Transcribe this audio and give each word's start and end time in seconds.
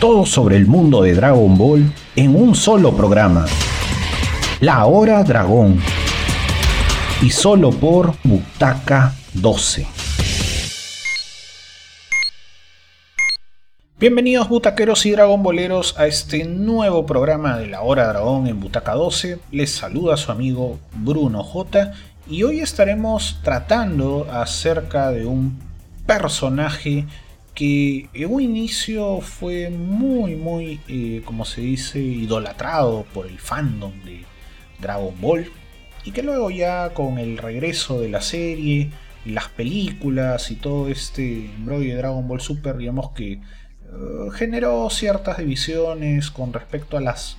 Todo 0.00 0.26
sobre 0.26 0.56
el 0.56 0.66
mundo 0.66 1.00
de 1.00 1.14
Dragon 1.14 1.56
Ball 1.56 1.90
en 2.16 2.36
un 2.36 2.54
solo 2.54 2.94
programa. 2.94 3.46
La 4.60 4.84
Hora 4.84 5.24
Dragón. 5.24 5.80
Y 7.22 7.30
solo 7.30 7.70
por 7.70 8.12
Butaca 8.22 9.14
12. 9.32 9.86
Bienvenidos 13.98 14.50
butaqueros 14.50 15.06
y 15.06 15.12
dragonboleros 15.12 15.98
a 15.98 16.06
este 16.06 16.44
nuevo 16.44 17.06
programa 17.06 17.56
de 17.56 17.68
la 17.68 17.80
Hora 17.80 18.06
Dragón 18.08 18.48
en 18.48 18.60
Butaca 18.60 18.92
12. 18.92 19.38
Les 19.50 19.72
saluda 19.72 20.18
su 20.18 20.30
amigo 20.30 20.78
Bruno 20.92 21.42
J 21.42 21.92
y 22.28 22.42
hoy 22.42 22.60
estaremos 22.60 23.40
tratando 23.42 24.28
acerca 24.30 25.10
de 25.10 25.24
un 25.24 25.58
personaje 26.04 27.06
que 27.56 28.10
en 28.12 28.32
un 28.32 28.42
inicio 28.42 29.22
fue 29.22 29.70
muy, 29.70 30.36
muy, 30.36 30.78
eh, 30.88 31.22
como 31.24 31.46
se 31.46 31.62
dice, 31.62 31.98
idolatrado 31.98 33.06
por 33.14 33.26
el 33.26 33.38
fandom 33.38 33.92
de 34.04 34.24
Dragon 34.78 35.14
Ball. 35.20 35.50
Y 36.04 36.12
que 36.12 36.22
luego 36.22 36.50
ya 36.50 36.90
con 36.90 37.18
el 37.18 37.38
regreso 37.38 37.98
de 37.98 38.10
la 38.10 38.20
serie, 38.20 38.90
las 39.24 39.48
películas 39.48 40.50
y 40.50 40.56
todo 40.56 40.88
este 40.88 41.46
embrollo 41.46 41.88
de 41.88 41.96
Dragon 41.96 42.28
Ball 42.28 42.42
Super, 42.42 42.76
digamos 42.76 43.12
que 43.12 43.32
eh, 43.32 43.40
generó 44.34 44.88
ciertas 44.90 45.38
divisiones 45.38 46.30
con 46.30 46.52
respecto 46.52 46.98
a 46.98 47.00
las 47.00 47.38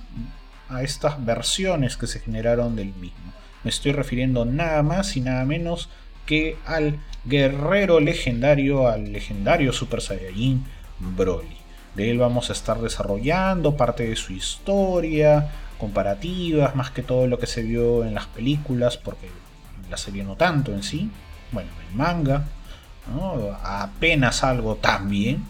a 0.68 0.82
estas 0.82 1.24
versiones 1.24 1.96
que 1.96 2.06
se 2.06 2.20
generaron 2.20 2.76
del 2.76 2.92
mismo. 2.94 3.32
Me 3.64 3.70
estoy 3.70 3.92
refiriendo 3.92 4.44
nada 4.44 4.82
más 4.82 5.16
y 5.16 5.20
nada 5.20 5.44
menos 5.44 5.88
que 6.26 6.56
al 6.66 6.98
guerrero 7.28 8.00
legendario, 8.00 8.88
al 8.88 9.12
legendario 9.12 9.72
Super 9.72 10.00
Saiyajin 10.00 10.64
Broly. 10.98 11.56
De 11.94 12.10
él 12.10 12.18
vamos 12.18 12.50
a 12.50 12.52
estar 12.52 12.80
desarrollando 12.80 13.76
parte 13.76 14.08
de 14.08 14.16
su 14.16 14.32
historia, 14.32 15.50
comparativas, 15.78 16.74
más 16.74 16.90
que 16.90 17.02
todo 17.02 17.26
lo 17.26 17.38
que 17.38 17.46
se 17.46 17.62
vio 17.62 18.04
en 18.04 18.14
las 18.14 18.26
películas, 18.26 18.96
porque 18.96 19.28
la 19.90 19.96
serie 19.96 20.24
no 20.24 20.36
tanto 20.36 20.72
en 20.72 20.82
sí. 20.82 21.10
Bueno, 21.52 21.70
el 21.88 21.96
manga, 21.96 22.44
apenas 23.62 24.44
algo 24.44 24.76
también 24.76 25.44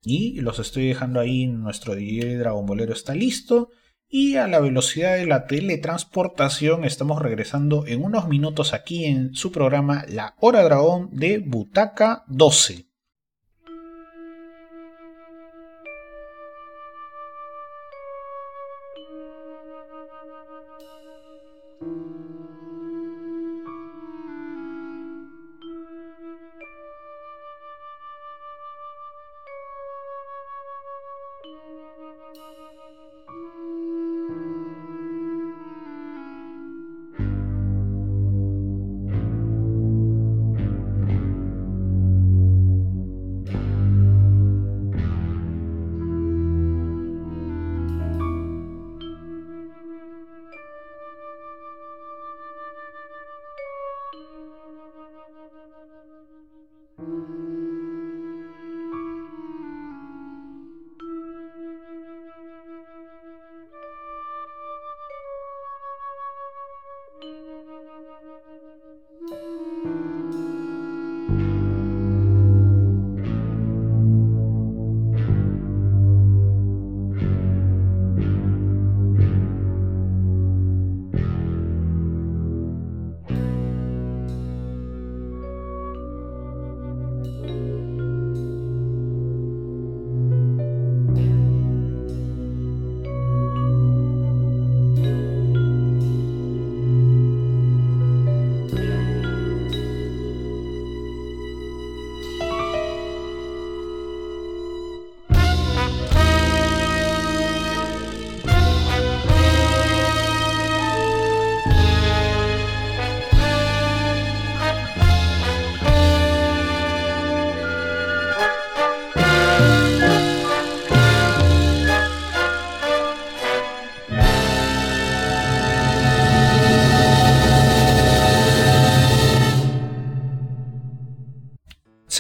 Y 0.04 0.42
los 0.42 0.60
estoy 0.60 0.88
dejando 0.88 1.20
ahí, 1.20 1.48
nuestro 1.48 1.96
DJ 1.96 2.38
Dragon 2.38 2.66
Bolero 2.66 2.94
está 2.94 3.14
listo. 3.14 3.70
Y 4.10 4.36
a 4.36 4.48
la 4.48 4.60
velocidad 4.60 5.16
de 5.16 5.26
la 5.26 5.46
teletransportación 5.46 6.84
estamos 6.84 7.22
regresando 7.22 7.86
en 7.88 8.04
unos 8.04 8.28
minutos 8.28 8.74
aquí 8.74 9.06
en 9.06 9.34
su 9.34 9.52
programa 9.52 10.04
La 10.10 10.36
Hora 10.40 10.64
Dragón 10.64 11.10
de 11.14 11.40
Butaca 11.40 12.24
12. 12.28 12.91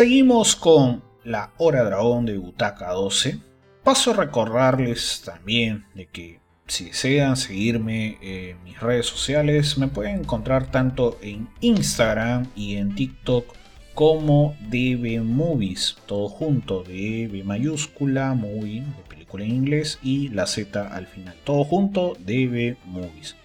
Seguimos 0.01 0.55
con 0.55 1.03
la 1.23 1.51
Hora 1.59 1.83
Dragón 1.83 2.25
de 2.25 2.35
Butaca 2.35 2.89
12. 2.91 3.39
Paso 3.83 4.09
a 4.09 4.15
recordarles 4.15 5.21
también 5.23 5.85
de 5.93 6.07
que 6.07 6.39
si 6.65 6.85
desean 6.85 7.37
seguirme 7.37 8.17
en 8.19 8.63
mis 8.63 8.79
redes 8.79 9.05
sociales, 9.05 9.77
me 9.77 9.89
pueden 9.89 10.21
encontrar 10.21 10.71
tanto 10.71 11.19
en 11.21 11.49
Instagram 11.59 12.47
y 12.55 12.77
en 12.77 12.95
TikTok 12.95 13.45
como 13.93 14.55
DB 14.71 15.21
Movies, 15.21 15.97
todo 16.07 16.29
junto, 16.29 16.81
DB 16.81 17.43
mayúscula, 17.43 18.33
movie, 18.33 18.81
de 18.81 19.03
película 19.07 19.43
en 19.43 19.51
inglés, 19.51 19.99
y 20.01 20.29
la 20.29 20.47
Z 20.47 20.81
al 20.81 21.05
final, 21.05 21.35
todo 21.43 21.63
junto, 21.63 22.17
DB 22.25 22.75
Movies. 22.85 23.35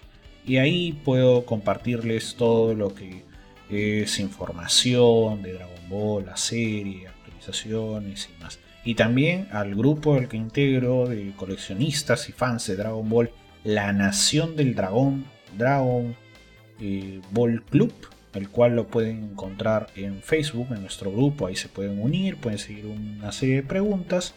Y 0.43 0.57
ahí 0.57 0.99
puedo 1.05 1.45
compartirles 1.45 2.33
todo 2.35 2.73
lo 2.73 2.95
que 2.95 3.23
es 3.69 4.19
información 4.19 5.43
de 5.43 5.53
Dragon 5.53 5.76
La 5.89 6.35
serie, 6.35 7.07
actualizaciones 7.07 8.29
y 8.29 8.43
más. 8.43 8.59
Y 8.83 8.95
también 8.95 9.47
al 9.51 9.75
grupo 9.75 10.15
al 10.15 10.27
que 10.27 10.37
integro 10.37 11.07
de 11.07 11.33
coleccionistas 11.35 12.29
y 12.29 12.31
fans 12.31 12.67
de 12.67 12.75
Dragon 12.75 13.07
Ball, 13.07 13.31
La 13.63 13.91
Nación 13.93 14.55
del 14.55 14.75
Dragón, 14.75 15.25
Dragon 15.57 16.15
eh, 16.79 17.21
Ball 17.31 17.63
Club, 17.63 17.93
el 18.33 18.49
cual 18.49 18.75
lo 18.75 18.87
pueden 18.87 19.31
encontrar 19.31 19.87
en 19.95 20.21
Facebook, 20.21 20.67
en 20.71 20.81
nuestro 20.81 21.11
grupo, 21.11 21.47
ahí 21.47 21.55
se 21.55 21.69
pueden 21.69 22.01
unir, 22.01 22.37
pueden 22.37 22.59
seguir 22.59 22.85
una 22.85 23.31
serie 23.31 23.55
de 23.55 23.63
preguntas 23.63 24.35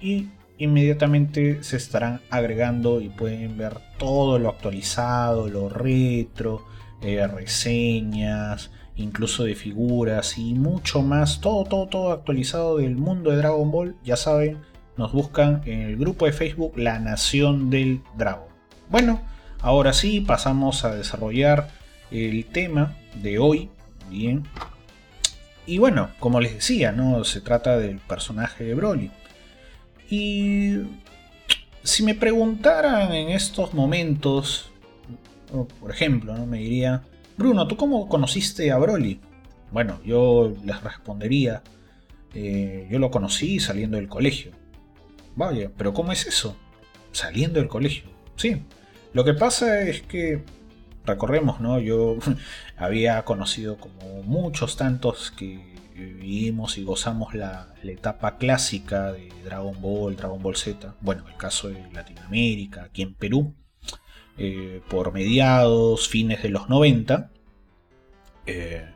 y 0.00 0.28
inmediatamente 0.58 1.62
se 1.62 1.76
estarán 1.76 2.20
agregando 2.30 3.00
y 3.00 3.08
pueden 3.08 3.56
ver 3.56 3.78
todo 3.98 4.38
lo 4.38 4.48
actualizado, 4.48 5.48
lo 5.48 5.68
retro, 5.68 6.66
eh, 7.00 7.26
reseñas, 7.26 8.70
incluso 8.98 9.44
de 9.44 9.54
figuras 9.54 10.36
y 10.36 10.54
mucho 10.54 11.02
más, 11.02 11.40
todo, 11.40 11.64
todo, 11.64 11.86
todo 11.86 12.12
actualizado 12.12 12.78
del 12.78 12.96
mundo 12.96 13.30
de 13.30 13.38
Dragon 13.38 13.70
Ball, 13.70 13.96
ya 14.04 14.16
saben, 14.16 14.58
nos 14.96 15.12
buscan 15.12 15.62
en 15.64 15.82
el 15.82 15.96
grupo 15.96 16.26
de 16.26 16.32
Facebook 16.32 16.76
La 16.76 16.98
Nación 16.98 17.70
del 17.70 18.02
Dragon. 18.16 18.48
Bueno, 18.90 19.22
ahora 19.60 19.92
sí, 19.92 20.20
pasamos 20.20 20.84
a 20.84 20.94
desarrollar 20.94 21.68
el 22.10 22.44
tema 22.46 22.96
de 23.22 23.38
hoy, 23.38 23.70
bien. 24.10 24.44
Y 25.66 25.78
bueno, 25.78 26.10
como 26.18 26.40
les 26.40 26.54
decía, 26.54 26.92
¿no? 26.92 27.22
Se 27.24 27.40
trata 27.40 27.78
del 27.78 27.98
personaje 27.98 28.64
de 28.64 28.74
Broly. 28.74 29.10
Y 30.10 30.78
si 31.82 32.02
me 32.02 32.14
preguntaran 32.14 33.12
en 33.12 33.28
estos 33.28 33.74
momentos, 33.74 34.72
por 35.80 35.90
ejemplo, 35.90 36.34
¿no? 36.34 36.46
me 36.46 36.58
diría, 36.58 37.02
Bruno, 37.38 37.68
¿tú 37.68 37.76
cómo 37.76 38.08
conociste 38.08 38.72
a 38.72 38.78
Broly? 38.78 39.20
Bueno, 39.70 40.00
yo 40.04 40.52
les 40.64 40.82
respondería, 40.82 41.62
eh, 42.34 42.88
yo 42.90 42.98
lo 42.98 43.12
conocí 43.12 43.60
saliendo 43.60 43.96
del 43.96 44.08
colegio. 44.08 44.50
Vaya, 45.36 45.70
pero 45.76 45.94
¿cómo 45.94 46.10
es 46.10 46.26
eso? 46.26 46.56
Saliendo 47.12 47.60
del 47.60 47.68
colegio. 47.68 48.10
Sí, 48.34 48.62
lo 49.12 49.24
que 49.24 49.34
pasa 49.34 49.82
es 49.82 50.02
que, 50.02 50.42
recorremos, 51.06 51.60
¿no? 51.60 51.78
Yo 51.78 52.16
había 52.76 53.24
conocido 53.24 53.76
como 53.76 54.24
muchos 54.24 54.76
tantos 54.76 55.30
que 55.30 55.76
vivimos 55.94 56.76
y 56.76 56.82
gozamos 56.82 57.34
la, 57.34 57.74
etapa 57.84 58.36
clásica 58.36 59.12
de 59.12 59.28
Dragon 59.44 59.80
Ball, 59.80 60.16
Dragon 60.16 60.42
Ball 60.42 60.56
Z. 60.56 60.94
Bueno, 61.00 61.24
el 61.28 61.36
caso 61.36 61.68
de 61.68 61.88
Latinoamérica, 61.92 62.82
aquí 62.84 63.02
en 63.02 63.14
Perú. 63.14 63.54
Eh, 64.40 64.82
por 64.88 65.12
mediados, 65.12 66.08
fines 66.08 66.44
de 66.44 66.48
los 66.50 66.68
90. 66.68 67.32
Eh, 68.46 68.86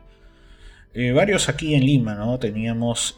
eh, 0.93 1.11
varios 1.11 1.49
aquí 1.49 1.75
en 1.75 1.85
Lima, 1.85 2.15
¿no? 2.15 2.39
Teníamos, 2.39 3.17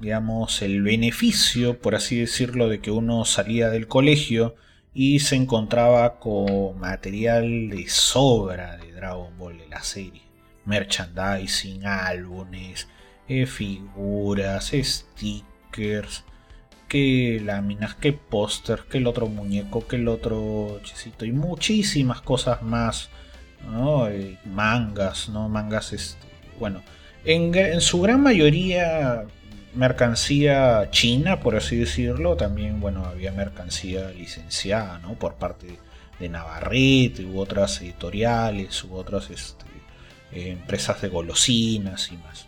digamos, 0.00 0.62
el 0.62 0.82
beneficio, 0.82 1.78
por 1.78 1.94
así 1.94 2.18
decirlo, 2.18 2.68
de 2.68 2.80
que 2.80 2.90
uno 2.90 3.24
salía 3.26 3.68
del 3.68 3.86
colegio 3.86 4.54
y 4.94 5.18
se 5.18 5.36
encontraba 5.36 6.18
con 6.20 6.78
material 6.78 7.68
de 7.68 7.86
sobra 7.88 8.78
de 8.78 8.92
Dragon 8.92 9.36
Ball 9.36 9.58
de 9.58 9.68
la 9.68 9.82
serie. 9.82 10.22
Merchandising, 10.64 11.84
álbumes, 11.84 12.88
figuras, 13.46 14.72
stickers, 14.72 16.24
que 16.88 17.40
láminas, 17.44 17.94
que 17.94 18.12
póster, 18.12 18.84
que 18.90 18.98
el 18.98 19.06
otro 19.06 19.26
muñeco, 19.26 19.86
que 19.86 19.96
el 19.96 20.08
otro 20.08 20.80
chesito 20.82 21.24
y 21.24 21.32
muchísimas 21.32 22.20
cosas 22.22 22.62
más, 22.62 23.10
¿no? 23.70 24.08
Eh, 24.08 24.38
mangas, 24.44 25.28
¿no? 25.28 25.48
Mangas, 25.48 25.92
este, 25.92 26.26
bueno, 26.58 26.82
en, 27.24 27.80
su 27.80 28.00
gran 28.00 28.22
mayoría 28.22 29.24
mercancía 29.74 30.88
china, 30.90 31.40
por 31.40 31.56
así 31.56 31.76
decirlo, 31.76 32.36
también, 32.36 32.80
bueno, 32.80 33.04
había 33.04 33.32
mercancía 33.32 34.10
licenciada, 34.10 34.98
¿no? 35.00 35.14
Por 35.14 35.34
parte 35.34 35.78
de 36.18 36.28
Navarrete 36.28 37.24
u 37.24 37.38
otras 37.40 37.82
editoriales 37.82 38.84
u 38.84 38.94
otras 38.94 39.28
este, 39.30 39.66
empresas 40.50 41.02
de 41.02 41.08
golosinas 41.08 42.10
y 42.10 42.16
más. 42.16 42.46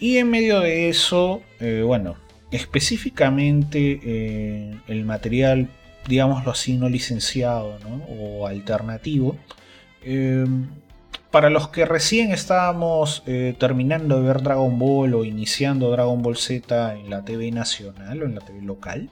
Y 0.00 0.16
en 0.16 0.30
medio 0.30 0.60
de 0.60 0.88
eso, 0.88 1.42
eh, 1.60 1.82
bueno, 1.84 2.16
específicamente 2.50 4.00
eh, 4.02 4.80
el 4.88 5.04
material, 5.04 5.68
digámoslo 6.06 6.50
así, 6.50 6.76
no 6.76 6.88
licenciado 6.88 7.78
o 8.08 8.46
alternativo, 8.46 9.36
eh, 10.02 10.46
para 11.30 11.48
los 11.48 11.68
que 11.68 11.84
recién 11.84 12.32
estábamos 12.32 13.22
eh, 13.26 13.54
terminando 13.58 14.18
de 14.20 14.26
ver 14.26 14.42
Dragon 14.42 14.78
Ball 14.78 15.14
o 15.14 15.24
iniciando 15.24 15.90
Dragon 15.90 16.22
Ball 16.22 16.36
Z 16.36 16.94
en 16.96 17.08
la 17.08 17.24
TV 17.24 17.52
nacional 17.52 18.22
o 18.22 18.26
en 18.26 18.34
la 18.34 18.40
TV 18.40 18.62
local, 18.62 19.10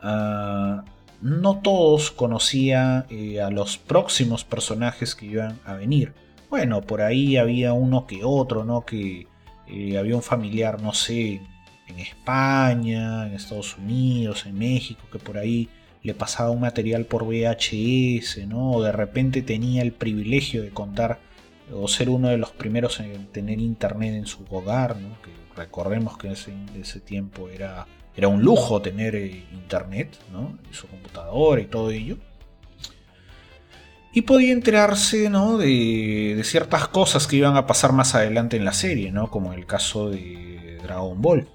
ah, 0.00 0.84
no 1.20 1.60
todos 1.60 2.10
conocían 2.10 3.06
a 3.42 3.50
los 3.50 3.78
próximos 3.78 4.44
personajes 4.44 5.14
que 5.14 5.26
iban 5.26 5.58
a 5.64 5.72
venir. 5.72 6.12
Bueno, 6.50 6.82
por 6.82 7.00
ahí 7.00 7.36
había 7.36 7.72
uno 7.72 8.06
que 8.06 8.20
otro, 8.22 8.64
¿no? 8.64 8.84
Que 8.84 9.26
había 9.98 10.14
un 10.14 10.22
familiar, 10.22 10.82
no 10.82 10.92
sé, 10.92 11.40
en 11.86 11.98
España, 11.98 13.26
en 13.26 13.34
Estados 13.34 13.76
Unidos, 13.76 14.46
en 14.46 14.58
México, 14.58 15.02
que 15.10 15.18
por 15.18 15.38
ahí 15.38 15.68
le 16.02 16.14
pasaba 16.14 16.50
un 16.50 16.60
material 16.60 17.06
por 17.06 17.24
VHS, 17.24 18.46
¿no? 18.46 18.72
O 18.72 18.82
de 18.82 18.92
repente 18.92 19.42
tenía 19.42 19.82
el 19.82 19.92
privilegio 19.92 20.62
de 20.62 20.70
contar 20.70 21.18
o 21.72 21.88
ser 21.88 22.10
uno 22.10 22.28
de 22.28 22.36
los 22.36 22.50
primeros 22.50 23.00
en 23.00 23.26
tener 23.28 23.58
internet 23.58 24.14
en 24.14 24.26
su 24.26 24.44
hogar, 24.50 24.96
¿no? 24.96 25.20
Que 25.22 25.30
recordemos 25.56 26.18
que 26.18 26.28
en 26.28 26.68
ese, 26.78 27.00
tiempo 27.00 27.48
era, 27.48 27.86
era 28.16 28.28
un 28.28 28.42
lujo 28.42 28.82
tener 28.82 29.16
eh, 29.16 29.44
internet, 29.52 30.18
¿no? 30.30 30.58
En 30.66 30.74
su 30.74 30.86
computadora 30.88 31.60
y 31.60 31.66
todo 31.66 31.90
ello. 31.90 32.18
Y 34.12 34.22
podía 34.22 34.52
enterarse 34.52 35.28
¿no? 35.28 35.58
de, 35.58 36.34
de, 36.36 36.44
ciertas 36.44 36.86
cosas 36.86 37.26
que 37.26 37.34
iban 37.34 37.56
a 37.56 37.66
pasar 37.66 37.92
más 37.92 38.14
adelante 38.14 38.56
en 38.56 38.64
la 38.64 38.72
serie, 38.72 39.10
¿no? 39.10 39.28
como 39.28 39.52
el 39.52 39.66
caso 39.66 40.08
de 40.08 40.78
Dragon 40.84 41.20
Ball. 41.20 41.48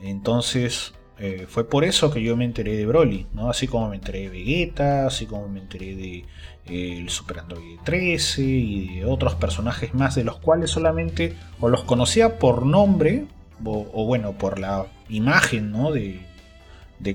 Entonces 0.00 0.94
eh, 1.22 1.46
fue 1.46 1.68
por 1.68 1.84
eso 1.84 2.10
que 2.10 2.22
yo 2.22 2.34
me 2.34 2.46
enteré 2.46 2.76
de 2.76 2.86
Broly, 2.86 3.26
¿no? 3.34 3.50
Así 3.50 3.68
como 3.68 3.90
me 3.90 3.96
enteré 3.96 4.20
de 4.20 4.28
Vegeta, 4.30 5.06
así 5.06 5.26
como 5.26 5.48
me 5.48 5.60
enteré 5.60 5.94
de 5.94 6.24
eh, 6.66 6.98
el 6.98 7.10
Super 7.10 7.40
Android 7.40 7.78
13 7.84 8.42
y 8.42 9.00
de 9.00 9.04
otros 9.04 9.34
personajes 9.34 9.92
más 9.92 10.14
de 10.14 10.24
los 10.24 10.38
cuales 10.38 10.70
solamente 10.70 11.36
o 11.60 11.68
los 11.68 11.84
conocía 11.84 12.38
por 12.38 12.64
nombre 12.64 13.26
o, 13.62 14.06
bueno, 14.06 14.32
por 14.32 14.58
la 14.58 14.86
imagen, 15.10 15.70
¿no? 15.70 15.92
De, 15.92 16.20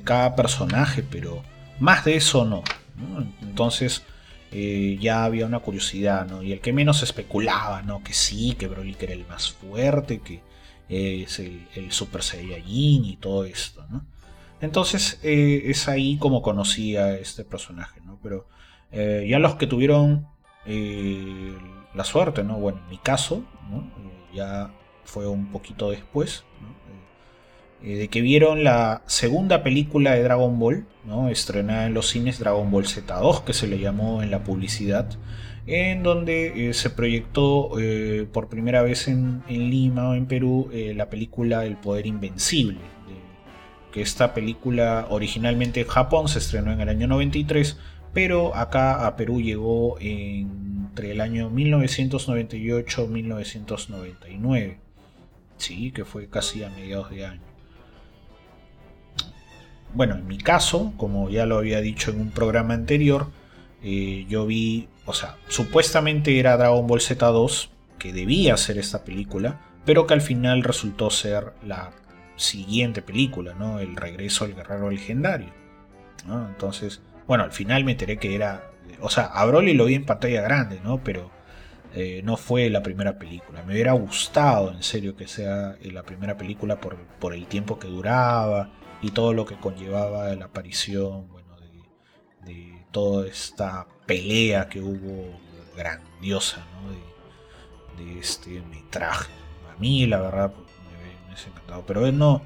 cada 0.03 0.35
personaje, 0.35 1.03
pero 1.03 1.41
más 1.79 2.05
de 2.05 2.15
eso 2.15 2.45
no. 2.45 2.63
Entonces 3.41 4.03
eh, 4.51 4.97
ya 5.01 5.23
había 5.23 5.47
una 5.47 5.59
curiosidad, 5.59 6.27
¿no? 6.27 6.43
Y 6.43 6.51
el 6.51 6.59
que 6.59 6.73
menos 6.73 7.01
especulaba, 7.01 7.81
¿no? 7.81 8.03
Que 8.03 8.13
sí, 8.13 8.53
que 8.53 8.67
Broly 8.67 8.95
era 8.99 9.13
el 9.13 9.25
más 9.25 9.51
fuerte, 9.51 10.19
que 10.19 10.41
es 10.89 11.39
el, 11.39 11.91
Super 11.91 12.21
Saiyajin 12.21 13.05
y 13.05 13.17
todo 13.17 13.45
esto, 13.45 13.85
¿no? 13.89 14.05
Entonces 14.61 15.19
eh, 15.23 15.63
es 15.65 15.87
ahí 15.87 16.17
como 16.17 16.41
conocí 16.41 16.95
a 16.95 17.15
este 17.15 17.43
personaje, 17.43 18.01
¿no? 18.01 18.19
Pero 18.23 18.47
eh, 18.91 19.25
ya 19.29 19.39
los 19.39 19.55
que 19.55 19.67
tuvieron 19.67 20.27
eh, 20.65 21.53
la 21.93 22.03
suerte, 22.03 22.43
¿no? 22.43 22.57
Bueno, 22.57 22.79
en 22.83 22.89
mi 22.89 22.97
caso, 22.97 23.43
ya 24.33 24.71
fue 25.03 25.27
un 25.27 25.51
poquito 25.51 25.91
después, 25.91 26.43
de 27.81 28.07
que 28.07 28.21
vieron 28.21 28.63
la 28.63 29.03
segunda 29.05 29.61
película 29.61 30.15
de 30.15 30.23
Dragon 30.23 30.57
Ball, 30.57 30.87
¿no? 31.03 31.29
estrenada 31.29 31.85
en 31.85 31.93
los 31.93 32.07
cines 32.09 32.39
Dragon 32.39 32.71
Ball 32.71 32.85
Z2, 32.85 33.43
que 33.43 33.53
se 33.53 33.67
le 33.67 33.77
llamó 33.77 34.23
en 34.23 34.31
la 34.31 34.43
publicidad, 34.43 35.07
en 35.67 36.03
donde 36.03 36.69
eh, 36.69 36.73
se 36.73 36.89
proyectó 36.89 37.79
eh, 37.79 38.27
por 38.31 38.49
primera 38.49 38.83
vez 38.83 39.07
en, 39.07 39.43
Lima 39.47 40.09
o 40.09 40.13
en 40.13 40.27
Perú 40.27 40.69
eh, 40.71 40.93
la 40.95 41.09
película 41.09 41.65
El 41.65 41.75
Poder 41.77 42.05
Invencible. 42.05 42.79
que 43.91 44.01
esta 44.01 44.33
película 44.33 45.07
originalmente 45.09 45.81
en 45.81 45.87
Japón 45.87 46.27
se 46.27 46.39
estrenó 46.39 46.71
en 46.71 46.81
el 46.81 46.89
año 46.89 47.07
93, 47.07 47.77
pero 48.13 48.55
acá 48.55 49.07
a 49.07 49.15
Perú 49.15 49.41
llegó 49.41 49.97
entre 49.99 51.11
el 51.11 51.21
año 51.21 51.49
1998 51.49 53.07
1999. 53.07 54.79
Sí, 55.57 55.91
que 55.91 56.03
fue 56.03 56.27
casi 56.27 56.63
a 56.63 56.69
mediados 56.69 57.09
de 57.09 57.25
año. 57.25 57.41
Bueno, 59.93 60.15
en 60.15 60.27
mi 60.27 60.37
caso, 60.37 60.93
como 60.97 61.29
ya 61.29 61.45
lo 61.45 61.57
había 61.57 61.79
dicho 61.79 62.11
en 62.11 62.19
un 62.19 62.31
programa 62.31 62.73
anterior, 62.73 63.27
yo 64.27 64.45
vi 64.45 64.87
o 65.05 65.13
sea, 65.13 65.37
supuestamente 65.47 66.39
era 66.39 66.57
Dragon 66.57 66.87
Ball 66.87 66.99
Z2, 66.99 67.69
que 67.99 68.11
debía 68.11 68.57
ser 68.57 68.77
esta 68.77 69.03
película, 69.03 69.61
pero 69.85 70.07
que 70.07 70.15
al 70.15 70.21
final 70.21 70.63
resultó 70.63 71.11
ser 71.11 71.53
la 71.63 71.91
siguiente 72.35 73.01
película, 73.01 73.53
¿no? 73.53 73.79
El 73.79 73.95
regreso 73.95 74.45
del 74.45 74.55
guerrero 74.55 74.89
legendario. 74.89 75.53
Entonces, 76.27 77.01
bueno, 77.27 77.43
al 77.43 77.51
final 77.51 77.83
me 77.83 77.91
enteré 77.91 78.17
que 78.17 78.33
era. 78.33 78.71
O 78.99 79.09
sea, 79.09 79.25
a 79.25 79.45
Broly 79.45 79.73
lo 79.73 79.85
vi 79.85 79.93
en 79.93 80.05
pantalla 80.05 80.41
grande, 80.41 80.79
¿no? 80.83 81.03
Pero 81.03 81.29
eh, 81.93 82.21
no 82.23 82.35
fue 82.35 82.69
la 82.71 82.81
primera 82.81 83.19
película. 83.19 83.61
Me 83.61 83.73
hubiera 83.73 83.93
gustado, 83.93 84.71
en 84.71 84.81
serio, 84.81 85.15
que 85.15 85.27
sea 85.27 85.77
la 85.83 86.01
primera 86.01 86.35
película 86.35 86.79
por, 86.81 86.97
por 87.19 87.35
el 87.35 87.45
tiempo 87.45 87.77
que 87.77 87.87
duraba 87.87 88.71
y 89.03 89.11
todo 89.11 89.33
lo 89.33 89.45
que 89.45 89.55
conllevaba 89.55 90.33
la 90.35 90.45
aparición 90.45 91.27
bueno, 91.29 91.55
de, 91.59 92.51
de 92.51 92.74
toda 92.95 93.27
esta 93.27 93.87
pelea 94.05 94.69
que 94.69 94.79
hubo 94.79 95.37
grandiosa 95.75 96.65
de, 97.97 98.05
de, 98.05 98.19
este 98.19 98.61
metraje. 98.61 99.33
A 99.69 99.77
mí, 99.77 100.07
la 100.07 100.21
verdad, 100.21 100.53
me, 100.53 101.27
me 101.27 101.35
ha 101.35 101.45
encantado. 101.45 101.83
Pero 101.85 102.09
no, 102.13 102.41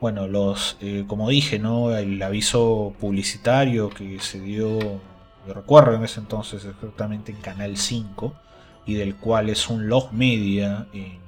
bueno, 0.00 0.28
los, 0.28 0.76
eh, 0.80 1.04
como 1.08 1.28
dije, 1.28 1.58
¿no? 1.58 1.96
El 1.96 2.22
aviso 2.22 2.94
publicitario 3.00 3.90
que 3.90 4.20
se 4.20 4.38
dio, 4.38 4.78
yo 4.78 5.52
recuerdo 5.52 5.96
en 5.96 6.04
ese 6.04 6.20
entonces 6.20 6.64
exactamente 6.64 7.32
en 7.32 7.38
Canal 7.38 7.76
5, 7.76 8.32
y 8.86 8.94
del 8.94 9.16
cual 9.16 9.48
es 9.50 9.68
un 9.68 9.88
log 9.88 10.12
media 10.12 10.86
en, 10.92 11.18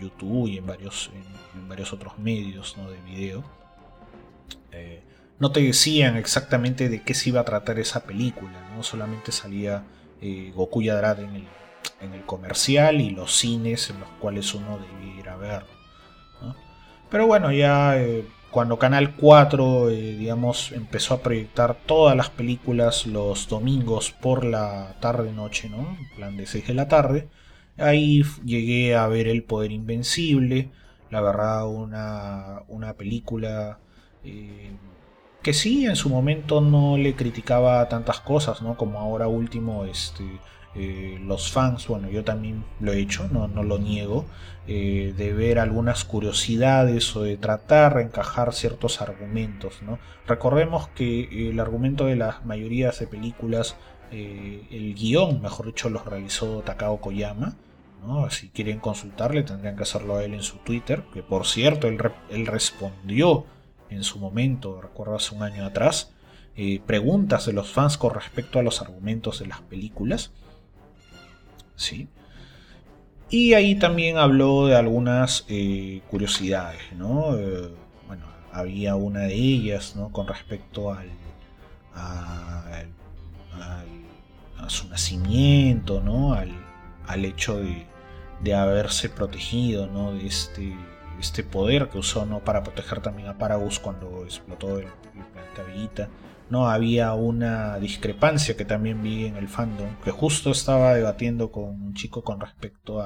YouTube 0.00 0.48
y 0.48 0.58
en 0.58 0.66
varios, 0.66 1.12
en, 1.54 1.68
varios 1.68 1.92
otros 1.92 2.18
medios 2.18 2.76
¿no? 2.76 2.90
de 2.90 3.00
video. 3.02 3.44
Eh, 4.72 5.04
no 5.38 5.52
te 5.52 5.60
decían 5.60 6.16
exactamente 6.16 6.88
de 6.88 7.02
qué 7.02 7.14
se 7.14 7.30
iba 7.30 7.40
a 7.40 7.44
tratar 7.44 7.78
esa 7.78 8.04
película, 8.04 8.70
¿no? 8.74 8.82
Solamente 8.82 9.32
salía 9.32 9.84
eh, 10.20 10.52
Goku 10.54 10.82
Yadrada 10.82 11.22
en 11.22 11.36
el, 11.36 11.48
en 12.00 12.14
el 12.14 12.24
comercial 12.24 13.00
y 13.00 13.10
los 13.10 13.36
cines 13.36 13.90
en 13.90 14.00
los 14.00 14.08
cuales 14.20 14.54
uno 14.54 14.78
debía 14.78 15.20
ir 15.20 15.28
a 15.28 15.36
ver. 15.36 15.76
Pero 17.10 17.26
bueno, 17.26 17.52
ya 17.52 17.98
eh, 17.98 18.26
cuando 18.50 18.78
Canal 18.78 19.14
4, 19.14 19.90
eh, 19.90 20.16
digamos, 20.16 20.72
empezó 20.72 21.14
a 21.14 21.20
proyectar 21.20 21.76
todas 21.86 22.16
las 22.16 22.30
películas 22.30 23.06
los 23.06 23.48
domingos 23.48 24.10
por 24.10 24.44
la 24.44 24.96
tarde-noche, 25.00 25.68
¿no? 25.68 25.96
En 25.98 26.16
plan 26.16 26.36
de 26.36 26.46
6 26.46 26.66
de 26.66 26.74
la 26.74 26.88
tarde, 26.88 27.28
ahí 27.76 28.24
llegué 28.44 28.96
a 28.96 29.06
ver 29.08 29.28
El 29.28 29.44
Poder 29.44 29.72
Invencible, 29.72 30.70
la 31.10 31.20
verdad, 31.20 31.68
una, 31.68 32.62
una 32.68 32.94
película 32.94 33.78
eh, 34.24 34.72
que 35.46 35.52
sí, 35.52 35.86
en 35.86 35.94
su 35.94 36.08
momento 36.08 36.60
no 36.60 36.96
le 36.96 37.14
criticaba 37.14 37.88
tantas 37.88 38.18
cosas, 38.18 38.62
¿no? 38.62 38.76
Como 38.76 38.98
ahora 38.98 39.28
último, 39.28 39.84
este 39.84 40.24
eh, 40.74 41.20
los 41.22 41.52
fans, 41.52 41.86
bueno, 41.86 42.10
yo 42.10 42.24
también 42.24 42.64
lo 42.80 42.92
he 42.92 42.98
hecho, 42.98 43.28
no, 43.30 43.46
no 43.46 43.62
lo 43.62 43.78
niego, 43.78 44.24
eh, 44.66 45.14
de 45.16 45.32
ver 45.32 45.60
algunas 45.60 46.04
curiosidades 46.04 47.14
o 47.14 47.22
de 47.22 47.36
tratar 47.36 47.94
de 47.94 48.02
encajar 48.02 48.52
ciertos 48.54 49.00
argumentos. 49.00 49.82
¿no? 49.82 50.00
Recordemos 50.26 50.88
que 50.88 51.48
el 51.48 51.60
argumento 51.60 52.06
de 52.06 52.16
las 52.16 52.44
mayorías 52.44 52.98
de 52.98 53.06
películas, 53.06 53.76
eh, 54.10 54.66
el 54.72 54.96
guion, 54.96 55.40
mejor 55.40 55.66
dicho, 55.66 55.90
los 55.90 56.04
realizó 56.04 56.60
Takao 56.62 57.00
Koyama. 57.00 57.54
¿no? 58.04 58.28
Si 58.30 58.48
quieren 58.48 58.80
consultarle, 58.80 59.44
tendrían 59.44 59.76
que 59.76 59.84
hacerlo 59.84 60.16
a 60.16 60.24
él 60.24 60.34
en 60.34 60.42
su 60.42 60.56
Twitter, 60.56 61.04
que 61.14 61.22
por 61.22 61.46
cierto, 61.46 61.86
él, 61.86 61.98
él 62.30 62.46
respondió 62.48 63.46
en 63.90 64.04
su 64.04 64.18
momento, 64.18 64.80
recuerdo 64.80 65.16
hace 65.16 65.34
un 65.34 65.42
año 65.42 65.64
atrás, 65.64 66.12
preguntas 66.86 67.46
de 67.46 67.52
los 67.52 67.68
fans 67.70 67.98
con 67.98 68.14
respecto 68.14 68.58
a 68.58 68.62
los 68.62 68.80
argumentos 68.80 69.40
de 69.40 69.46
las 69.46 69.60
películas. 69.60 70.32
¿sí? 71.76 72.08
Y 73.28 73.54
ahí 73.54 73.76
también 73.76 74.18
habló 74.18 74.66
de 74.66 74.76
algunas 74.76 75.44
eh, 75.48 76.00
curiosidades, 76.10 76.80
¿no? 76.94 77.36
Eh, 77.36 77.68
bueno, 78.06 78.24
había 78.52 78.94
una 78.94 79.20
de 79.20 79.34
ellas, 79.34 79.96
¿no? 79.96 80.10
Con 80.10 80.26
respecto 80.26 80.92
al, 80.92 81.10
a, 81.94 82.84
su 84.68 84.88
nacimiento, 84.88 86.00
¿no? 86.00 86.34
Al, 86.34 87.24
hecho 87.24 87.58
de, 87.58 87.86
de, 88.42 88.54
haberse 88.54 89.08
protegido, 89.08 89.86
¿no? 89.86 90.12
De 90.12 90.26
este, 90.26 90.74
este 91.20 91.42
poder 91.42 91.88
que 91.88 91.98
usó, 91.98 92.26
¿no? 92.26 92.40
Para 92.40 92.62
proteger 92.62 93.00
también 93.00 93.28
a 93.28 93.38
Paragus 93.38 93.78
cuando 93.78 94.24
explotó 94.24 94.78
el, 94.78 94.86
el 94.86 95.64
Vegeta. 95.64 96.08
¿no? 96.50 96.68
Había 96.68 97.12
una 97.14 97.78
discrepancia 97.78 98.56
que 98.56 98.64
también 98.64 99.02
vi 99.02 99.26
en 99.26 99.36
el 99.36 99.48
fandom, 99.48 99.88
que 100.04 100.10
justo 100.10 100.50
estaba 100.50 100.94
debatiendo 100.94 101.50
con 101.50 101.64
un 101.64 101.94
chico 101.94 102.22
con 102.22 102.40
respecto 102.40 103.02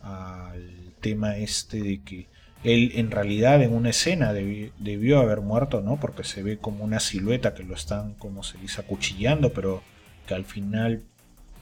al 0.00 0.94
tema 1.00 1.36
este 1.36 1.82
de 1.82 2.02
que 2.02 2.28
él 2.64 2.92
en 2.94 3.10
realidad 3.10 3.62
en 3.62 3.74
una 3.74 3.90
escena 3.90 4.32
debió, 4.32 5.20
haber 5.20 5.40
muerto, 5.40 5.82
¿no? 5.82 6.00
Porque 6.00 6.24
se 6.24 6.42
ve 6.42 6.58
como 6.58 6.84
una 6.84 7.00
silueta 7.00 7.54
que 7.54 7.62
lo 7.62 7.74
están, 7.74 8.14
como 8.14 8.42
se 8.42 8.58
dice, 8.58 8.80
acuchillando, 8.80 9.52
pero 9.52 9.82
que 10.26 10.34
al 10.34 10.44
final 10.44 11.02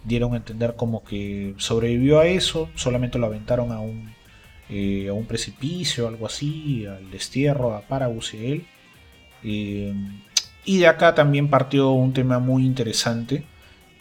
dieron 0.05 0.35
a 0.35 0.37
entender 0.37 0.77
como 0.77 1.03
que 1.03 1.55
sobrevivió 1.59 2.21
a 2.21 2.27
eso, 2.27 2.71
solamente 2.75 3.19
lo 3.19 3.27
aventaron 3.27 3.73
a 3.73 3.81
un, 3.81 4.15
eh, 4.71 5.09
a 5.09 5.13
un 5.13 5.27
precipicio, 5.27 6.09
algo 6.09 6.27
así, 6.27 6.87
al 6.87 7.11
destierro, 7.11 7.75
a 7.75 7.83
Paragus 7.83 8.35
y 8.35 8.47
él. 8.47 8.67
Eh, 9.43 9.95
y 10.65 10.79
de 10.79 10.87
acá 10.87 11.15
también 11.15 11.49
partió 11.51 11.91
un 11.91 12.15
tema 12.15 12.39
muy 12.39 12.65
interesante 12.65 13.45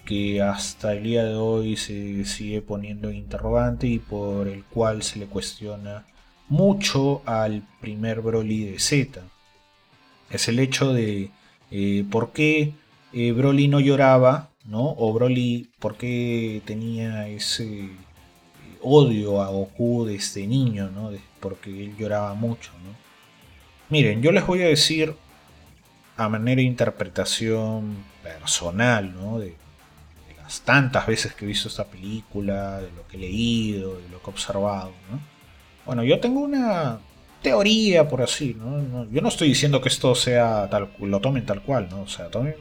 que 0.05 0.41
hasta 0.41 0.93
el 0.93 1.03
día 1.03 1.24
de 1.25 1.36
hoy 1.36 1.75
se 1.75 2.25
sigue 2.25 2.62
poniendo 2.62 3.10
en 3.10 3.17
interrogante 3.17 3.88
y 3.88 4.00
por 4.00 4.48
el 4.48 4.63
cual 4.65 5.03
se 5.03 5.20
le 5.20 5.25
cuestiona 5.27 6.05
mucho 6.50 7.22
al 7.25 7.63
primer 7.82 8.22
Broly 8.22 8.65
de 8.65 8.79
Z. 8.79 9.22
Es 10.29 10.48
el 10.48 10.60
hecho 10.60 10.93
de 10.93 11.29
eh, 11.72 12.05
por 12.10 12.32
qué 12.32 12.74
Broly 13.13 13.67
no 13.67 13.79
lloraba, 13.79 14.50
¿no? 14.65 14.96
O 14.98 15.13
Broly, 15.13 15.70
por 15.79 15.98
qué 15.98 16.62
tenía 16.65 17.27
ese 17.27 17.89
odio 18.83 19.41
a 19.41 19.47
Goku 19.47 20.05
desde 20.05 20.45
niño, 20.45 20.89
¿no? 20.93 21.11
Porque 21.39 21.69
él 21.69 21.95
lloraba 21.97 22.33
mucho, 22.33 22.71
¿no? 22.83 22.93
Miren, 23.89 24.21
yo 24.21 24.31
les 24.31 24.45
voy 24.45 24.61
a 24.61 24.67
decir 24.67 25.15
a 26.17 26.29
manera 26.29 26.57
de 26.57 26.63
interpretación 26.63 27.97
personal, 28.21 29.13
¿no? 29.13 29.39
De, 29.39 29.55
las 30.37 30.61
tantas 30.61 31.07
veces 31.07 31.33
que 31.33 31.45
he 31.45 31.47
visto 31.47 31.69
esta 31.69 31.85
película, 31.85 32.81
de 32.81 32.91
lo 32.91 33.07
que 33.07 33.15
he 33.15 33.19
leído, 33.21 33.97
de 33.97 34.09
lo 34.09 34.21
que 34.21 34.29
he 34.29 34.33
observado, 34.33 34.91
¿no? 35.09 35.19
Bueno, 35.85 36.03
yo 36.03 36.19
tengo 36.19 36.41
una 36.41 36.99
teoría, 37.41 38.07
por 38.07 38.21
así, 38.21 38.55
¿no? 38.57 39.09
Yo 39.09 39.21
no 39.21 39.29
estoy 39.29 39.49
diciendo 39.49 39.81
que 39.81 39.89
esto 39.89 40.15
sea 40.15 40.69
tal, 40.69 40.89
lo 40.99 41.19
tomen 41.19 41.45
tal 41.45 41.61
cual, 41.61 41.87
¿no? 41.89 42.01
O 42.01 42.07
sea, 42.07 42.29
tomen 42.29 42.55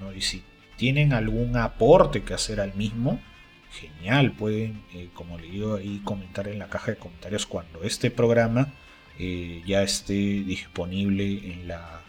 ¿no? 0.00 0.12
Y 0.12 0.20
si 0.20 0.42
tienen 0.76 1.12
algún 1.12 1.56
aporte 1.56 2.22
que 2.22 2.34
hacer 2.34 2.60
al 2.60 2.74
mismo, 2.74 3.20
genial, 3.72 4.32
pueden, 4.32 4.82
eh, 4.94 5.08
como 5.14 5.38
le 5.38 5.48
digo 5.50 5.76
ahí, 5.76 6.00
comentar 6.04 6.48
en 6.48 6.58
la 6.58 6.68
caja 6.68 6.92
de 6.92 6.98
comentarios 6.98 7.46
cuando 7.46 7.82
este 7.82 8.10
programa 8.10 8.72
eh, 9.18 9.62
ya 9.66 9.82
esté 9.82 10.12
disponible 10.12 11.52
en 11.52 11.68
la 11.68 12.02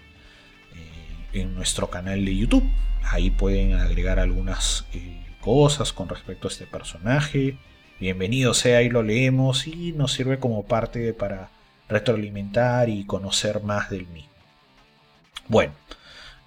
en 1.34 1.56
nuestro 1.56 1.90
canal 1.90 2.24
de 2.24 2.36
YouTube. 2.36 2.64
Ahí 3.04 3.32
pueden 3.32 3.74
agregar 3.74 4.20
algunas 4.20 4.86
eh, 4.94 5.20
cosas 5.42 5.92
con 5.92 6.08
respecto 6.08 6.48
a 6.48 6.52
este 6.52 6.66
personaje. 6.66 7.58
Bienvenido 8.00 8.54
sea, 8.54 8.80
ahí 8.80 8.90
lo 8.90 9.04
leemos 9.04 9.68
y 9.68 9.92
nos 9.94 10.14
sirve 10.14 10.40
como 10.40 10.64
parte 10.64 11.14
para 11.14 11.50
retroalimentar 11.90 12.90
y 12.90 13.04
conocer 13.06 13.62
más 13.62 13.90
del 13.90 14.08
mismo. 14.08 14.32
Bueno, 15.48 15.74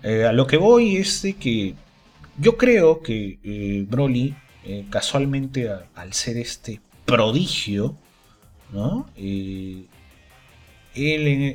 eh, 0.02 0.24
a 0.24 0.32
lo 0.32 0.46
que 0.46 0.56
voy 0.56 0.96
es 0.96 1.22
de 1.22 1.34
que 1.34 1.74
yo 2.38 2.56
creo 2.56 3.02
que 3.02 3.38
eh, 4.68 4.84
casualmente 4.90 5.70
al 5.94 6.12
ser 6.12 6.38
este 6.38 6.80
prodigio, 7.04 7.96
¿no? 8.72 9.08
él 9.16 9.88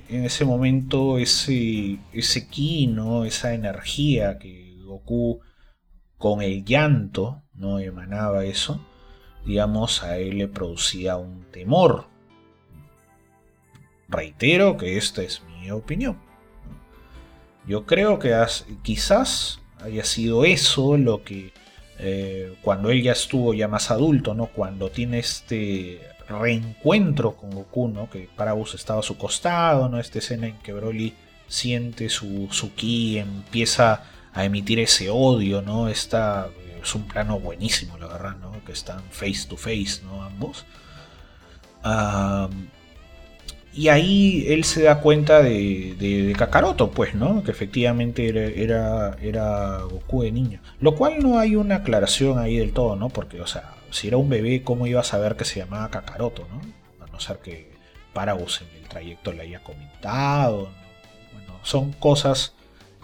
en, 0.08 0.24
ese 0.24 0.46
momento, 0.46 1.18
ese, 1.18 2.00
ese 2.14 2.48
ki, 2.48 2.88
¿no? 2.88 3.26
esa 3.26 3.54
energía 3.54 4.38
que 4.38 4.78
Goku 4.86 5.42
con 6.18 6.42
el 6.42 6.64
llanto 6.64 7.42
no 7.54 7.80
emanaba 7.80 8.46
eso, 8.46 8.80
digamos, 9.46 10.04
a 10.04 10.18
él 10.18 10.38
le 10.38 10.48
producía 10.48 11.18
un 11.18 11.44
temor. 11.52 12.06
Reitero 14.08 14.78
que 14.78 14.98
esta 14.98 15.22
es 15.22 15.42
mi 15.44 15.70
opinión. 15.72 16.18
Yo 17.68 17.86
creo 17.86 18.20
que 18.20 18.34
quizás 18.84 19.60
haya 19.80 20.06
sido 20.06 20.46
eso 20.46 20.98
lo 20.98 21.24
que 21.24 21.54
eh, 22.04 22.56
cuando 22.64 22.90
él 22.90 23.04
ya 23.04 23.12
estuvo 23.12 23.54
ya 23.54 23.68
más 23.68 23.92
adulto, 23.92 24.34
¿no? 24.34 24.48
Cuando 24.48 24.90
tiene 24.90 25.20
este 25.20 26.02
reencuentro 26.28 27.36
con 27.36 27.52
Goku. 27.52 28.08
Que 28.12 28.28
Paragus 28.36 28.74
estaba 28.74 29.02
a 29.02 29.04
su 29.04 29.18
costado, 29.18 29.88
¿no? 29.88 30.00
Esta 30.00 30.20
escena 30.20 30.48
en 30.48 30.58
que 30.58 30.74
Broly 30.74 31.14
siente 31.48 32.10
su, 32.10 32.48
su 32.52 32.74
ki, 32.74 33.20
empieza 33.20 34.04
a 34.34 34.46
emitir 34.46 34.80
ese 34.80 35.10
odio, 35.10 35.62
¿no? 35.62 35.90
Esta, 35.90 36.50
es 36.82 36.96
un 36.96 37.04
plano 37.04 37.40
buenísimo, 37.40 37.98
la 38.00 38.08
verdad, 38.08 38.36
¿no? 38.38 38.64
Que 38.66 38.72
están 38.72 39.04
face 39.12 39.46
to 39.48 39.58
face, 39.58 40.02
¿no? 40.04 40.24
Ambos. 40.24 40.66
Y 43.74 43.88
ahí 43.88 44.46
él 44.50 44.66
se 44.66 44.84
da 44.84 45.00
cuenta 45.00 45.42
de, 45.42 45.96
de, 45.98 46.34
Kakaroto, 46.38 46.92
pues, 46.92 47.16
¿no? 47.16 47.44
Que 47.44 47.52
efectivamente 47.52 48.28
era, 48.62 49.16
era, 49.22 49.82
Goku 49.84 50.24
de 50.24 50.32
niño. 50.32 50.60
Lo 50.80 50.96
cual 50.96 51.20
no 51.20 51.40
hay 51.40 51.56
una 51.56 51.78
aclaración 51.78 52.38
ahí 52.38 52.58
del 52.58 52.74
todo, 52.74 52.98
¿no? 52.98 53.10
Porque, 53.10 53.40
o 53.40 53.48
sea, 53.48 53.76
si 53.90 54.10
era 54.10 54.18
un 54.18 54.30
bebé, 54.30 54.64
¿cómo 54.64 54.88
iba 54.88 55.00
a 55.00 55.06
saber 55.06 55.38
que 55.38 55.46
se 55.46 55.60
llamaba 55.60 55.90
Kakaroto, 55.90 56.48
no? 56.50 56.62
A 57.06 57.10
no 57.10 57.20
ser 57.22 57.38
que 57.38 57.72
Paragus 58.14 58.62
en 58.62 58.82
el 58.82 58.90
trayecto 58.90 59.32
le 59.32 59.44
haya 59.44 59.64
comentado. 59.64 60.70
Bueno, 61.34 61.60
son 61.64 61.94
cosas, 61.94 62.54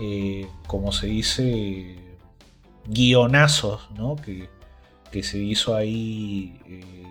eh, 0.01 0.47
como 0.67 0.91
se 0.91 1.07
dice, 1.07 1.95
guionazos, 2.87 3.89
¿no? 3.95 4.17
Que, 4.17 4.49
que 5.11 5.23
se 5.23 5.37
hizo 5.37 5.75
ahí 5.75 6.59
eh, 6.67 7.06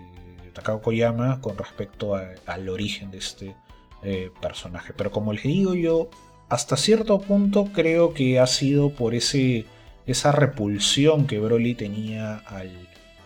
Takao 0.57 0.81
Koyama 0.81 1.39
con 1.39 1.55
respecto 1.55 2.15
al 2.15 2.69
origen 2.69 3.11
de 3.11 3.19
este 3.19 3.55
eh, 4.01 4.31
personaje. 4.41 4.91
Pero 4.97 5.11
como 5.11 5.31
les 5.31 5.43
digo 5.43 5.75
yo, 5.75 6.09
hasta 6.49 6.77
cierto 6.77 7.19
punto 7.19 7.69
creo 7.73 8.15
que 8.15 8.39
ha 8.39 8.47
sido 8.47 8.89
por 8.89 9.13
ese, 9.13 9.65
esa 10.07 10.31
repulsión 10.31 11.27
que 11.27 11.39
Broly 11.39 11.75
tenía 11.75 12.37
al, 12.37 12.71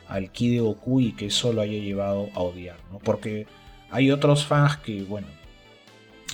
al 0.09 0.29
Goku 0.33 0.99
y 0.99 1.13
que 1.13 1.27
eso 1.27 1.53
lo 1.53 1.61
haya 1.61 1.79
llevado 1.79 2.29
a 2.35 2.41
odiar, 2.41 2.77
¿no? 2.91 2.99
Porque 2.99 3.47
hay 3.91 4.11
otros 4.11 4.45
fans 4.45 4.75
que, 4.77 5.03
bueno, 5.03 5.27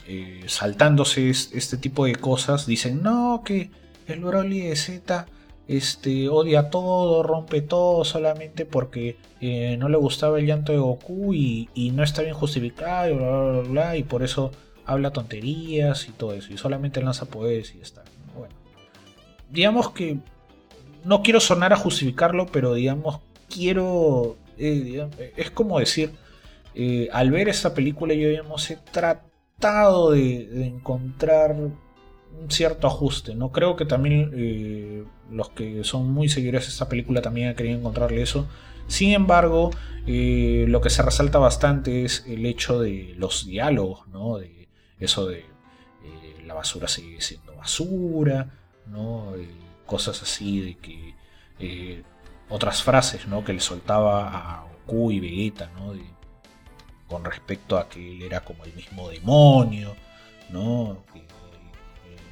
eh, 0.08 0.46
saltándose 0.48 1.30
este 1.30 1.78
tipo 1.78 2.06
de 2.06 2.16
cosas, 2.16 2.66
dicen, 2.66 3.04
no, 3.04 3.44
que 3.46 3.70
el 4.08 4.22
Broly 4.22 4.62
de 4.62 4.76
Z 4.76 5.28
este, 5.68 6.30
odia 6.30 6.70
todo, 6.70 7.24
rompe 7.24 7.62
todo 7.62 8.06
solamente 8.06 8.66
porque 8.66 9.18
eh, 9.42 9.76
no 9.78 9.90
le 9.90 9.98
gustaba 9.98 10.40
el 10.40 10.46
llanto 10.46 10.72
de 10.72 10.78
Goku 10.78 11.34
y, 11.34 11.92
no 11.94 12.04
está 12.04 12.22
bien 12.22 12.34
justificado, 12.34 13.16
bla, 13.16 13.42
bla, 13.42 13.70
bla, 13.70 13.98
y 13.98 14.04
por 14.04 14.24
eso 14.24 14.52
habla 14.86 15.12
tonterías 15.12 16.08
y 16.08 16.12
todo 16.12 16.34
eso, 16.34 16.54
y 16.54 16.58
solamente 16.58 17.02
lanza 17.02 17.26
poderes 17.26 17.76
y 17.76 17.82
está. 17.82 18.04
Bueno, 18.38 18.56
digamos 19.50 19.92
que 19.92 20.18
no 21.04 21.22
quiero 21.22 21.40
sonar 21.40 21.74
a 21.74 21.78
justificarlo, 21.78 22.46
pero 22.48 22.74
digamos, 22.74 23.20
quiero. 23.50 24.38
Eh, 24.58 25.08
es 25.36 25.52
como 25.52 25.80
decir, 25.80 26.12
eh, 26.76 27.10
al 27.12 27.32
ver 27.32 27.50
esta 27.50 27.74
película, 27.74 28.14
yo 28.14 28.30
digamos, 28.30 28.72
he 28.72 28.78
tratado 28.78 30.12
de 30.12 30.68
encontrar 30.68 31.56
un 32.42 32.52
cierto 32.52 32.88
ajuste. 32.88 33.36
No 33.36 33.52
creo 33.52 33.76
que 33.76 33.86
también 33.86 34.32
eh, 34.36 35.04
los 35.32 35.50
que 35.50 35.84
son 35.84 36.12
muy 36.12 36.30
seguidores 36.30 36.66
de 36.66 36.70
esta 36.70 36.90
película 36.90 37.22
también 37.22 37.50
han 37.50 37.56
querido 37.56 37.78
encontrarle 37.78 38.22
eso. 38.22 38.48
Sin 38.88 39.12
embargo, 39.12 39.72
eh, 40.06 40.66
lo 40.68 40.82
que 40.82 40.90
se 40.90 41.02
resalta 41.02 41.40
bastante 41.40 42.06
es 42.06 42.26
el 42.28 42.46
hecho 42.46 42.80
de 42.80 43.14
los 43.18 43.46
diálogos, 43.46 44.08
¿no? 44.08 44.38
De 44.38 44.70
eso 45.00 45.28
de 45.28 45.40
eh, 45.40 45.46
la 46.46 46.54
basura 46.54 46.88
sigue 46.88 47.22
siendo 47.22 47.56
basura, 47.56 48.54
¿no? 48.86 49.34
cosas 49.86 50.22
así 50.22 50.60
de 50.60 50.76
que 50.76 52.04
otras 52.50 52.84
frases, 52.84 53.28
¿no? 53.28 53.46
Que 53.46 53.54
le 53.54 53.62
soltaba 53.62 54.28
a 54.28 54.66
Goku 54.86 55.12
y 55.12 55.20
Vegeta, 55.20 55.72
¿no? 55.78 55.94
con 57.08 57.24
respecto 57.24 57.78
a 57.78 57.88
que 57.88 58.12
él 58.12 58.22
era 58.22 58.42
como 58.42 58.66
el 58.66 58.74
mismo 58.74 59.10
demonio, 59.10 59.96
¿no? 60.50 61.04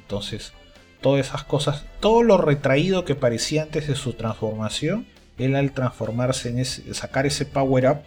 Entonces, 0.06 0.52
todas 1.00 1.26
esas 1.26 1.42
cosas, 1.42 1.84
todo 1.98 2.22
lo 2.22 2.38
retraído 2.38 3.04
que 3.04 3.16
parecía 3.16 3.62
antes 3.62 3.88
de 3.88 3.96
su 3.96 4.12
transformación, 4.12 5.04
él 5.36 5.56
al 5.56 5.72
transformarse 5.72 6.48
en 6.48 6.60
ese, 6.60 6.94
sacar 6.94 7.26
ese 7.26 7.44
power 7.44 7.90
up, 7.90 7.98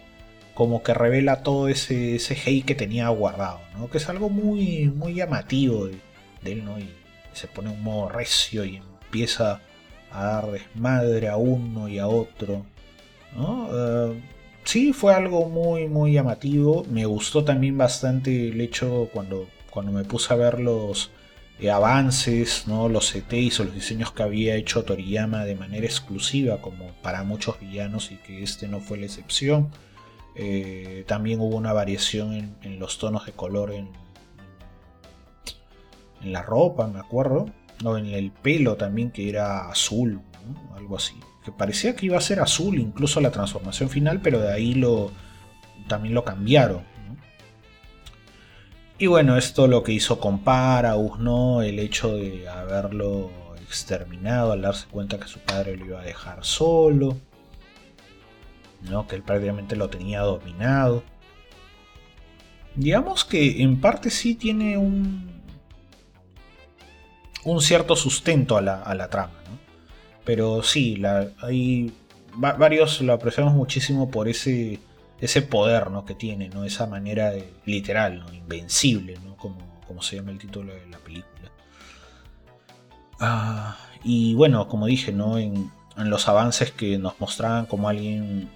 como 0.54 0.82
que 0.82 0.94
revela 0.94 1.42
todo 1.42 1.68
ese, 1.68 2.16
ese 2.16 2.34
hate 2.34 2.64
que 2.64 2.74
tenía 2.74 3.08
guardado, 3.08 3.60
¿no? 3.76 3.88
Que 3.90 3.98
es 3.98 4.08
algo 4.08 4.30
muy, 4.30 4.88
muy 4.88 5.14
llamativo 5.14 5.86
de, 5.86 5.98
él, 6.44 6.64
¿no? 6.64 6.78
Y 6.78 6.88
se 7.34 7.46
pone 7.46 7.68
un 7.70 7.82
modo 7.82 8.08
recio 8.08 8.64
y 8.64 8.76
empieza 8.76 9.60
a 10.10 10.24
dar 10.24 10.50
desmadre 10.50 11.28
a 11.28 11.36
uno 11.36 11.86
y 11.88 11.98
a 11.98 12.08
otro, 12.08 12.64
¿no? 13.36 13.68
Eh, 13.72 14.20
sí, 14.64 14.94
fue 14.94 15.14
algo 15.14 15.48
muy, 15.48 15.86
muy 15.86 16.12
llamativo. 16.12 16.84
Me 16.90 17.04
gustó 17.04 17.44
también 17.44 17.76
bastante 17.76 18.48
el 18.48 18.60
hecho 18.60 19.08
cuando, 19.12 19.48
cuando 19.70 19.92
me 19.92 20.04
puse 20.04 20.32
a 20.32 20.36
ver 20.36 20.60
los, 20.60 21.10
avances, 21.68 22.64
¿no? 22.66 22.88
los 22.88 23.12
CTs 23.12 23.60
o 23.60 23.64
los 23.64 23.74
diseños 23.74 24.12
que 24.12 24.22
había 24.22 24.54
hecho 24.54 24.84
Toriyama 24.84 25.44
de 25.44 25.56
manera 25.56 25.84
exclusiva, 25.84 26.62
como 26.62 26.92
para 27.02 27.22
muchos 27.22 27.60
villanos, 27.60 28.10
y 28.12 28.16
que 28.16 28.42
este 28.42 28.68
no 28.68 28.80
fue 28.80 28.98
la 28.98 29.06
excepción. 29.06 29.70
Eh, 30.36 31.04
también 31.06 31.40
hubo 31.40 31.56
una 31.56 31.72
variación 31.72 32.56
en, 32.62 32.78
los 32.78 32.98
tonos 32.98 33.26
de 33.26 33.32
color 33.32 33.72
en, 33.72 33.90
en, 36.22 36.32
la 36.32 36.42
ropa, 36.42 36.86
me 36.86 37.00
acuerdo. 37.00 37.50
No, 37.82 37.98
en 37.98 38.06
el 38.06 38.30
pelo 38.30 38.76
también, 38.76 39.10
que 39.10 39.28
era 39.28 39.68
azul, 39.68 40.22
algo 40.76 40.96
así. 40.96 41.14
Que 41.44 41.52
parecía 41.52 41.96
que 41.96 42.06
iba 42.06 42.16
a 42.16 42.22
ser 42.22 42.40
azul 42.40 42.78
incluso 42.78 43.20
la 43.20 43.30
transformación 43.30 43.90
final, 43.90 44.20
pero 44.22 44.40
de 44.40 44.52
ahí 44.52 44.74
lo, 44.74 45.10
también 45.88 46.14
lo 46.14 46.24
cambiaron. 46.24 46.89
Y 49.00 49.06
bueno, 49.06 49.38
esto 49.38 49.66
lo 49.66 49.82
que 49.82 49.92
hizo 49.92 50.20
con 50.20 50.40
Paraus, 50.40 51.18
¿no? 51.18 51.62
El 51.62 51.78
hecho 51.78 52.16
de 52.16 52.46
haberlo 52.46 53.30
exterminado 53.62 54.52
al 54.52 54.60
darse 54.60 54.88
cuenta 54.90 55.18
que 55.18 55.26
su 55.26 55.38
padre 55.38 55.78
lo 55.78 55.86
iba 55.86 56.00
a 56.00 56.04
dejar 56.04 56.44
solo, 56.44 57.16
¿no? 58.82 59.06
Que 59.06 59.16
él 59.16 59.22
prácticamente 59.22 59.74
lo 59.74 59.88
tenía 59.88 60.20
dominado. 60.20 61.02
Digamos 62.74 63.24
que 63.24 63.62
en 63.62 63.80
parte 63.80 64.10
sí 64.10 64.34
tiene 64.34 64.76
un, 64.76 65.30
un 67.44 67.62
cierto 67.62 67.96
sustento 67.96 68.58
a 68.58 68.60
la, 68.60 69.08
trama, 69.08 69.32
¿no? 69.48 69.58
Pero 70.26 70.62
sí, 70.62 70.96
la, 70.96 71.30
hay 71.40 71.90
varios 72.36 73.00
lo 73.00 73.14
apreciamos 73.14 73.54
muchísimo 73.54 74.10
por 74.10 74.28
ese 74.28 74.78
ese 75.20 75.42
poder 75.42 75.90
¿no? 75.90 76.04
que 76.04 76.14
tiene, 76.14 76.48
¿no? 76.48 76.64
esa 76.64 76.86
manera 76.86 77.32
literal, 77.66 78.20
¿no? 78.20 78.32
invencible, 78.32 79.18
¿no? 79.24 79.36
como, 79.36 79.80
como 79.86 80.02
se 80.02 80.16
llama 80.16 80.30
el 80.30 80.38
título 80.38 80.74
de 80.74 80.86
la 80.86 80.98
película. 80.98 81.50
Ah, 83.20 83.76
y 84.02 84.34
bueno, 84.34 84.66
como 84.68 84.86
dije, 84.86 85.12
¿no? 85.12 85.38
En, 85.38 85.70
los 85.96 86.28
avances 86.28 86.70
que 86.70 86.96
nos 86.96 87.20
mostraban 87.20 87.66
como 87.66 87.86
alguien 87.86 88.48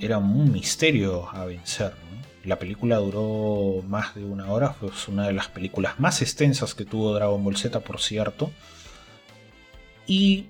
era 0.00 0.16
un 0.16 0.50
misterio 0.50 1.28
a 1.30 1.44
vencer. 1.44 1.92
La 2.44 2.58
película 2.58 2.96
duró 2.96 3.82
más 3.86 4.14
de 4.14 4.24
una 4.24 4.50
hora, 4.50 4.70
fue 4.72 4.90
una 5.08 5.26
de 5.26 5.34
las 5.34 5.48
películas 5.48 6.00
más 6.00 6.22
extensas 6.22 6.74
que 6.74 6.86
tuvo 6.86 7.12
Dragon 7.12 7.44
Ball 7.44 7.58
Z, 7.58 7.78
por 7.80 8.00
cierto. 8.00 8.50
Y 10.06 10.46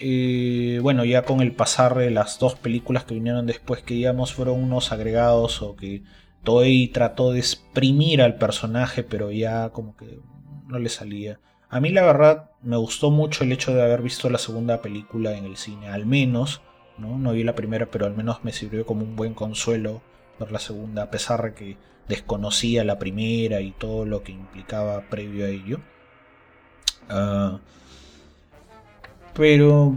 eh, 0.00 0.78
bueno, 0.82 1.04
ya 1.04 1.22
con 1.22 1.40
el 1.40 1.52
pasar 1.52 1.96
de 1.96 2.10
las 2.10 2.38
dos 2.38 2.54
películas 2.54 3.04
que 3.04 3.14
vinieron 3.14 3.46
después, 3.46 3.82
que 3.82 3.94
digamos 3.94 4.32
fueron 4.32 4.62
unos 4.62 4.92
agregados 4.92 5.62
o 5.62 5.76
que 5.76 6.02
Toei 6.44 6.88
trató 6.88 7.32
de 7.32 7.40
exprimir 7.40 8.22
al 8.22 8.36
personaje, 8.36 9.02
pero 9.02 9.30
ya 9.32 9.70
como 9.70 9.96
que 9.96 10.20
no 10.66 10.78
le 10.78 10.88
salía. 10.88 11.40
A 11.68 11.80
mí 11.80 11.90
la 11.90 12.02
verdad 12.02 12.50
me 12.62 12.76
gustó 12.76 13.10
mucho 13.10 13.44
el 13.44 13.52
hecho 13.52 13.74
de 13.74 13.82
haber 13.82 14.02
visto 14.02 14.30
la 14.30 14.38
segunda 14.38 14.80
película 14.80 15.36
en 15.36 15.44
el 15.44 15.56
cine, 15.56 15.88
al 15.88 16.06
menos, 16.06 16.62
¿no? 16.96 17.32
Vi 17.32 17.44
la 17.44 17.54
primera, 17.54 17.86
pero 17.86 18.06
al 18.06 18.16
menos 18.16 18.44
me 18.44 18.52
sirvió 18.52 18.86
como 18.86 19.02
un 19.02 19.16
buen 19.16 19.34
consuelo 19.34 20.02
ver 20.38 20.52
la 20.52 20.58
segunda, 20.58 21.02
a 21.04 21.10
pesar 21.10 21.42
de 21.42 21.54
que 21.54 21.76
desconocía 22.08 22.84
la 22.84 22.98
primera 22.98 23.60
y 23.60 23.72
todo 23.72 24.06
lo 24.06 24.22
que 24.22 24.32
implicaba 24.32 25.02
previo 25.10 25.44
a 25.44 25.48
ello. 25.48 25.80
Uh, 27.10 27.58
pero 29.38 29.96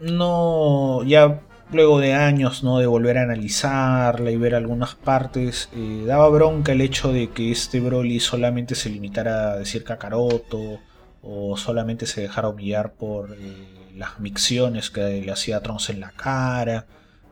no, 0.00 1.04
ya 1.04 1.40
luego 1.72 2.00
de 2.00 2.12
años 2.14 2.64
¿no? 2.64 2.78
de 2.80 2.86
volver 2.86 3.18
a 3.18 3.22
analizarla 3.22 4.32
y 4.32 4.36
ver 4.36 4.56
algunas 4.56 4.96
partes, 4.96 5.68
eh, 5.76 6.02
daba 6.06 6.28
bronca 6.28 6.72
el 6.72 6.80
hecho 6.80 7.12
de 7.12 7.30
que 7.30 7.52
este 7.52 7.78
Broly 7.78 8.18
solamente 8.18 8.74
se 8.74 8.90
limitara 8.90 9.52
a 9.52 9.56
decir 9.58 9.84
Kakaroto 9.84 10.80
o 11.22 11.56
solamente 11.56 12.06
se 12.06 12.22
dejara 12.22 12.48
humillar 12.48 12.94
por 12.94 13.32
eh, 13.32 13.92
las 13.96 14.18
micciones 14.18 14.90
que 14.90 15.22
le 15.22 15.30
hacía 15.30 15.60
Trunks 15.60 15.90
en 15.90 16.00
la 16.00 16.10
cara, 16.10 16.86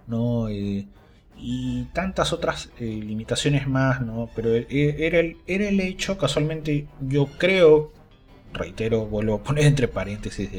¿no? 0.07 0.49
Eh, 0.49 0.87
y 1.37 1.85
tantas 1.92 2.33
otras 2.33 2.71
limitaciones 2.79 3.66
más, 3.66 4.01
¿no? 4.01 4.29
Pero 4.35 4.51
era 4.55 5.18
el, 5.21 5.38
era 5.47 5.68
el 5.68 5.81
hecho, 5.81 6.18
casualmente, 6.18 6.87
yo 7.01 7.27
creo, 7.38 7.92
reitero, 8.53 9.07
vuelvo 9.07 9.37
a 9.37 9.42
poner 9.42 9.66
entre 9.66 9.88
paréntesis 9.88 10.51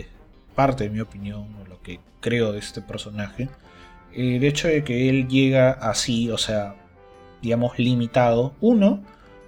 parte 0.60 0.84
de 0.84 0.89
mi 0.89 1.00
opinión, 1.00 1.48
lo 1.69 1.82
que 1.82 2.02
creo 2.19 2.52
de 2.52 2.60
este 2.60 2.82
personaje, 2.82 3.48
el 4.13 4.43
hecho 4.43 4.67
de 4.67 4.84
que 4.84 5.08
él 5.08 5.30
llega 5.30 5.72
así, 5.72 6.30
o 6.30 6.38
sea, 6.38 6.76
digamos, 7.41 7.80
limitado. 7.80 8.56
Uno, 8.60 9.02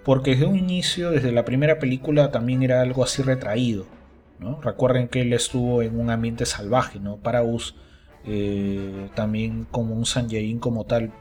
porque 0.06 0.32
desde 0.32 0.46
un 0.46 0.56
inicio, 0.56 1.12
desde 1.12 1.34
la 1.34 1.44
primera 1.44 1.80
película, 1.80 2.32
también 2.32 2.64
era 2.64 2.80
algo 2.80 3.04
así 3.04 3.24
retraído. 3.24 3.88
¿no? 4.40 4.62
Recuerden 4.62 5.10
que 5.10 5.20
él 5.20 5.34
estuvo 5.34 5.82
en 5.82 6.00
un 6.00 6.12
ambiente 6.12 6.46
salvaje, 6.46 7.02
¿no? 7.02 7.18
Paraus 7.18 7.76
eh, 8.24 9.10
también 9.14 9.68
como 9.70 9.94
un 9.94 10.06
Sanjain 10.06 10.60
como 10.60 10.86
tal, 10.86 11.12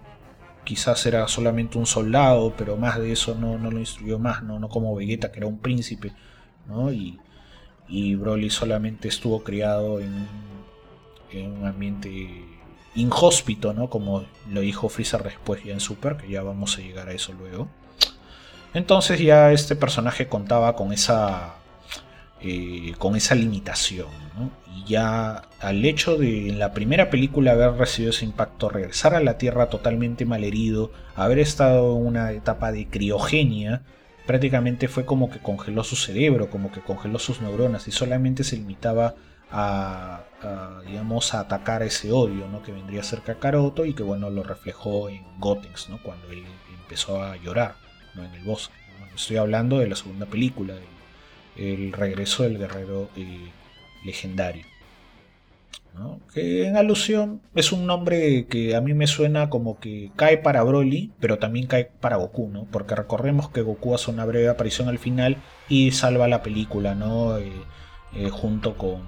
quizás 0.62 1.05
era 1.05 1.26
solamente 1.26 1.79
un 1.79 1.87
soldado, 1.87 2.55
pero 2.57 2.76
más 2.76 2.96
de 3.00 3.11
eso 3.11 3.35
no, 3.35 3.59
no 3.59 3.72
lo 3.72 3.81
instruyó 3.81 4.20
más, 4.20 4.44
¿no? 4.44 4.61
no 4.61 4.68
como 4.68 4.94
Vegeta, 4.94 5.33
que 5.33 5.40
era 5.40 5.48
un 5.48 5.59
príncipe, 5.59 6.12
¿no? 6.68 6.92
Y 7.90 8.14
Broly 8.14 8.50
solamente 8.50 9.09
estuvo 9.09 9.42
criado 9.42 10.00
en, 10.00 10.29
un 11.33 11.66
ambiente 11.66 12.44
inhóspito, 12.94 13.72
¿no? 13.72 13.90
Como 13.90 14.24
lo 14.50 14.61
dijo 14.61 14.88
Freezer 14.88 15.22
después 15.22 15.62
ya 15.62 15.72
en 15.72 15.81
Super, 15.81 16.16
que 16.16 16.29
ya 16.29 16.42
vamos 16.42 16.76
a 16.76 16.81
llegar 16.81 17.09
a 17.09 17.12
eso 17.12 17.33
luego. 17.33 17.68
Entonces 18.74 19.20
ya 19.20 19.53
este 19.53 19.76
personaje 19.76 20.29
contaba 20.29 20.74
con 20.76 20.92
esa, 20.92 21.55
eh, 22.40 22.94
con 22.98 23.16
esa 23.16 23.35
limitación. 23.35 24.09
Y 24.76 24.85
ya 24.85 25.42
al 25.61 25.85
hecho 25.85 26.16
de 26.16 26.48
en 26.48 26.59
la 26.59 26.72
primera 26.72 27.11
película 27.11 27.53
haber 27.53 27.72
recibido 27.72 28.11
ese 28.11 28.24
impacto, 28.24 28.68
regresar 28.68 29.14
a 29.14 29.20
la 29.20 29.38
Tierra 29.38 29.68
totalmente 29.68 30.24
malherido, 30.24 30.90
haber 31.14 31.38
estado 31.38 31.96
en 31.96 32.07
una 32.07 32.33
etapa 32.33 32.72
de 32.72 32.88
criogenia, 32.88 33.83
prácticamente 34.31 34.87
fue 34.87 35.05
como 35.05 35.29
que 35.29 35.40
congeló 35.40 35.83
su 35.83 35.97
cerebro, 35.97 36.51
como 36.51 36.71
que 36.71 36.81
congeló 36.81 37.19
sus 37.19 37.40
neuronas 37.40 37.88
y 37.88 37.90
solamente 37.90 38.45
se 38.45 38.55
limitaba 38.55 39.16
a, 39.51 40.23
digamos, 40.87 41.35
a 41.35 41.40
atacar 41.40 41.83
ese 41.83 42.12
odio 42.12 42.47
¿no? 42.47 42.62
que 42.62 42.71
vendría 42.71 43.01
a 43.01 43.03
ser 43.03 43.23
y 43.85 43.93
que 43.93 44.05
bueno 44.05 44.31
lo 44.31 44.45
reflejó 44.45 45.09
en 45.09 45.25
Gotenks, 45.40 45.88
¿no? 45.88 46.01
cuando 46.01 46.31
él 46.31 46.45
empezó 46.81 47.21
a 47.21 47.38
llorar 47.38 47.75
en 48.14 48.33
el 48.33 48.45
bosque. 48.45 48.73
Estoy 49.16 49.38
hablando 49.38 49.81
de 49.81 49.88
la 49.88 49.97
segunda 49.97 50.27
película, 50.27 50.75
el, 51.57 51.93
regreso 51.93 52.45
del 52.45 52.57
guerrero 52.57 53.11
eh, 53.16 53.51
legendario. 54.05 54.64
Que 56.33 56.66
en 56.66 56.76
alusión 56.76 57.42
es 57.55 57.72
un 57.72 57.87
nombre 57.87 58.46
que 58.46 58.76
a 58.76 58.81
mí 58.81 58.94
me 58.94 59.07
suena 59.07 59.50
como 59.50 59.79
que 59.81 60.11
cae 60.16 60.38
para 60.38 60.62
Broly, 60.62 61.12
pero 61.20 61.38
también 61.38 61.66
cae 61.66 61.90
para 62.00 62.16
Goku, 62.16 62.48
¿no? 62.48 62.66
Porque 62.70 62.94
recordemos 62.94 63.50
que 63.50 63.62
Goku 63.62 63.94
hace 63.94 64.11
una 64.11 64.24
breve 64.24 64.48
aparición 64.48 64.88
al 64.88 64.98
final 64.98 65.37
y 65.68 65.90
salva 65.90 66.29
la 66.29 66.42
película, 66.42 66.94
¿no? 66.94 67.37
Eh, 67.38 67.50
eh, 68.14 68.31
junto 68.31 68.76
con, 68.76 69.03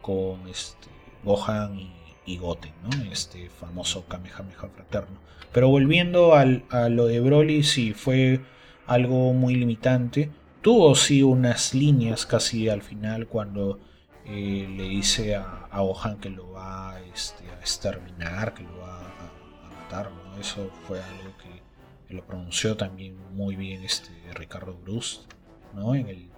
con 0.00 0.48
este, 0.48 0.88
Gohan 1.24 1.78
y, 2.26 2.36
Goten. 2.38 2.72
Este 3.10 3.50
famoso 3.50 4.06
Kamehameha 4.06 4.68
fraterno. 4.74 5.18
Pero 5.52 5.68
volviendo 5.68 6.34
a 6.34 6.44
lo 6.88 7.06
de 7.06 7.20
Broly, 7.20 7.64
sí, 7.64 7.92
fue 7.92 8.40
algo 8.86 9.32
muy 9.32 9.56
limitante. 9.56 10.30
Tuvo 10.62 10.94
sí 10.94 11.24
unas 11.24 11.74
líneas 11.74 12.26
casi 12.26 12.68
al 12.68 12.82
final 12.82 13.26
cuando 13.26 13.80
eh, 14.24 14.66
le 14.68 14.84
dice 14.84 15.36
a, 15.36 15.68
Gohan 15.72 16.18
que 16.18 16.30
lo 16.30 16.52
va 16.52 17.00
este, 17.14 17.48
a 17.50 17.54
exterminar, 17.60 18.54
que 18.54 18.62
lo 18.62 18.78
va 18.78 19.00
a, 19.00 19.70
matar. 19.82 20.10
Eso 20.38 20.70
fue 20.86 21.02
algo 21.02 21.36
que, 21.38 22.14
lo 22.14 22.24
pronunció 22.26 22.76
también 22.76 23.16
muy 23.34 23.56
bien 23.56 23.84
este 23.84 24.10
Ricardo 24.34 24.74
Brust. 24.74 25.32
¿no? 25.74 25.94
En, 25.94 26.30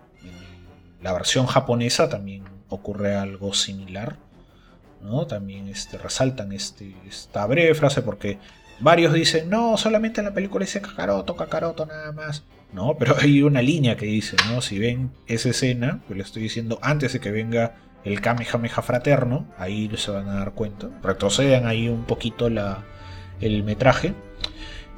la 1.00 1.12
versión 1.12 1.46
japonesa 1.46 2.08
también 2.08 2.44
ocurre 2.68 3.14
algo 3.16 3.54
similar. 3.54 4.18
¿no? 5.00 5.26
También 5.26 5.68
este, 5.68 5.98
resaltan 5.98 6.52
este, 6.52 6.94
esta 7.06 7.44
breve 7.46 7.74
frase 7.74 8.02
porque 8.02 8.38
varios 8.80 9.12
dicen, 9.12 9.50
no, 9.50 9.76
solamente 9.76 10.20
en 10.20 10.26
la 10.26 10.34
película 10.34 10.64
dice 10.64 10.80
Kakaroto, 10.80 11.36
Kakaroto 11.36 11.86
nada 11.86 12.12
más. 12.12 12.44
No, 12.72 12.96
pero 12.98 13.16
hay 13.20 13.42
una 13.42 13.62
línea 13.62 13.96
que 13.96 14.06
dice, 14.06 14.36
¿no? 14.48 14.62
Si 14.62 14.78
ven 14.78 15.12
esa 15.26 15.50
escena, 15.50 16.00
que 16.08 16.14
le 16.14 16.22
estoy 16.22 16.42
diciendo 16.42 16.78
antes 16.82 17.12
de 17.12 17.20
que 17.20 17.30
venga 17.30 17.76
el 18.04 18.20
Kamehameha 18.20 18.82
fraterno, 18.82 19.46
ahí 19.58 19.90
se 19.96 20.10
van 20.10 20.28
a 20.28 20.34
dar 20.34 20.52
cuenta. 20.52 20.88
Retrocedan 21.02 21.66
ahí 21.66 21.88
un 21.88 22.04
poquito 22.04 22.48
la, 22.48 22.84
el 23.40 23.62
metraje. 23.62 24.14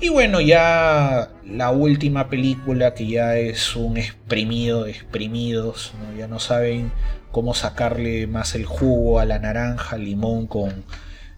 Y 0.01 0.09
bueno, 0.09 0.41
ya 0.41 1.31
la 1.47 1.71
última 1.71 2.29
película 2.29 2.95
que 2.95 3.07
ya 3.07 3.37
es 3.37 3.77
un 3.77 3.97
exprimido 3.97 4.85
de 4.85 4.91
exprimidos, 4.91 5.93
ya 6.19 6.29
no 6.29 6.41
saben 6.41 6.93
cómo 7.31 7.55
sacarle 7.55 8.27
más 8.27 8.55
el 8.55 8.65
jugo 8.65 9.19
a 9.19 9.25
la 9.25 9.39
naranja, 9.39 9.97
limón 9.97 10.47
con 10.47 10.85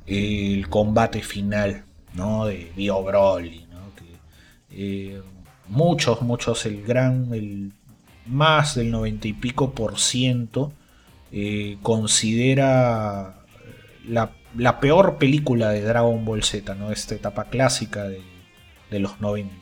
el 0.06 0.68
combate 0.68 1.22
final 1.22 1.84
¿no? 2.14 2.46
de 2.46 2.72
Bio 2.76 3.02
Broly. 3.02 3.66
¿no? 3.70 3.78
Eh, 4.70 5.20
muchos, 5.68 6.22
muchos, 6.22 6.66
el 6.66 6.82
gran, 6.82 7.32
el 7.32 7.72
más 8.26 8.74
del 8.74 8.90
noventa 8.90 9.28
y 9.28 9.32
pico 9.32 9.72
por 9.72 9.98
ciento 9.98 10.72
eh, 11.32 11.78
considera 11.82 13.36
la, 14.08 14.30
la, 14.56 14.80
peor 14.80 15.16
película 15.18 15.70
de 15.70 15.82
Dragon 15.82 16.24
Ball 16.24 16.42
Z, 16.42 16.74
¿no? 16.74 16.92
esta 16.92 17.14
etapa 17.14 17.44
clásica 17.44 18.04
de, 18.04 18.20
de 18.90 18.98
los 18.98 19.20
90. 19.20 19.52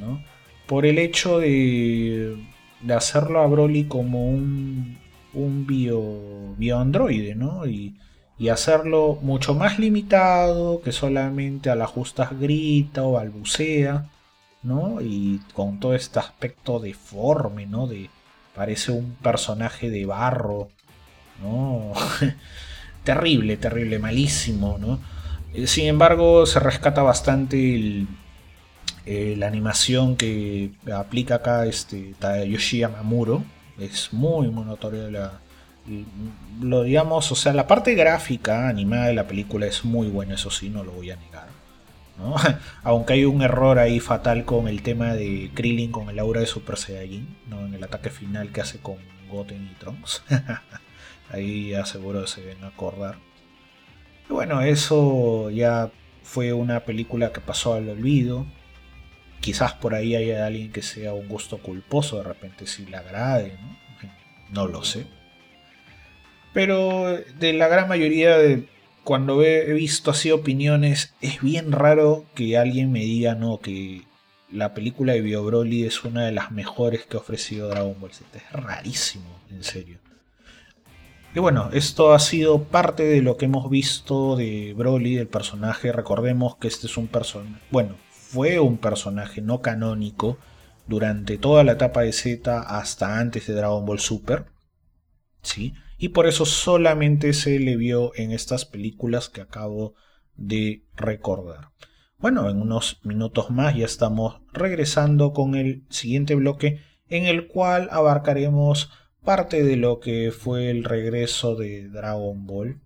¿no? 0.00 0.22
Por 0.66 0.86
el 0.86 0.98
hecho 0.98 1.38
de, 1.38 2.36
de, 2.82 2.94
hacerlo 2.94 3.40
a 3.40 3.46
Broly 3.46 3.84
como 3.84 4.28
un, 4.28 4.98
un 5.34 5.66
bio, 5.66 6.54
bioandroide, 6.56 7.34
¿no? 7.34 7.66
Y, 7.66 7.96
y 8.38 8.50
hacerlo 8.50 9.18
mucho 9.22 9.54
más 9.54 9.78
limitado 9.78 10.80
que 10.80 10.92
solamente 10.92 11.70
a 11.70 11.74
las 11.74 11.90
justas 11.90 12.38
grita 12.38 13.02
o 13.02 13.12
balbucea, 13.12 14.08
¿no? 14.62 15.00
Y 15.00 15.40
con 15.54 15.80
todo 15.80 15.94
este 15.94 16.18
aspecto 16.18 16.80
deforme, 16.80 17.66
¿no? 17.66 17.86
De 17.86 18.10
parece 18.54 18.92
un 18.92 19.14
personaje 19.22 19.90
de 19.90 20.04
barro, 20.04 20.68
¿no? 21.42 21.92
terrible, 23.04 23.56
terrible, 23.56 23.98
malísimo, 23.98 24.78
¿no? 24.78 24.98
Eh, 25.54 25.66
sin 25.66 25.86
embargo, 25.86 26.46
se 26.46 26.60
rescata 26.60 27.02
bastante 27.02 28.06
eh, 29.06 29.34
la 29.38 29.46
animación 29.46 30.16
que 30.16 30.72
aplica 30.94 31.36
acá 31.36 31.66
este 31.66 32.14
Yoshi 32.20 32.78
Yamamuro. 32.78 33.44
Es 33.78 34.12
muy, 34.12 34.48
muy 34.48 34.64
notorio 34.64 35.10
la, 35.10 35.40
lo 36.60 36.82
digamos, 36.82 37.30
o 37.32 37.34
sea, 37.34 37.52
la 37.52 37.66
parte 37.66 37.94
gráfica 37.94 38.68
animada 38.68 39.06
de 39.06 39.14
la 39.14 39.26
película 39.26 39.66
es 39.66 39.84
muy 39.84 40.08
buena, 40.08 40.34
eso 40.34 40.50
sí, 40.50 40.68
no 40.68 40.84
lo 40.84 40.92
voy 40.92 41.10
a 41.10 41.16
negar. 41.16 41.46
Aunque 42.82 43.14
hay 43.14 43.24
un 43.24 43.42
error 43.42 43.78
ahí 43.78 44.00
fatal 44.00 44.44
con 44.44 44.68
el 44.68 44.82
tema 44.82 45.14
de 45.14 45.50
Krillin 45.54 45.92
con 45.92 46.08
el 46.10 46.18
aura 46.18 46.40
de 46.40 46.46
Super 46.46 46.76
Saiyajin, 46.76 47.36
¿no? 47.48 47.66
en 47.66 47.74
el 47.74 47.84
ataque 47.84 48.10
final 48.10 48.50
que 48.50 48.60
hace 48.60 48.78
con 48.78 48.96
Goten 49.30 49.68
y 49.70 49.74
Trunks. 49.78 50.24
ahí 51.30 51.70
ya 51.70 51.84
seguro 51.84 52.26
se 52.26 52.42
ven 52.44 52.62
a 52.64 52.68
acordar. 52.68 53.16
Y 54.28 54.32
bueno, 54.32 54.62
eso 54.62 55.50
ya 55.50 55.90
fue 56.22 56.52
una 56.52 56.80
película 56.80 57.32
que 57.32 57.40
pasó 57.40 57.74
al 57.74 57.88
olvido. 57.88 58.46
Quizás 59.40 59.72
por 59.74 59.94
ahí 59.94 60.16
haya 60.16 60.46
alguien 60.46 60.72
que 60.72 60.82
sea 60.82 61.14
un 61.14 61.28
gusto 61.28 61.58
culposo, 61.58 62.18
de 62.18 62.24
repente 62.24 62.66
si 62.66 62.84
le 62.86 62.96
agrade, 62.96 63.56
¿no? 63.60 63.78
no 64.50 64.66
lo 64.66 64.82
sé. 64.82 65.06
Pero 66.52 67.18
de 67.38 67.52
la 67.52 67.68
gran 67.68 67.88
mayoría 67.88 68.36
de 68.36 68.66
cuando 69.08 69.42
he 69.42 69.72
visto 69.72 70.10
así 70.10 70.30
opiniones, 70.32 71.14
es 71.22 71.40
bien 71.40 71.72
raro 71.72 72.26
que 72.34 72.58
alguien 72.58 72.92
me 72.92 72.98
diga 72.98 73.34
no, 73.34 73.58
que 73.58 74.02
la 74.52 74.74
película 74.74 75.14
de 75.14 75.22
Bio 75.22 75.42
Broly 75.42 75.84
es 75.84 76.04
una 76.04 76.26
de 76.26 76.32
las 76.32 76.50
mejores 76.50 77.06
que 77.06 77.16
ha 77.16 77.20
ofrecido 77.20 77.70
Dragon 77.70 77.98
Ball 77.98 78.12
Z. 78.12 78.36
Es 78.36 78.52
rarísimo, 78.52 79.24
en 79.50 79.64
serio. 79.64 79.98
Y 81.34 81.38
bueno, 81.38 81.70
esto 81.72 82.12
ha 82.12 82.18
sido 82.18 82.64
parte 82.64 83.04
de 83.04 83.22
lo 83.22 83.38
que 83.38 83.46
hemos 83.46 83.70
visto 83.70 84.36
de 84.36 84.74
Broly, 84.76 85.14
del 85.14 85.26
personaje. 85.26 85.90
Recordemos 85.90 86.56
que 86.56 86.68
este 86.68 86.86
es 86.86 86.98
un 86.98 87.06
personaje, 87.06 87.62
bueno, 87.70 87.96
fue 88.10 88.60
un 88.60 88.76
personaje 88.76 89.40
no 89.40 89.62
canónico 89.62 90.36
durante 90.86 91.38
toda 91.38 91.64
la 91.64 91.72
etapa 91.72 92.02
de 92.02 92.12
Z 92.12 92.60
hasta 92.60 93.18
antes 93.18 93.46
de 93.46 93.54
Dragon 93.54 93.86
Ball 93.86 94.00
Super. 94.00 94.44
¿Sí? 95.40 95.72
Y 95.98 96.10
por 96.10 96.26
eso 96.26 96.46
solamente 96.46 97.32
se 97.32 97.58
le 97.58 97.76
vio 97.76 98.12
en 98.14 98.30
estas 98.30 98.64
películas 98.64 99.28
que 99.28 99.40
acabo 99.40 99.94
de 100.36 100.84
recordar. 100.96 101.70
Bueno, 102.18 102.48
en 102.48 102.62
unos 102.62 103.00
minutos 103.02 103.50
más 103.50 103.76
ya 103.76 103.84
estamos 103.84 104.40
regresando 104.52 105.32
con 105.32 105.56
el 105.56 105.84
siguiente 105.90 106.36
bloque 106.36 106.80
en 107.08 107.26
el 107.26 107.48
cual 107.48 107.88
abarcaremos 107.90 108.90
parte 109.24 109.64
de 109.64 109.76
lo 109.76 109.98
que 109.98 110.32
fue 110.32 110.70
el 110.70 110.84
regreso 110.84 111.56
de 111.56 111.88
Dragon 111.88 112.46
Ball. 112.46 112.80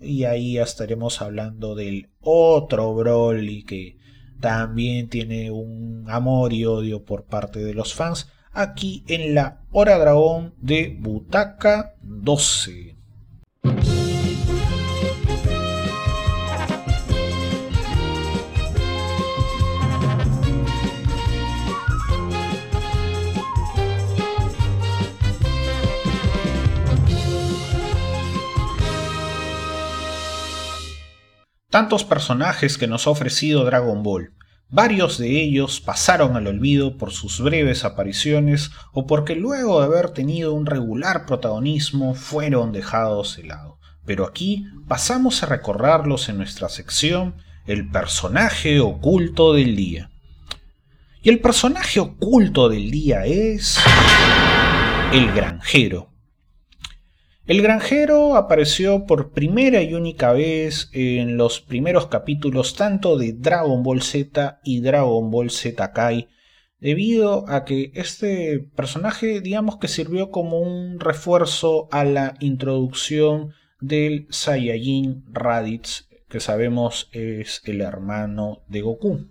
Y 0.00 0.24
ahí 0.24 0.54
ya 0.54 0.64
estaremos 0.64 1.22
hablando 1.22 1.76
del 1.76 2.10
otro 2.20 2.94
Broly 2.94 3.62
que 3.62 3.96
también 4.40 5.08
tiene 5.08 5.50
un 5.50 6.06
amor 6.08 6.52
y 6.52 6.64
odio 6.64 7.04
por 7.04 7.24
parte 7.26 7.60
de 7.60 7.74
los 7.74 7.94
fans 7.94 8.28
aquí 8.52 9.04
en 9.08 9.34
la 9.34 9.60
Hora 9.72 9.98
Dragón 9.98 10.54
de 10.58 10.96
Butaca 10.98 11.94
12. 12.02 12.96
Tantos 31.70 32.02
personajes 32.02 32.78
que 32.78 32.88
nos 32.88 33.06
ha 33.06 33.10
ofrecido 33.10 33.64
Dragon 33.64 34.02
Ball, 34.02 34.32
Varios 34.72 35.18
de 35.18 35.42
ellos 35.42 35.80
pasaron 35.80 36.36
al 36.36 36.46
olvido 36.46 36.96
por 36.96 37.10
sus 37.10 37.40
breves 37.40 37.84
apariciones 37.84 38.70
o 38.92 39.04
porque 39.04 39.34
luego 39.34 39.80
de 39.80 39.86
haber 39.86 40.10
tenido 40.10 40.54
un 40.54 40.64
regular 40.64 41.26
protagonismo 41.26 42.14
fueron 42.14 42.70
dejados 42.70 43.36
de 43.36 43.44
lado. 43.44 43.78
pero 44.06 44.24
aquí 44.24 44.66
pasamos 44.88 45.42
a 45.42 45.46
recordarlos 45.46 46.28
en 46.28 46.38
nuestra 46.38 46.68
sección 46.68 47.34
El 47.66 47.88
personaje 47.90 48.80
oculto 48.80 49.52
del 49.52 49.76
día. 49.76 50.10
Y 51.22 51.28
el 51.28 51.40
personaje 51.40 52.00
oculto 52.00 52.68
del 52.68 52.90
día 52.90 53.26
es 53.26 53.78
el 55.12 55.32
granjero. 55.32 56.10
El 57.50 57.62
granjero 57.62 58.36
apareció 58.36 59.06
por 59.06 59.32
primera 59.32 59.82
y 59.82 59.94
única 59.94 60.32
vez 60.32 60.88
en 60.92 61.36
los 61.36 61.60
primeros 61.60 62.06
capítulos 62.06 62.76
tanto 62.76 63.18
de 63.18 63.32
Dragon 63.32 63.82
Ball 63.82 64.02
Z 64.02 64.60
y 64.62 64.80
Dragon 64.82 65.32
Ball 65.32 65.50
Z 65.50 65.92
Kai, 65.92 66.28
debido 66.78 67.48
a 67.48 67.64
que 67.64 67.90
este 67.96 68.60
personaje 68.76 69.40
digamos 69.40 69.78
que 69.78 69.88
sirvió 69.88 70.30
como 70.30 70.60
un 70.60 71.00
refuerzo 71.00 71.88
a 71.90 72.04
la 72.04 72.34
introducción 72.38 73.50
del 73.80 74.28
Saiyajin 74.30 75.24
Raditz, 75.32 76.08
que 76.28 76.38
sabemos 76.38 77.08
es 77.10 77.62
el 77.64 77.80
hermano 77.80 78.62
de 78.68 78.82
Goku. 78.82 79.26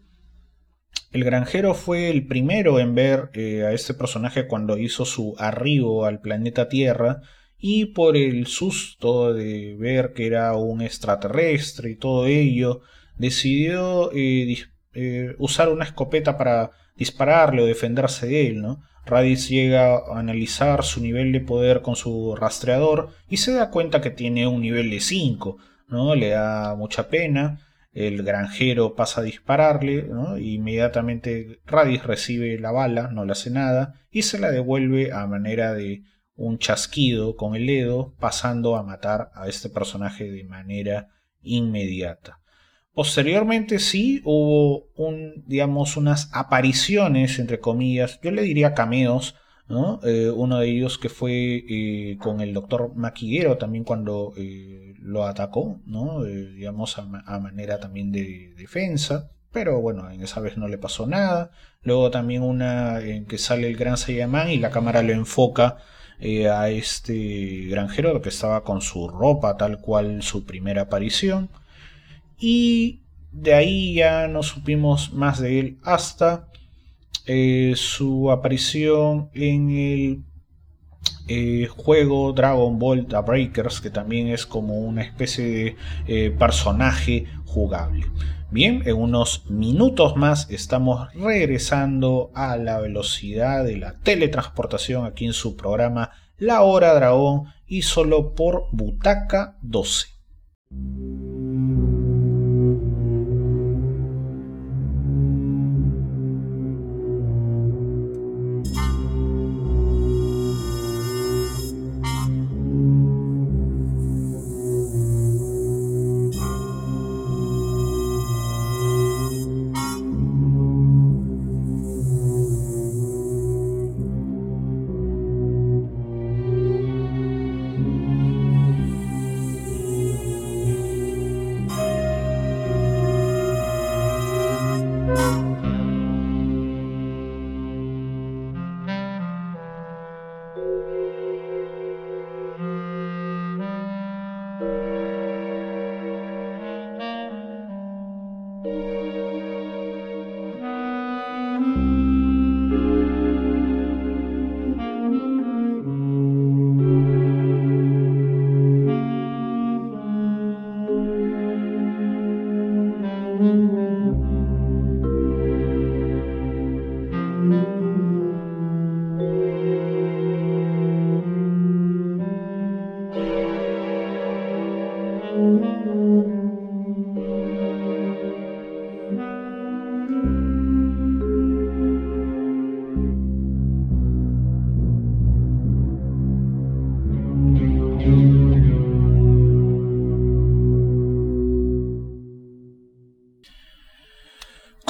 El 1.14 1.24
granjero 1.24 1.74
fue 1.74 2.10
el 2.10 2.28
primero 2.28 2.82
en 2.82 2.96
ver 2.96 3.30
eh, 3.34 3.64
a 3.64 3.72
este 3.72 3.94
personaje 3.94 4.46
cuando 4.46 4.78
hizo 4.78 5.06
su 5.06 5.36
arribo 5.38 6.04
al 6.04 6.20
planeta 6.20 6.68
Tierra, 6.68 7.22
y 7.60 7.88
por 7.88 8.16
el 8.16 8.48
susto 8.48 9.34
de 9.34 9.76
ver 9.78 10.14
que 10.14 10.26
era 10.26 10.56
un 10.56 10.82
extraterrestre 10.82 11.92
y 11.92 11.96
todo 11.96 12.26
ello, 12.26 12.82
decidió 13.18 14.12
eh, 14.14 14.56
eh, 14.94 15.36
usar 15.38 15.70
una 15.70 15.84
escopeta 15.84 16.38
para 16.38 16.72
dispararle 16.96 17.62
o 17.62 17.66
defenderse 17.66 18.28
de 18.28 18.48
él, 18.48 18.62
¿no? 18.62 18.82
Raditz 19.06 19.50
llega 19.50 19.96
a 19.98 20.20
analizar 20.20 20.84
su 20.84 21.02
nivel 21.02 21.32
de 21.32 21.42
poder 21.42 21.82
con 21.82 21.96
su 21.96 22.36
rastreador 22.36 23.10
y 23.30 23.38
se 23.38 23.54
da 23.54 23.72
cuenta 23.72 24.02
que 24.02 24.12
tiene 24.12 24.48
un 24.48 24.62
nivel 24.62 24.90
de 24.90 25.00
5, 25.00 25.58
¿no? 25.88 26.16
Le 26.16 26.30
da 26.30 26.76
mucha 26.76 27.10
pena, 27.10 27.60
el 27.92 28.24
granjero 28.24 28.96
pasa 28.96 29.22
a 29.22 29.24
dispararle, 29.24 30.04
¿no? 30.04 30.38
Inmediatamente 30.38 31.60
Raditz 31.66 32.06
recibe 32.06 32.58
la 32.60 32.72
bala, 32.72 33.10
no 33.12 33.26
le 33.26 33.32
hace 33.32 33.50
nada, 33.50 33.96
y 34.12 34.22
se 34.22 34.40
la 34.40 34.52
devuelve 34.52 35.12
a 35.12 35.26
manera 35.28 35.74
de 35.74 36.04
un 36.40 36.58
chasquido 36.58 37.36
con 37.36 37.56
el 37.56 37.68
dedo, 37.68 38.14
pasando 38.20 38.76
a 38.78 38.84
matar 38.84 39.30
a 39.36 39.48
este 39.48 39.70
personaje 39.70 40.32
de 40.32 40.46
manera 40.46 41.10
inmediata. 41.42 42.40
Posteriormente 42.94 43.80
sí 43.80 44.22
hubo 44.24 44.88
un, 44.96 45.44
digamos, 45.46 45.98
unas 45.98 46.30
apariciones, 46.34 47.40
entre 47.40 47.60
comillas, 47.60 48.20
yo 48.24 48.32
le 48.32 48.42
diría 48.42 48.74
cameos, 48.74 49.36
¿no? 49.68 50.00
Eh, 50.04 50.32
uno 50.32 50.60
de 50.60 50.70
ellos 50.70 50.98
que 50.98 51.10
fue 51.10 51.64
eh, 51.70 52.18
con 52.20 52.42
el 52.42 52.54
doctor 52.54 52.96
Maquiguero 52.96 53.58
también 53.58 53.84
cuando 53.84 54.34
eh, 54.38 54.94
lo 55.00 55.26
atacó, 55.26 55.80
¿no? 55.86 56.24
digamos, 56.24 56.98
a, 56.98 57.04
manera 57.40 57.80
también 57.80 58.12
de 58.12 58.54
defensa. 58.58 59.30
Pero 59.52 59.82
bueno, 59.82 60.10
en 60.12 60.22
esa 60.22 60.40
vez 60.42 60.58
no 60.58 60.68
le 60.68 60.78
pasó 60.78 61.08
nada. 61.08 61.52
Luego 61.82 62.12
también 62.12 62.44
una 62.44 63.00
en 63.00 63.26
que 63.26 63.38
sale 63.38 63.68
el 63.68 63.78
gran 63.78 63.98
Saiyaman 63.98 64.52
y 64.52 64.58
la 64.58 64.70
cámara 64.72 65.02
lo 65.02 65.14
enfoca 65.14 65.78
eh, 66.20 66.50
a 66.50 66.70
este 66.70 67.66
granjero 67.70 68.22
que 68.22 68.30
estaba 68.30 68.64
con 68.64 68.82
su 68.82 69.08
ropa 69.08 69.56
tal 69.58 69.80
cual 69.80 70.22
su 70.22 70.46
primera 70.46 70.84
aparición. 70.84 71.50
Y 72.38 73.02
de 73.32 73.54
ahí 73.54 73.94
ya 73.96 74.28
no 74.28 74.44
supimos 74.44 75.14
más 75.14 75.40
de 75.40 75.60
él 75.60 75.78
hasta 75.84 76.48
eh, 77.26 77.74
su 77.76 78.32
aparición 78.32 79.30
en 79.34 79.70
el 79.70 80.24
eh, 81.28 81.68
juego 81.68 82.34
Dragon 82.34 82.80
Ball 82.80 83.06
The 83.06 83.22
Breakers 83.22 83.82
que 83.82 83.92
también 83.92 84.28
es 84.28 84.46
como 84.46 84.80
una 84.80 85.04
especie 85.04 85.76
de 86.08 86.32
personaje 86.32 87.28
Bien, 88.52 88.84
en 88.86 88.96
unos 88.96 89.46
minutos 89.50 90.16
más 90.16 90.50
estamos 90.50 91.12
regresando 91.14 92.32
a 92.34 92.58
la 92.58 92.80
velocidad 92.80 93.64
de 93.64 93.78
la 93.78 94.00
teletransportación 94.00 95.06
aquí 95.06 95.26
en 95.26 95.34
su 95.34 95.56
programa 95.56 96.12
La 96.38 96.62
Hora 96.62 96.94
Dragón 96.94 97.46
y 97.68 97.84
solo 97.84 98.34
por 98.34 98.66
Butaca 98.72 99.58
12. 99.62 100.19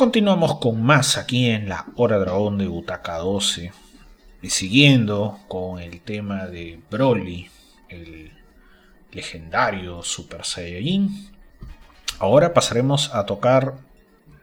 Continuamos 0.10 0.58
con 0.58 0.82
más 0.82 1.20
aquí 1.20 1.52
en 1.52 1.70
la 1.70 1.86
Hora 1.96 2.18
Dragón 2.18 2.58
de 2.58 2.66
Butaca 2.66 3.20
12. 3.20 3.72
Y 4.42 4.50
siguiendo 4.50 5.38
con 5.48 5.80
el 5.80 6.02
tema 6.02 6.48
de 6.48 6.80
Broly, 6.90 7.48
el 7.90 8.32
legendario 9.12 10.02
Super 10.02 10.46
Saiyajin. 10.46 11.30
Ahora 12.18 12.56
pasaremos 12.56 13.14
a 13.14 13.28
tocar 13.28 13.76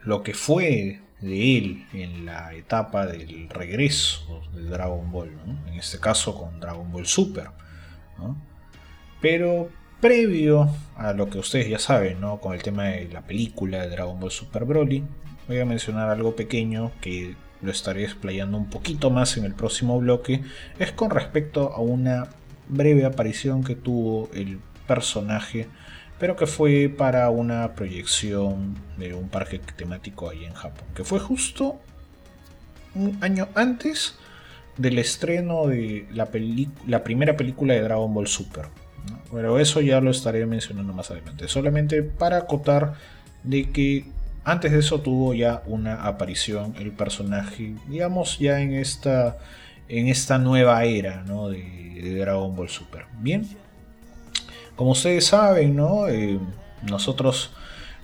lo 0.03 0.23
que 0.23 0.33
fue 0.33 1.01
de 1.19 1.57
él 1.57 1.85
en 1.91 2.25
la 2.25 2.53
etapa 2.53 3.05
del 3.05 3.49
regreso 3.49 4.43
de 4.53 4.69
Dragon 4.69 5.11
Ball, 5.11 5.37
en 5.67 5.73
este 5.73 5.99
caso 5.99 6.33
con 6.33 6.61
Dragon 6.61 6.89
Ball 6.93 7.07
Super. 7.07 7.49
Pero 9.19 9.69
previo 9.99 10.69
a 10.95 11.11
lo 11.11 11.29
que 11.29 11.39
ustedes 11.39 11.67
ya 11.67 11.77
saben, 11.77 12.21
¿no? 12.21 12.39
con 12.39 12.53
el 12.53 12.63
tema 12.63 12.85
de 12.85 13.09
la 13.09 13.23
película 13.23 13.81
de 13.81 13.89
Dragon 13.89 14.17
Ball 14.17 14.31
Super 14.31 14.63
Broly, 14.63 15.03
voy 15.47 15.59
a 15.59 15.65
mencionar 15.65 16.09
algo 16.09 16.35
pequeño 16.35 16.91
que 17.01 17.35
lo 17.61 17.71
estaré 17.71 18.03
explayando 18.03 18.57
un 18.57 18.69
poquito 18.69 19.09
más 19.09 19.37
en 19.37 19.45
el 19.45 19.53
próximo 19.53 19.99
bloque, 19.99 20.43
es 20.79 20.91
con 20.91 21.09
respecto 21.09 21.73
a 21.73 21.81
una 21.81 22.27
breve 22.67 23.05
aparición 23.05 23.63
que 23.63 23.75
tuvo 23.75 24.29
el 24.33 24.59
personaje, 24.87 25.67
pero 26.19 26.35
que 26.35 26.47
fue 26.47 26.93
para 26.95 27.29
una 27.29 27.73
proyección 27.75 28.75
de 28.97 29.13
un 29.13 29.29
parque 29.29 29.59
temático 29.75 30.29
ahí 30.29 30.45
en 30.45 30.53
Japón, 30.53 30.85
que 30.95 31.03
fue 31.03 31.19
justo 31.19 31.79
un 32.95 33.17
año 33.21 33.47
antes 33.55 34.17
del 34.77 34.99
estreno 34.99 35.67
de 35.67 36.07
la, 36.11 36.29
la 36.87 37.03
primera 37.03 37.35
película 37.35 37.73
de 37.73 37.81
Dragon 37.81 38.13
Ball 38.13 38.27
Super. 38.27 38.65
Pero 39.31 39.59
eso 39.59 39.81
ya 39.81 40.01
lo 40.01 40.11
estaré 40.11 40.45
mencionando 40.45 40.93
más 40.93 41.11
adelante. 41.11 41.47
Solamente 41.47 42.03
para 42.03 42.37
acotar 42.37 42.95
de 43.43 43.69
que 43.69 44.05
antes 44.47 44.71
de 44.71 44.79
eso 44.79 45.01
tuvo 45.01 45.33
ya 45.33 45.61
una 45.65 46.05
aparición 46.05 46.73
el 46.79 46.91
personaje, 46.91 47.73
digamos 47.89 48.39
ya 48.39 48.61
en 48.61 48.75
esta, 48.75 49.37
en 49.89 50.07
esta 50.07 50.37
nueva 50.37 50.85
era 50.85 51.21
de, 51.23 52.15
Dragon 52.17 52.55
Ball 52.55 52.69
Super. 52.69 53.07
Bien. 53.19 53.45
Como 54.77 54.91
ustedes 54.91 55.25
saben, 55.25 55.75
¿no? 55.75 56.07
Eh, 56.07 56.39
nosotros 56.89 57.51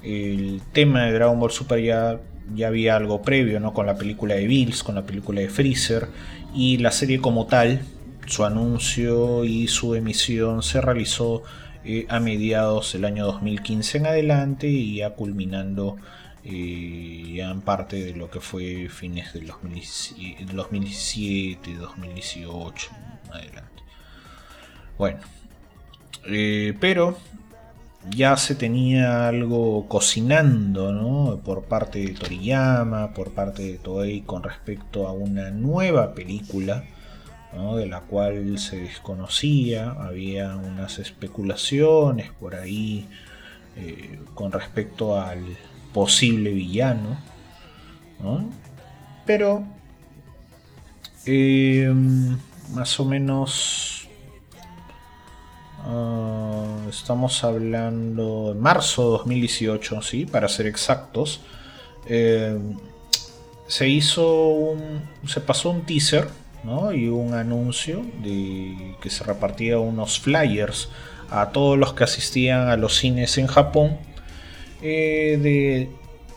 el 0.03 0.61
tema 0.73 1.05
de 1.05 1.13
Dragon 1.13 1.39
Ball 1.39 1.51
Super 1.51 1.81
ya, 1.81 2.19
ya 2.53 2.67
había 2.67 2.97
algo 2.97 3.21
previo, 3.21 3.61
¿no? 3.61 3.73
Con 3.73 3.85
la 3.85 3.95
película 3.95 4.35
de 4.35 4.45
Bills, 4.45 4.83
con 4.83 4.95
la 4.95 5.03
película 5.03 5.39
de 5.39 5.47
Freezer 5.47 6.09
y 6.53 6.77
la 6.79 6.91
serie 6.91 7.21
como 7.21 7.45
tal, 7.45 7.83
su 8.25 8.43
anuncio 8.43 9.45
y 9.45 9.69
su 9.69 9.95
emisión 9.95 10.61
se 10.61 10.81
realizó 10.81 11.43
eh, 11.85 12.05
a 12.09 12.19
mediados 12.19 12.91
del 12.91 13.05
año 13.05 13.25
2015 13.27 13.99
en 13.99 14.07
adelante 14.07 14.67
y 14.67 14.97
ya 14.97 15.11
culminando 15.11 15.95
ya 16.43 17.51
en 17.51 17.61
parte 17.61 18.03
de 18.03 18.13
lo 18.13 18.29
que 18.29 18.41
fue 18.41 18.89
fines 18.89 19.31
del 19.33 19.47
2017, 19.47 21.75
2018, 21.75 22.89
adelante. 23.31 23.83
Bueno, 24.97 25.19
eh, 26.25 26.75
pero 26.79 27.17
ya 28.09 28.37
se 28.37 28.55
tenía 28.55 29.27
algo 29.27 29.87
cocinando 29.87 30.91
¿no? 30.91 31.39
por 31.43 31.63
parte 31.63 31.99
de 31.99 32.13
Toriyama, 32.13 33.13
por 33.13 33.31
parte 33.31 33.63
de 33.63 33.77
Toei 33.77 34.21
con 34.21 34.43
respecto 34.43 35.07
a 35.07 35.13
una 35.13 35.51
nueva 35.51 36.13
película 36.13 36.83
¿no? 37.53 37.77
de 37.77 37.87
la 37.87 38.01
cual 38.01 38.59
se 38.59 38.77
desconocía, 38.77 39.91
había 39.91 40.55
unas 40.55 40.99
especulaciones 40.99 42.31
por 42.31 42.55
ahí 42.55 43.07
eh, 43.77 44.19
con 44.35 44.51
respecto 44.51 45.19
al 45.19 45.57
posible 45.93 46.51
villano, 46.51 47.17
¿no? 48.21 48.49
pero 49.25 49.63
eh, 51.25 51.91
más 52.73 52.99
o 52.99 53.05
menos 53.05 54.03
Ah, 55.85 56.77
estamos 56.89 57.43
hablando 57.43 58.53
de 58.53 58.59
marzo 58.59 59.03
de 59.03 59.09
2018, 59.17 60.01
¿sí? 60.01 60.25
para 60.25 60.47
ser 60.47 60.65
exactos. 60.67 61.41
Eh, 62.07 62.57
se 63.67 63.89
hizo 63.89 64.47
un. 64.47 65.01
Se 65.27 65.41
pasó 65.41 65.71
un 65.71 65.81
teaser 65.85 66.29
¿no? 66.63 66.93
y 66.93 67.07
un 67.09 67.33
anuncio 67.33 68.01
de 68.21 68.95
que 69.01 69.09
se 69.09 69.23
repartía 69.25 69.79
unos 69.79 70.19
flyers 70.19 70.89
a 71.29 71.49
todos 71.49 71.77
los 71.77 71.93
que 71.93 72.05
asistían 72.05 72.69
a 72.69 72.77
los 72.77 72.97
cines 72.97 73.37
en 73.37 73.47
Japón 73.47 73.97
eh, 74.83 75.39
de 75.41 75.89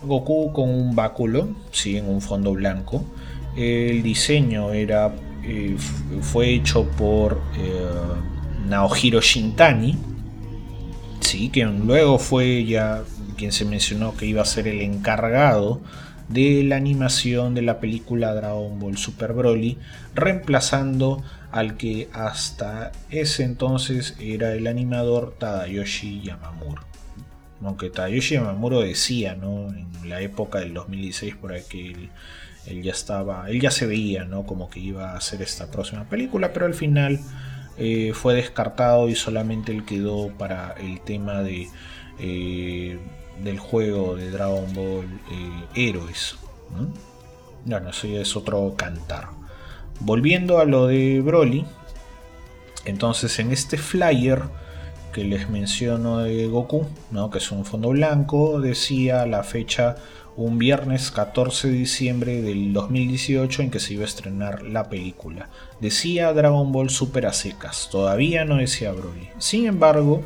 Goku 0.02 0.52
con 0.52 0.70
un 0.70 0.94
báculo, 0.94 1.48
¿sí? 1.72 1.96
en 1.96 2.09
un 2.09 2.20
fondo 2.20 2.52
blanco. 2.52 3.04
El 3.56 4.02
diseño 4.02 4.72
era, 4.72 5.14
eh, 5.42 5.76
fue 6.20 6.50
hecho 6.50 6.88
por 6.90 7.40
Naohiro 8.68 9.20
Shintani, 9.20 9.96
sí, 11.20 11.48
que 11.48 11.64
luego 11.64 12.18
fue 12.18 12.64
ya 12.64 13.02
quien 13.37 13.52
se 13.52 13.64
mencionó 13.64 14.16
que 14.16 14.26
iba 14.26 14.42
a 14.42 14.46
ser 14.46 14.66
el 14.66 14.80
encargado 14.80 15.80
de 16.28 16.64
la 16.64 16.76
animación 16.76 17.54
de 17.54 17.62
la 17.62 17.78
película 17.78 18.35
Dragon 18.35 18.78
Ball 18.78 18.96
Super 18.96 19.32
Broly, 19.32 19.78
reemplazando 20.14 21.22
al 21.52 21.76
que 21.76 22.09
hasta 22.12 22.92
ese 23.11 23.44
entonces 23.44 24.16
era 24.20 24.54
el 24.54 24.66
animador 24.66 25.37
Tadayoshi 25.38 26.22
Yamamuro. 27.66 27.68
Aunque 27.68 27.90
Tadayoshi 27.90 28.35
Yamamuro 28.35 28.81
decía, 28.81 29.35
¿no? 29.35 29.68
En 29.68 30.09
la 30.09 30.20
época 30.20 30.61
del 30.61 30.74
2016 30.74 31.37
por 31.37 31.52
ahí 31.52 31.62
que 31.68 32.11
él, 32.66 32.83
ya 32.83 32.92
estaba, 32.92 33.48
él 33.48 33.61
ya 33.61 33.70
se 33.70 33.87
veía, 33.87 34.24
¿no? 34.24 34.44
Como 34.46 34.68
que 34.70 34.81
iba 34.81 35.12
a 35.12 35.16
hacer 35.16 35.42
esta 35.42 35.70
próxima 35.70 36.05
película, 36.05 36.52
pero 36.52 36.66
al 36.66 36.74
final 36.74 37.20
eh, 37.79 38.12
fue 38.14 38.35
descartado 38.35 39.09
y 39.09 39.14
solamente 39.14 39.72
él 39.72 39.85
quedó 39.85 40.29
para 40.29 40.74
el 40.79 41.00
tema 41.00 41.42
de, 41.42 41.68
eh, 42.18 42.98
del 43.42 43.59
juego 43.59 44.16
de 44.16 44.31
Dragon 44.31 44.72
Ball 44.74 45.05
eh, 45.31 45.88
Héroes. 45.88 46.37
Bueno, 47.64 47.90
eso 47.90 48.07
ya 48.07 48.20
es 48.20 48.37
otro 48.37 48.74
cantar. 48.76 49.29
Volviendo 50.00 50.59
a 50.59 50.64
lo 50.64 50.87
de 50.87 51.20
Broly, 51.20 51.64
entonces 52.85 53.38
en 53.38 53.50
este 53.50 53.76
flyer 53.76 54.42
que 55.16 55.24
les 55.24 55.48
menciono 55.48 56.18
de 56.18 56.46
Goku, 56.46 56.85
¿no? 57.11 57.31
que 57.31 57.38
es 57.38 57.50
un 57.50 57.64
fondo 57.64 57.88
blanco, 57.88 58.61
decía 58.61 59.24
la 59.24 59.44
fecha 59.44 59.96
un 60.37 60.59
viernes 60.59 61.11
14 61.11 61.68
de 61.68 61.72
diciembre 61.74 62.42
del 62.42 62.74
2018 62.74 63.62
en 63.62 63.70
que 63.70 63.81
se 63.81 63.94
iba 63.94 64.02
a 64.02 64.09
estrenar 64.09 64.61
la 64.64 64.90
película. 64.90 65.48
Decía 65.81 66.35
Dragon 66.35 66.70
Ball 66.70 66.90
Super 66.90 67.24
a 67.24 67.33
secas, 67.33 67.88
todavía 67.90 68.44
no 68.44 68.57
decía 68.57 68.92
Broly. 68.92 69.31
Sin 69.38 69.64
embargo, 69.64 70.22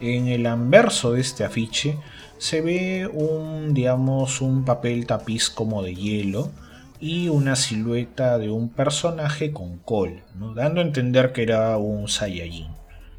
en 0.00 0.28
el 0.28 0.46
anverso 0.46 1.14
de 1.14 1.20
este 1.20 1.42
afiche 1.42 1.98
se 2.38 2.60
ve 2.60 3.10
un, 3.12 3.74
digamos, 3.74 4.40
un 4.40 4.64
papel 4.64 5.06
tapiz 5.06 5.50
como 5.50 5.82
de 5.82 5.96
hielo 5.96 6.52
y 7.00 7.28
una 7.28 7.56
silueta 7.56 8.38
de 8.38 8.50
un 8.50 8.68
personaje 8.68 9.50
con 9.50 9.78
col, 9.78 10.22
dando 10.54 10.80
a 10.80 10.84
entender 10.84 11.32
que 11.32 11.42
era 11.42 11.76
un 11.76 12.06
Saiyajin 12.06 12.77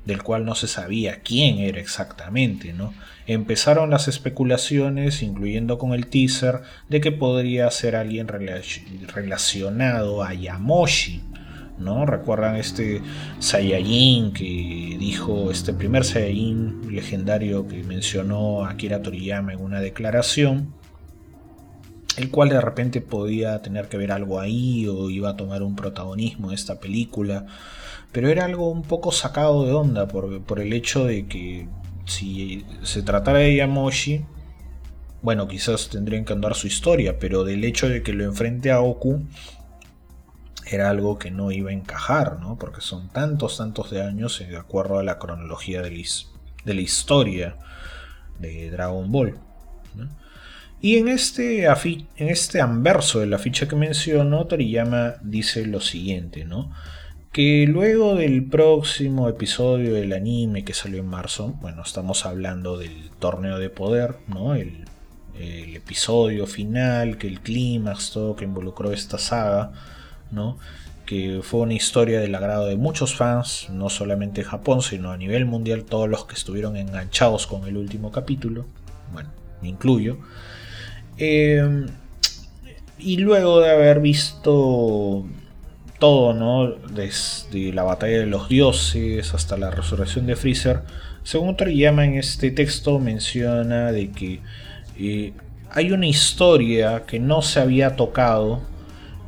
del 0.09 0.23
cual 0.23 0.43
no 0.43 0.55
se 0.55 0.67
sabía 0.67 1.21
quién 1.21 1.59
era 1.59 1.79
exactamente, 1.79 2.73
¿no? 2.73 2.93
Empezaron 3.27 3.91
las 3.91 4.07
especulaciones, 4.07 5.21
incluyendo 5.21 5.77
con 5.77 5.93
el 5.93 6.07
teaser, 6.07 6.61
de 6.89 6.99
que 6.99 7.11
podría 7.11 7.69
ser 7.69 7.95
alguien 7.95 8.27
relacionado 8.27 10.23
a 10.23 10.33
Yamoshi, 10.33 11.21
¿no? 11.77 12.07
Recuerdan 12.07 12.55
este 12.55 13.01
Saiyajin 13.37 14.33
que 14.33 14.97
dijo, 14.99 15.51
este 15.51 15.73
primer 15.73 16.03
Saiyajin 16.03 16.91
legendario 16.91 17.67
que 17.67 17.83
mencionó 17.83 18.65
Akira 18.65 19.03
Toriyama 19.03 19.53
en 19.53 19.61
una 19.61 19.79
declaración, 19.79 20.73
el 22.17 22.31
cual 22.31 22.49
de 22.49 22.59
repente 22.59 22.99
podía 22.99 23.61
tener 23.61 23.87
que 23.89 23.97
ver 23.97 24.11
algo 24.11 24.39
ahí 24.39 24.87
o 24.87 25.11
iba 25.11 25.29
a 25.29 25.37
tomar 25.37 25.61
un 25.61 25.75
protagonismo 25.75 26.49
en 26.49 26.55
esta 26.55 26.79
película 26.79 27.45
pero 28.11 28.29
era 28.29 28.45
algo 28.45 28.69
un 28.69 28.83
poco 28.83 29.11
sacado 29.11 29.65
de 29.65 29.73
onda 29.73 30.07
por, 30.07 30.59
el 30.59 30.73
hecho 30.73 31.05
de 31.05 31.27
que 31.27 31.67
si 32.05 32.65
se 32.83 33.03
tratara 33.03 33.39
de 33.39 33.55
Yamoshi, 33.55 34.25
bueno, 35.21 35.47
quizás 35.47 35.89
tendrían 35.89 36.25
que 36.25 36.33
andar 36.33 36.55
su 36.55 36.67
historia, 36.67 37.19
pero 37.19 37.43
del 37.43 37.63
hecho 37.63 37.87
de 37.87 38.01
que 38.01 38.13
lo 38.13 38.23
enfrente 38.23 38.71
a 38.71 38.77
Goku 38.77 39.21
era 40.65 40.89
algo 40.89 41.19
que 41.19 41.29
no 41.29 41.51
iba 41.51 41.71
a 41.71 41.73
encajar, 41.73 42.39
¿no? 42.39 42.57
Porque 42.57 42.81
son 42.81 43.09
tantos, 43.09 43.57
tantos 43.57 43.91
de 43.91 44.01
años 44.01 44.39
de 44.39 44.57
acuerdo 44.57 44.99
a 44.99 45.03
la 45.03 45.19
cronología 45.19 45.81
de 45.81 45.91
la, 45.91 46.81
historia 46.81 47.57
de 48.39 48.71
Dragon 48.71 49.11
Ball. 49.11 49.37
Y 50.81 50.97
en 50.97 51.09
este, 51.09 51.65
en 51.65 52.29
este 52.29 52.61
anverso 52.61 53.19
de 53.19 53.25
la 53.25 53.37
ficha 53.37 53.67
que 53.67 53.75
menciono, 53.75 54.45
Toriyama 54.45 55.15
dice 55.21 55.65
lo 55.65 55.81
siguiente, 55.81 56.45
¿no? 56.45 56.71
Que 57.31 57.67
luego 57.67 58.15
del 58.15 58.43
próximo 58.45 59.29
episodio 59.29 59.93
del 59.93 60.13
anime 60.13 60.63
que 60.63 60.73
salió 60.73 60.99
en 60.99 61.05
marzo, 61.05 61.53
bueno, 61.61 61.83
estamos 61.83 62.25
hablando 62.25 62.77
del 62.77 63.11
torneo 63.19 63.59
de 63.59 63.69
poder, 63.69 64.15
¿no? 64.27 64.55
El, 64.55 64.85
episodio 65.41 66.45
final, 66.45 67.17
que 67.17 67.27
el 67.27 67.39
clímax, 67.39 68.11
todo 68.11 68.35
que 68.35 68.43
involucró 68.43 68.91
esta 68.91 69.17
saga, 69.17 69.71
¿no? 70.31 70.57
Que 71.05 71.39
fue 71.41 71.61
una 71.61 71.75
historia 71.75 72.19
del 72.19 72.35
agrado 72.35 72.65
de 72.65 72.75
muchos 72.75 73.15
fans, 73.15 73.67
no 73.71 73.87
solamente 73.89 74.41
en 74.41 74.47
Japón, 74.47 74.81
sino 74.81 75.11
a 75.11 75.17
nivel 75.17 75.45
mundial, 75.45 75.85
todos 75.85 76.09
los 76.09 76.25
que 76.25 76.35
estuvieron 76.35 76.75
enganchados 76.75 77.47
con 77.47 77.65
el 77.67 77.77
último 77.77 78.11
capítulo, 78.11 78.65
bueno, 79.13 79.29
me 79.61 79.69
incluyo. 79.69 80.17
Eh, 81.17 81.85
y 82.97 83.17
luego 83.17 83.61
de 83.61 83.71
haber 83.71 84.01
visto 84.01 85.25
todo, 85.99 86.33
¿no? 86.33 86.71
Desde 86.71 87.73
la 87.73 87.83
batalla 87.83 88.19
de 88.19 88.25
los 88.25 88.50
dioses 88.50 89.33
hasta 89.33 89.58
la 89.58 89.69
resurrección 89.69 90.25
de 90.25 90.35
Freezer. 90.35 90.81
Según 91.23 91.58
Toriyama 91.58 92.06
en 92.06 92.15
este 92.15 92.52
texto 92.52 92.97
menciona 93.00 93.91
de 93.91 94.12
que 94.12 94.39
eh, 94.97 95.33
hay 95.71 95.91
una 95.91 96.08
historia 96.08 97.04
que 97.06 97.19
no 97.19 97.41
se 97.41 97.60
había 97.60 97.95
tocado 97.95 98.62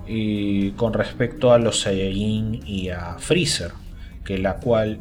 eh, 0.08 0.74
con 0.78 0.94
respecto 0.94 1.54
a 1.54 1.60
los 1.60 1.82
Saiyajin 1.82 2.62
y 2.66 2.90
a 2.90 3.18
Freezer, 3.20 3.72
que 4.26 4.38
la 4.38 4.56
cual 4.56 5.00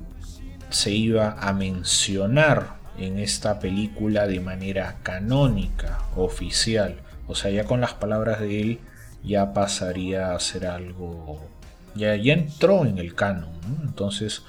se 0.68 0.92
iba 0.92 1.36
a 1.40 1.52
mencionar 1.52 2.78
en 2.98 3.18
esta 3.18 3.60
película 3.60 4.26
de 4.26 4.40
manera 4.40 4.98
canónica, 5.02 6.00
oficial. 6.16 6.96
O 7.26 7.34
sea, 7.34 7.50
ya 7.50 7.64
con 7.64 7.80
las 7.80 7.94
palabras 7.94 8.40
de 8.40 8.60
él 8.60 8.80
ya 9.24 9.52
pasaría 9.52 10.34
a 10.34 10.40
ser 10.40 10.66
algo 10.66 11.49
ya, 11.94 12.14
entró 12.14 12.84
en 12.84 12.98
el 12.98 13.14
canon. 13.14 13.50
Entonces, 13.84 14.42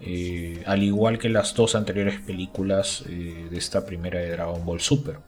eh, 0.00 0.62
al 0.66 0.82
igual 0.82 1.18
que 1.18 1.28
las 1.28 1.54
dos 1.54 1.74
anteriores 1.74 2.20
películas 2.20 3.04
eh, 3.08 3.46
de 3.50 3.58
esta 3.58 3.84
primera 3.84 4.20
de 4.20 4.30
Dragon 4.30 4.64
Ball 4.64 4.80
Super. 4.80 5.18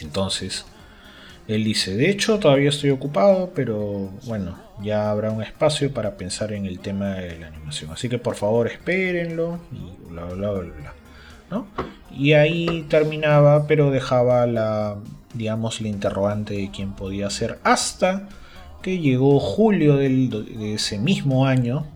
Entonces, 0.00 0.64
Él 1.48 1.64
dice, 1.64 1.96
de 1.96 2.10
hecho 2.10 2.38
todavía 2.38 2.70
estoy 2.70 2.90
ocupado, 2.90 3.52
pero 3.54 4.10
bueno, 4.24 4.58
ya 4.82 5.10
habrá 5.10 5.30
un 5.30 5.42
espacio 5.42 5.92
para 5.92 6.16
pensar 6.16 6.52
en 6.52 6.66
el 6.66 6.80
tema 6.80 7.14
de 7.14 7.38
la 7.38 7.48
animación. 7.48 7.90
Así 7.90 8.08
que 8.08 8.18
por 8.18 8.36
favor 8.36 8.66
espérenlo 8.66 9.60
y 9.72 10.10
bla 10.10 10.24
bla 10.24 10.50
bla 10.50 10.72
bla. 10.72 10.94
¿no? 11.50 11.66
Y 12.10 12.32
ahí 12.32 12.86
terminaba, 12.88 13.66
pero 13.66 13.90
dejaba 13.90 14.46
la, 14.46 14.96
digamos, 15.34 15.80
la 15.80 15.88
interrogante 15.88 16.54
de 16.54 16.70
quién 16.70 16.92
podía 16.92 17.30
ser 17.30 17.58
hasta 17.62 18.28
que 18.82 18.98
llegó 18.98 19.40
julio 19.40 19.96
de 19.96 20.74
ese 20.74 20.98
mismo 20.98 21.46
año, 21.46 21.86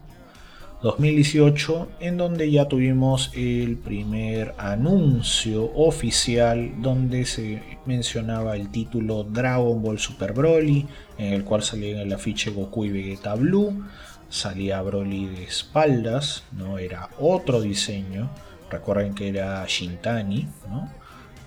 2018, 0.83 1.89
en 2.01 2.16
donde 2.16 2.51
ya 2.51 2.66
tuvimos 2.66 3.31
el 3.35 3.76
primer 3.76 4.55
anuncio 4.57 5.70
oficial 5.74 6.72
donde 6.81 7.26
se 7.26 7.62
mencionaba 7.85 8.57
el 8.57 8.70
título 8.70 9.24
Dragon 9.24 9.83
Ball 9.83 9.99
Super 9.99 10.33
Broly, 10.33 10.87
en 11.18 11.35
el 11.35 11.45
cual 11.45 11.62
salía 11.62 11.91
en 11.91 11.99
el 11.99 12.12
afiche 12.14 12.51
Goku 12.51 12.87
y 12.87 12.91
Vegeta 12.91 13.35
Blue, 13.35 13.85
salía 14.31 14.81
Broly 14.81 15.26
de 15.26 15.45
espaldas, 15.45 16.45
no 16.53 16.78
era 16.78 17.11
otro 17.18 17.61
diseño, 17.61 18.31
recuerden 18.70 19.14
que 19.14 19.28
era 19.28 19.62
Shintani, 19.66 20.49
¿no? 20.70 20.91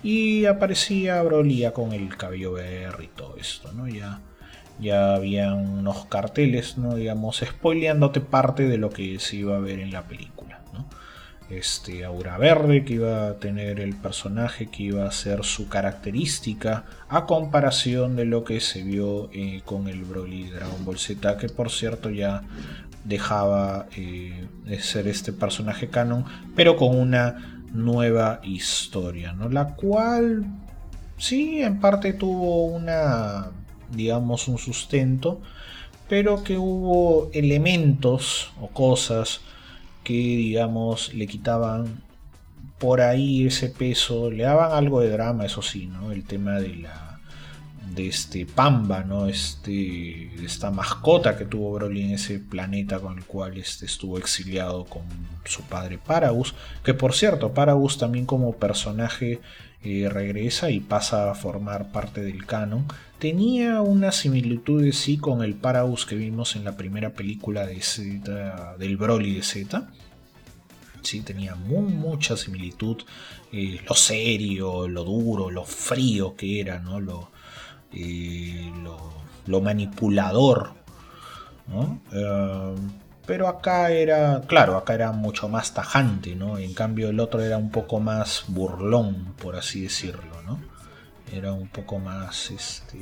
Y 0.04 0.44
aparecía 0.44 1.20
Broly 1.22 1.64
con 1.72 1.92
el 1.92 2.16
cabello 2.16 2.52
verde 2.52 3.04
y 3.04 3.08
todo 3.08 3.36
esto, 3.36 3.72
¿no? 3.72 3.88
Ya 3.88 4.20
ya 4.80 5.14
habían 5.14 5.78
unos 5.78 6.06
carteles, 6.06 6.78
¿no? 6.78 6.94
digamos, 6.94 7.42
spoileándote 7.44 8.20
parte 8.20 8.68
de 8.68 8.78
lo 8.78 8.90
que 8.90 9.18
se 9.18 9.36
iba 9.36 9.56
a 9.56 9.60
ver 9.60 9.78
en 9.78 9.92
la 9.92 10.02
película. 10.02 10.60
Este 11.50 12.06
aura 12.06 12.38
verde 12.38 12.84
que 12.84 12.94
iba 12.94 13.28
a 13.28 13.34
tener 13.34 13.78
el 13.78 13.94
personaje, 13.94 14.68
que 14.68 14.84
iba 14.84 15.06
a 15.06 15.12
ser 15.12 15.44
su 15.44 15.68
característica, 15.68 16.84
a 17.08 17.26
comparación 17.26 18.16
de 18.16 18.24
lo 18.24 18.44
que 18.44 18.60
se 18.60 18.82
vio 18.82 19.28
eh, 19.32 19.60
con 19.64 19.86
el 19.86 20.04
Broly 20.04 20.48
Dragon 20.48 20.84
Ball 20.86 20.98
Z, 20.98 21.36
que 21.36 21.50
por 21.50 21.70
cierto 21.70 22.08
ya 22.08 22.42
dejaba 23.04 23.86
eh, 23.94 24.46
de 24.64 24.80
ser 24.80 25.06
este 25.06 25.34
personaje 25.34 25.88
canon, 25.88 26.24
pero 26.56 26.76
con 26.76 26.96
una 26.96 27.62
nueva 27.74 28.40
historia, 28.42 29.34
¿no? 29.34 29.50
la 29.50 29.74
cual 29.74 30.46
sí 31.18 31.60
en 31.60 31.78
parte 31.78 32.14
tuvo 32.14 32.64
una 32.64 33.50
digamos, 33.90 34.48
un 34.48 34.58
sustento, 34.58 35.40
pero 36.08 36.44
que 36.44 36.58
hubo 36.58 37.30
elementos 37.32 38.52
o 38.60 38.68
cosas 38.68 39.40
que, 40.02 40.12
digamos, 40.12 41.14
le 41.14 41.26
quitaban 41.26 42.02
por 42.78 43.00
ahí 43.00 43.46
ese 43.46 43.70
peso, 43.70 44.30
le 44.30 44.44
daban 44.44 44.72
algo 44.72 45.00
de 45.00 45.10
drama, 45.10 45.46
eso 45.46 45.62
sí, 45.62 45.86
¿no? 45.86 46.12
El 46.12 46.24
tema 46.24 46.60
de 46.60 46.76
la 46.76 47.04
de 47.94 48.08
este 48.08 48.46
Pamba, 48.46 49.04
¿no? 49.04 49.26
Este, 49.26 50.30
esta 50.44 50.70
mascota 50.70 51.36
que 51.36 51.44
tuvo 51.44 51.72
Broly 51.72 52.02
en 52.02 52.10
ese 52.12 52.38
planeta 52.38 52.98
con 52.98 53.18
el 53.18 53.24
cual 53.24 53.56
este, 53.56 53.86
estuvo 53.86 54.18
exiliado 54.18 54.84
con 54.84 55.02
su 55.44 55.62
padre 55.62 55.98
Paragus, 55.98 56.54
que 56.82 56.94
por 56.94 57.14
cierto, 57.14 57.52
Paragus 57.52 57.98
también 57.98 58.26
como 58.26 58.56
personaje 58.56 59.40
eh, 59.82 60.08
regresa 60.10 60.70
y 60.70 60.80
pasa 60.80 61.30
a 61.30 61.34
formar 61.34 61.92
parte 61.92 62.22
del 62.22 62.46
canon. 62.46 62.86
Tenía 63.24 63.80
una 63.80 64.12
similitud 64.12 64.92
sí 64.92 65.16
con 65.16 65.42
el 65.42 65.54
Paragus 65.54 66.04
que 66.04 66.14
vimos 66.14 66.56
en 66.56 66.64
la 66.64 66.76
primera 66.76 67.14
película 67.14 67.66
de 67.66 67.80
Z, 67.80 68.76
del 68.76 68.98
Broly 68.98 69.36
de 69.36 69.42
Z. 69.42 69.88
Sí, 71.00 71.22
tenía 71.22 71.54
mucha 71.54 72.36
similitud. 72.36 73.02
Eh, 73.50 73.80
lo 73.88 73.94
serio, 73.94 74.86
lo 74.88 75.04
duro, 75.04 75.50
lo 75.50 75.64
frío 75.64 76.36
que 76.36 76.60
era, 76.60 76.80
¿no? 76.80 77.00
Lo, 77.00 77.30
eh, 77.94 78.70
lo, 79.46 79.60
manipulador. 79.62 80.74
pero 83.24 83.48
acá 83.48 83.90
era, 83.90 84.42
claro, 84.42 84.76
acá 84.76 84.92
era 84.92 85.12
mucho 85.12 85.48
más 85.48 85.72
tajante, 85.72 86.34
¿no? 86.34 86.58
En 86.58 86.74
cambio 86.74 87.08
el 87.08 87.18
otro 87.18 87.40
era 87.40 87.56
un 87.56 87.70
poco 87.70 88.00
más 88.00 88.44
burlón, 88.48 89.32
por 89.40 89.56
así 89.56 89.80
decirlo, 89.80 90.42
¿no? 90.44 90.73
Era 91.34 91.52
un 91.52 91.68
poco 91.68 91.98
más, 91.98 92.50
este, 92.50 92.98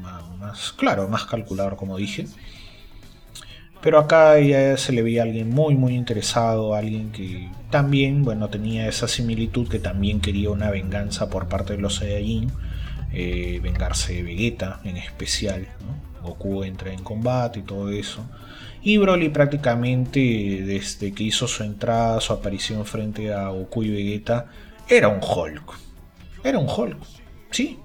más, 0.00 0.72
claro, 0.72 1.08
más 1.08 1.24
calculador, 1.24 1.76
como 1.76 1.96
dije. 1.96 2.26
Pero 3.80 3.98
acá 3.98 4.38
ya 4.38 4.76
se 4.76 4.92
le 4.92 5.02
veía 5.02 5.22
a 5.22 5.24
alguien 5.24 5.50
muy, 5.50 5.74
muy 5.74 5.94
interesado, 5.94 6.74
alguien 6.74 7.10
que 7.10 7.50
también, 7.70 8.22
bueno, 8.22 8.48
tenía 8.48 8.86
esa 8.86 9.08
similitud 9.08 9.68
que 9.68 9.80
también 9.80 10.20
quería 10.20 10.50
una 10.50 10.70
venganza 10.70 11.28
por 11.28 11.48
parte 11.48 11.72
de 11.72 11.80
los 11.80 11.96
Saiyajin, 11.96 12.52
eh, 13.12 13.58
vengarse 13.60 14.14
de 14.14 14.22
Vegeta 14.22 14.80
en 14.84 14.96
especial. 14.96 15.66
Goku 16.22 16.62
entra 16.62 16.92
en 16.92 17.02
combate 17.02 17.58
y 17.58 17.62
todo 17.62 17.90
eso. 17.90 18.24
Y 18.82 18.98
Broly 18.98 19.30
prácticamente 19.30 20.20
desde 20.64 21.12
que 21.12 21.24
hizo 21.24 21.48
su 21.48 21.64
entrada, 21.64 22.20
su 22.20 22.32
aparición 22.32 22.86
frente 22.86 23.32
a 23.32 23.48
Goku 23.48 23.82
y 23.82 23.90
Vegeta, 23.90 24.46
era 24.88 25.08
un 25.08 25.20
Hulk. 25.20 25.72
Era 26.44 26.58
un 26.58 26.68
Hulk, 26.68 26.98
sí. 27.52 27.78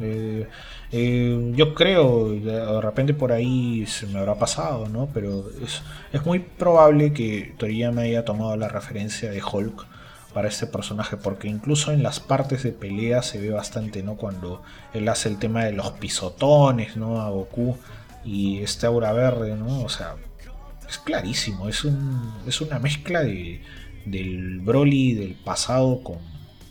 Eh, 0.00 0.46
eh, 0.92 1.52
yo 1.54 1.74
creo, 1.74 2.30
de 2.30 2.80
repente 2.80 3.14
por 3.14 3.32
ahí 3.32 3.86
se 3.86 4.06
me 4.06 4.18
habrá 4.18 4.36
pasado, 4.36 4.88
¿no? 4.88 5.08
Pero 5.12 5.46
es, 5.62 5.82
es 6.12 6.24
muy 6.24 6.38
probable 6.40 7.12
que 7.12 7.54
Toriyama 7.58 8.02
haya 8.02 8.24
tomado 8.24 8.56
la 8.56 8.68
referencia 8.68 9.30
de 9.30 9.42
Hulk 9.42 9.86
para 10.32 10.48
este 10.48 10.66
personaje, 10.66 11.16
porque 11.16 11.48
incluso 11.48 11.90
en 11.92 12.02
las 12.02 12.20
partes 12.20 12.62
de 12.62 12.72
pelea 12.72 13.22
se 13.22 13.40
ve 13.40 13.50
bastante, 13.50 14.02
¿no? 14.02 14.16
Cuando 14.16 14.62
él 14.92 15.08
hace 15.08 15.28
el 15.28 15.38
tema 15.38 15.64
de 15.64 15.72
los 15.72 15.92
pisotones, 15.92 16.96
¿no? 16.96 17.20
A 17.20 17.30
Goku 17.30 17.76
y 18.24 18.58
este 18.58 18.86
aura 18.86 19.12
verde, 19.12 19.56
¿no? 19.56 19.80
O 19.80 19.88
sea, 19.88 20.16
es 20.88 20.98
clarísimo, 20.98 21.68
es, 21.68 21.84
un, 21.84 22.34
es 22.46 22.60
una 22.60 22.78
mezcla 22.78 23.22
de, 23.22 23.62
del 24.04 24.60
Broly 24.60 25.14
del 25.14 25.34
pasado 25.34 26.02
con, 26.02 26.18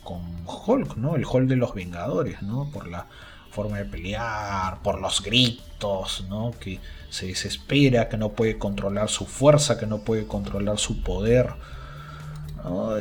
con 0.08 0.20
Hulk, 0.46 0.96
¿no? 0.96 1.16
El 1.16 1.26
Hulk 1.26 1.48
de 1.48 1.56
los 1.56 1.74
Vengadores, 1.74 2.40
¿no? 2.40 2.70
Por 2.72 2.88
la 2.88 3.06
forma 3.50 3.76
de 3.76 3.84
pelear, 3.84 4.82
por 4.82 5.00
los 5.00 5.22
gritos, 5.22 6.24
¿no? 6.28 6.52
Que 6.58 6.80
se 7.10 7.26
desespera, 7.26 8.08
que 8.08 8.16
no 8.16 8.30
puede 8.30 8.56
controlar 8.56 9.10
su 9.10 9.26
fuerza, 9.26 9.78
que 9.78 9.86
no 9.86 9.98
puede 9.98 10.26
controlar 10.26 10.78
su 10.78 11.02
poder 11.02 11.54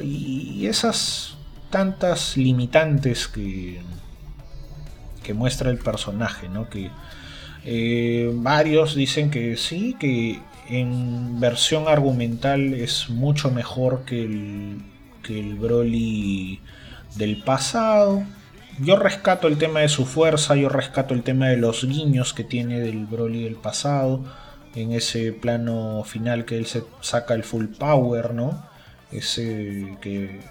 y 0.03 0.67
esas 0.67 1.35
tantas 1.69 2.37
limitantes 2.37 3.27
que, 3.27 3.81
que 5.23 5.33
muestra 5.33 5.69
el 5.69 5.77
personaje, 5.77 6.47
¿no? 6.49 6.69
que 6.69 6.89
eh, 7.65 8.31
varios 8.33 8.95
dicen 8.95 9.29
que 9.29 9.57
sí, 9.57 9.95
que 9.99 10.39
en 10.69 11.39
versión 11.39 11.87
argumental 11.87 12.73
es 12.73 13.09
mucho 13.09 13.51
mejor 13.51 14.05
que 14.05 14.23
el, 14.23 14.81
que 15.23 15.39
el 15.39 15.55
Broly 15.55 16.61
del 17.17 17.43
pasado. 17.43 18.23
Yo 18.79 18.95
rescato 18.95 19.47
el 19.47 19.57
tema 19.57 19.79
de 19.79 19.89
su 19.89 20.05
fuerza, 20.05 20.55
yo 20.55 20.69
rescato 20.69 21.13
el 21.13 21.23
tema 21.23 21.47
de 21.47 21.57
los 21.57 21.83
guiños 21.83 22.33
que 22.33 22.43
tiene 22.43 22.79
del 22.79 23.05
Broly 23.05 23.43
del 23.43 23.55
pasado, 23.55 24.23
en 24.75 24.91
ese 24.91 25.31
plano 25.33 26.03
final 26.05 26.45
que 26.45 26.57
él 26.57 26.67
se 26.67 26.83
saca 27.01 27.33
el 27.33 27.43
full 27.43 27.65
power, 27.65 28.33
¿no? 28.33 28.67
ese 29.11 29.97
que 30.01 30.41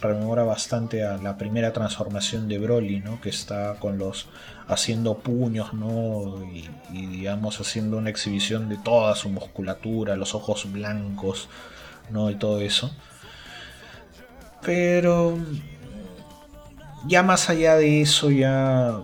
rememora 0.00 0.42
bastante 0.42 1.04
a 1.04 1.16
la 1.16 1.38
primera 1.38 1.72
transformación 1.72 2.48
de 2.48 2.58
Broly, 2.58 3.00
¿no? 3.00 3.20
Que 3.20 3.30
está 3.30 3.76
con 3.78 3.98
los 3.98 4.28
haciendo 4.66 5.18
puños, 5.18 5.72
¿no? 5.72 6.42
Y, 6.52 6.68
digamos 7.06 7.60
haciendo 7.60 7.96
una 7.98 8.10
exhibición 8.10 8.68
de 8.68 8.76
toda 8.76 9.14
su 9.14 9.28
musculatura, 9.30 10.16
los 10.16 10.34
ojos 10.34 10.70
blancos, 10.70 11.48
¿no? 12.10 12.30
Y 12.30 12.34
todo 12.34 12.60
eso. 12.60 12.90
Pero 14.62 15.38
ya 17.06 17.22
más 17.22 17.50
allá 17.50 17.76
de 17.76 18.00
eso, 18.00 18.30
ya. 18.30 19.00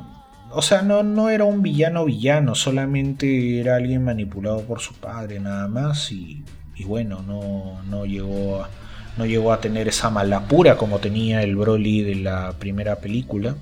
O 0.52 0.62
sea, 0.62 0.82
no, 0.82 1.02
no 1.02 1.30
era 1.30 1.44
un 1.44 1.62
villano 1.62 2.04
villano, 2.04 2.54
solamente 2.54 3.60
era 3.60 3.76
alguien 3.76 4.04
manipulado 4.04 4.62
por 4.62 4.80
su 4.80 4.94
padre, 4.94 5.38
nada 5.40 5.68
más. 5.68 6.10
Y, 6.10 6.42
y 6.76 6.84
bueno, 6.84 7.22
no, 7.26 7.82
no 7.88 8.04
llegó 8.04 8.64
a 8.64 8.70
no 9.16 9.26
llegó 9.26 9.52
a 9.52 9.60
tener 9.60 9.88
esa 9.88 10.10
mala 10.10 10.46
pura 10.46 10.76
como 10.76 10.98
tenía 10.98 11.42
el 11.42 11.56
Broly 11.56 12.02
de 12.02 12.14
la 12.16 12.54
primera 12.58 12.96
película. 12.96 13.56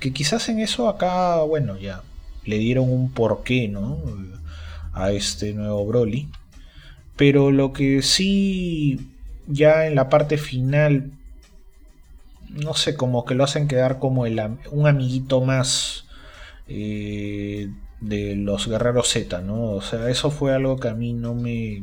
Que 0.00 0.12
quizás 0.12 0.48
en 0.48 0.60
eso 0.60 0.88
acá, 0.88 1.40
bueno, 1.42 1.78
ya 1.78 2.02
le 2.44 2.58
dieron 2.58 2.90
un 2.90 3.12
porqué, 3.12 3.68
¿no? 3.68 3.98
A 4.92 5.12
este 5.12 5.52
nuevo 5.52 5.86
Broly. 5.86 6.28
Pero 7.16 7.50
lo 7.50 7.72
que 7.72 8.02
sí, 8.02 9.08
ya 9.46 9.86
en 9.86 9.94
la 9.94 10.08
parte 10.08 10.36
final, 10.36 11.12
no 12.62 12.74
sé, 12.74 12.96
como 12.96 13.24
que 13.24 13.34
lo 13.34 13.44
hacen 13.44 13.68
quedar 13.68 13.98
como 13.98 14.26
el, 14.26 14.40
un 14.70 14.86
amiguito 14.86 15.40
más 15.40 16.06
eh, 16.68 17.70
de 18.00 18.36
los 18.36 18.68
guerreros 18.68 19.08
Z, 19.08 19.40
¿no? 19.40 19.70
O 19.70 19.82
sea, 19.82 20.08
eso 20.10 20.30
fue 20.30 20.54
algo 20.54 20.78
que 20.78 20.88
a 20.88 20.94
mí 20.94 21.12
no 21.12 21.34
me, 21.34 21.82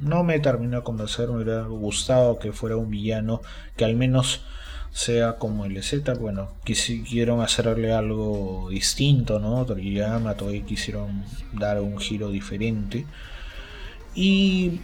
no 0.00 0.24
me 0.24 0.38
terminó 0.40 0.78
de 0.78 0.84
convencer, 0.84 1.28
me 1.28 1.36
hubiera 1.42 1.62
gustado 1.62 2.38
que 2.38 2.52
fuera 2.52 2.76
un 2.76 2.90
villano 2.90 3.40
que 3.76 3.84
al 3.84 3.94
menos 3.94 4.42
sea 4.92 5.38
como 5.38 5.64
el 5.64 5.82
Z, 5.82 6.14
bueno, 6.14 6.50
quisieron 6.64 7.40
hacerle 7.40 7.92
algo 7.92 8.68
distinto, 8.70 9.40
¿no? 9.40 9.64
Toriyama, 9.64 10.34
Toei 10.34 10.62
quisieron 10.62 11.24
dar 11.52 11.80
un 11.80 11.98
giro 11.98 12.30
diferente. 12.30 13.04
Y 14.14 14.78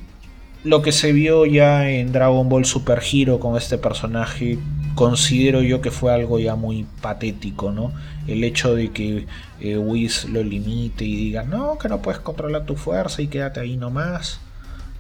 lo 0.65 0.83
que 0.83 0.91
se 0.91 1.13
vio 1.13 1.47
ya 1.47 1.89
en 1.89 2.11
Dragon 2.11 2.49
Ball 2.49 2.65
Super 2.65 3.01
Hero 3.01 3.39
con 3.39 3.57
este 3.57 3.79
personaje, 3.79 4.59
considero 4.95 5.63
yo 5.63 5.81
que 5.81 5.91
fue 5.91 6.13
algo 6.13 6.39
ya 6.39 6.55
muy 6.57 6.87
patético, 7.01 7.71
¿no? 7.73 7.93
El 8.27 8.45
hecho 8.45 8.75
de 8.75 8.91
que 8.91 9.27
eh, 9.61 9.77
Whis 9.77 10.27
lo 10.27 10.43
limite 10.43 11.05
y 11.05 11.17
diga, 11.17 11.43
no, 11.45 11.79
que 11.79 11.89
no 11.89 12.03
puedes 12.03 12.21
controlar 12.21 12.65
tu 12.67 12.77
fuerza 12.77 13.23
y 13.23 13.29
quédate 13.29 13.61
ahí 13.61 13.77
nomás, 13.77 14.41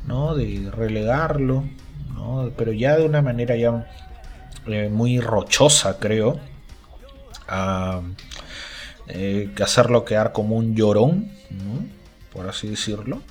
¿no? 0.07 0.34
De 0.34 0.70
relegarlo, 0.70 1.64
¿no? 2.14 2.51
Pero 2.57 2.72
ya 2.72 2.97
de 2.97 3.05
una 3.05 3.22
manera 3.22 3.57
ya 3.57 3.86
eh, 4.66 4.88
muy 4.88 5.20
rochosa, 5.20 5.99
creo. 5.99 6.41
A, 7.49 8.01
eh, 9.09 9.51
hacerlo 9.62 10.05
quedar 10.05 10.32
como 10.32 10.57
un 10.57 10.76
llorón, 10.76 11.30
por 12.32 12.49
así 12.49 12.68
decirlo. 12.68 13.22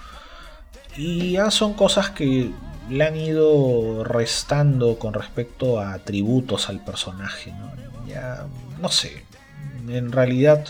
Y 0.97 1.33
ya 1.33 1.51
son 1.51 1.73
cosas 1.73 2.09
que 2.09 2.51
le 2.89 3.03
han 3.05 3.15
ido 3.15 4.03
restando 4.03 4.97
con 4.97 5.13
respecto 5.13 5.79
a 5.79 5.93
atributos 5.93 6.69
al 6.69 6.83
personaje. 6.83 7.51
¿no? 7.51 7.71
Ya, 8.07 8.45
no 8.81 8.89
sé, 8.89 9.23
en 9.87 10.11
realidad 10.11 10.65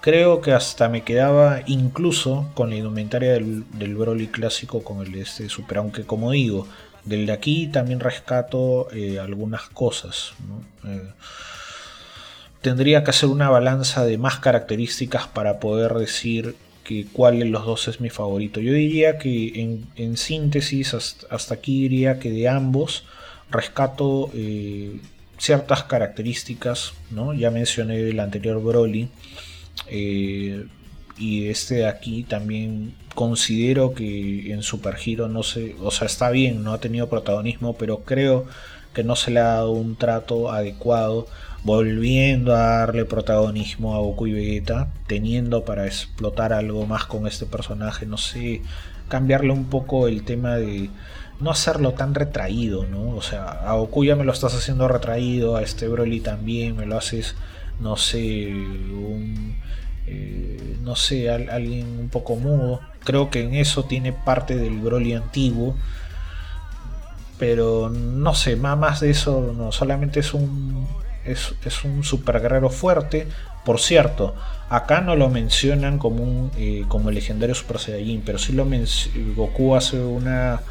creo 0.00 0.40
que 0.40 0.52
hasta 0.52 0.88
me 0.88 1.02
quedaba 1.02 1.60
incluso 1.66 2.50
con 2.54 2.70
la 2.70 2.76
indumentaria 2.76 3.32
del, 3.32 3.64
del 3.78 3.94
Broly 3.94 4.28
clásico 4.28 4.82
con 4.82 5.00
el 5.00 5.12
de 5.12 5.20
este 5.22 5.48
Super, 5.48 5.78
aunque 5.78 6.04
como 6.04 6.32
digo, 6.32 6.66
del 7.04 7.26
de 7.26 7.32
aquí 7.32 7.68
también 7.68 8.00
rescato 8.00 8.88
eh, 8.92 9.18
algunas 9.18 9.62
cosas. 9.68 10.32
Eh, 10.84 11.10
tendría 12.60 13.02
que 13.04 13.10
hacer 13.10 13.28
una 13.28 13.50
balanza 13.50 14.04
de 14.04 14.18
más 14.18 14.38
características 14.38 15.26
para 15.26 15.58
poder 15.58 15.94
decir 15.94 16.56
cuál 17.12 17.38
de 17.38 17.46
los 17.46 17.64
dos 17.64 17.88
es 17.88 18.00
mi 18.00 18.10
favorito. 18.10 18.60
Yo 18.60 18.72
diría 18.72 19.18
que 19.18 19.84
en, 19.96 20.16
síntesis 20.16 20.94
hasta, 20.94 21.54
aquí 21.54 21.82
diría 21.82 22.18
que 22.18 22.30
de 22.30 22.48
ambos 22.48 23.04
rescato 23.50 24.30
eh, 24.34 24.96
ciertas 25.38 25.84
características. 25.84 26.94
¿no? 27.10 27.34
Ya 27.34 27.50
mencioné 27.50 28.00
el 28.08 28.20
anterior 28.20 28.62
Broly 28.62 29.08
y 31.18 31.48
este 31.48 31.76
de 31.76 31.86
aquí 31.86 32.24
también 32.24 32.94
considero 33.14 33.94
que 33.94 34.52
en 34.52 34.62
Super 34.62 34.96
Hero 35.04 35.28
no 35.28 35.42
sé, 35.42 35.76
o 35.80 35.90
sea, 35.90 36.06
está 36.06 36.30
bien, 36.30 36.64
no 36.64 36.72
ha 36.72 36.80
tenido 36.80 37.08
protagonismo, 37.08 37.74
pero 37.76 37.98
creo 37.98 38.46
que 38.94 39.04
no 39.04 39.16
se 39.16 39.30
le 39.30 39.40
ha 39.40 39.44
dado 39.44 39.70
un 39.70 39.96
trato 39.96 40.50
adecuado, 40.50 41.26
volviendo 41.64 42.54
a 42.54 42.78
darle 42.78 43.04
protagonismo 43.04 43.94
a 43.94 43.98
Goku 43.98 44.26
y 44.26 44.32
Vegeta, 44.32 44.92
teniendo 45.06 45.64
para 45.64 45.86
explotar 45.86 46.52
algo 46.52 46.86
más 46.86 47.04
con 47.04 47.26
este 47.26 47.46
personaje, 47.46 48.06
no 48.06 48.16
sé, 48.18 48.62
cambiarle 49.08 49.52
un 49.52 49.66
poco 49.66 50.08
el 50.08 50.24
tema 50.24 50.56
de 50.56 50.90
no 51.40 51.50
hacerlo 51.50 51.92
tan 51.92 52.14
retraído, 52.14 52.86
¿no? 52.86 53.10
O 53.10 53.22
sea, 53.22 53.44
a 53.44 53.74
Goku 53.74 54.04
ya 54.04 54.16
me 54.16 54.24
lo 54.24 54.32
estás 54.32 54.54
haciendo 54.54 54.88
retraído, 54.88 55.56
a 55.56 55.62
este 55.62 55.88
Broly 55.88 56.20
también 56.20 56.76
me 56.76 56.86
lo 56.86 56.96
haces, 56.96 57.36
no 57.80 57.96
sé, 57.96 58.48
un 58.48 59.56
eh, 60.06 60.76
no 60.82 60.96
sé, 60.96 61.30
alguien 61.30 61.98
un 61.98 62.08
poco 62.08 62.36
mudo. 62.36 62.80
Creo 63.04 63.30
que 63.30 63.42
en 63.42 63.54
eso 63.54 63.84
tiene 63.84 64.12
parte 64.12 64.56
del 64.56 64.78
Broly 64.78 65.14
antiguo. 65.14 65.76
Pero 67.38 67.88
no 67.90 68.34
sé, 68.34 68.56
más, 68.56 69.00
de 69.00 69.10
eso 69.10 69.52
no, 69.56 69.72
solamente 69.72 70.20
es 70.20 70.32
un, 70.34 70.86
es, 71.24 71.84
un 71.84 72.04
super 72.04 72.40
guerrero 72.40 72.70
fuerte. 72.70 73.26
Por 73.64 73.80
cierto, 73.80 74.34
acá 74.68 75.00
no 75.00 75.14
lo 75.14 75.28
mencionan 75.28 75.98
como, 75.98 76.22
un, 76.22 76.50
eh, 76.56 76.84
como 76.88 77.08
el 77.08 77.14
legendario 77.14 77.54
Super 77.54 77.78
Saiyajin, 77.78 78.22
pero 78.24 78.38
sí 78.38 78.52
lo 78.52 78.66
Goku 79.36 79.76
hace 79.76 80.00
una, 80.00 80.62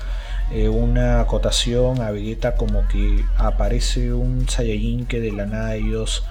eh, 0.51 0.67
una 0.67 1.21
acotación 1.21 2.01
a 2.01 2.11
Vegeta 2.11 2.55
como 2.55 2.87
que 2.87 3.23
aparece 3.37 4.13
un 4.13 4.49
Saiyajin 4.49 5.05
que 5.05 5.21
de 5.21 5.31
la 5.31 5.45
nada 5.45 5.75
ellos 5.75 6.23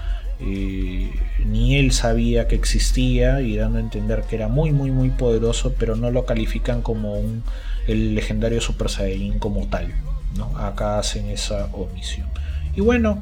eh, 0.43 1.11
ni 1.45 1.77
él 1.77 1.91
sabía 1.91 2.47
que 2.47 2.55
existía 2.55 3.41
y 3.41 3.57
dando 3.57 3.77
a 3.77 3.81
entender 3.81 4.23
que 4.23 4.35
era 4.35 4.47
muy 4.47 4.71
muy 4.71 4.89
muy 4.89 5.11
poderoso 5.11 5.75
pero 5.77 5.95
no 5.95 6.09
lo 6.09 6.25
califican 6.25 6.81
como 6.81 7.13
un, 7.13 7.43
el 7.87 8.15
legendario 8.15 8.59
Super 8.59 8.89
Saiyan 8.89 9.37
como 9.37 9.67
tal 9.67 9.93
¿no? 10.35 10.57
acá 10.57 10.97
hacen 10.97 11.29
esa 11.29 11.65
omisión 11.73 12.27
y 12.75 12.81
bueno 12.81 13.21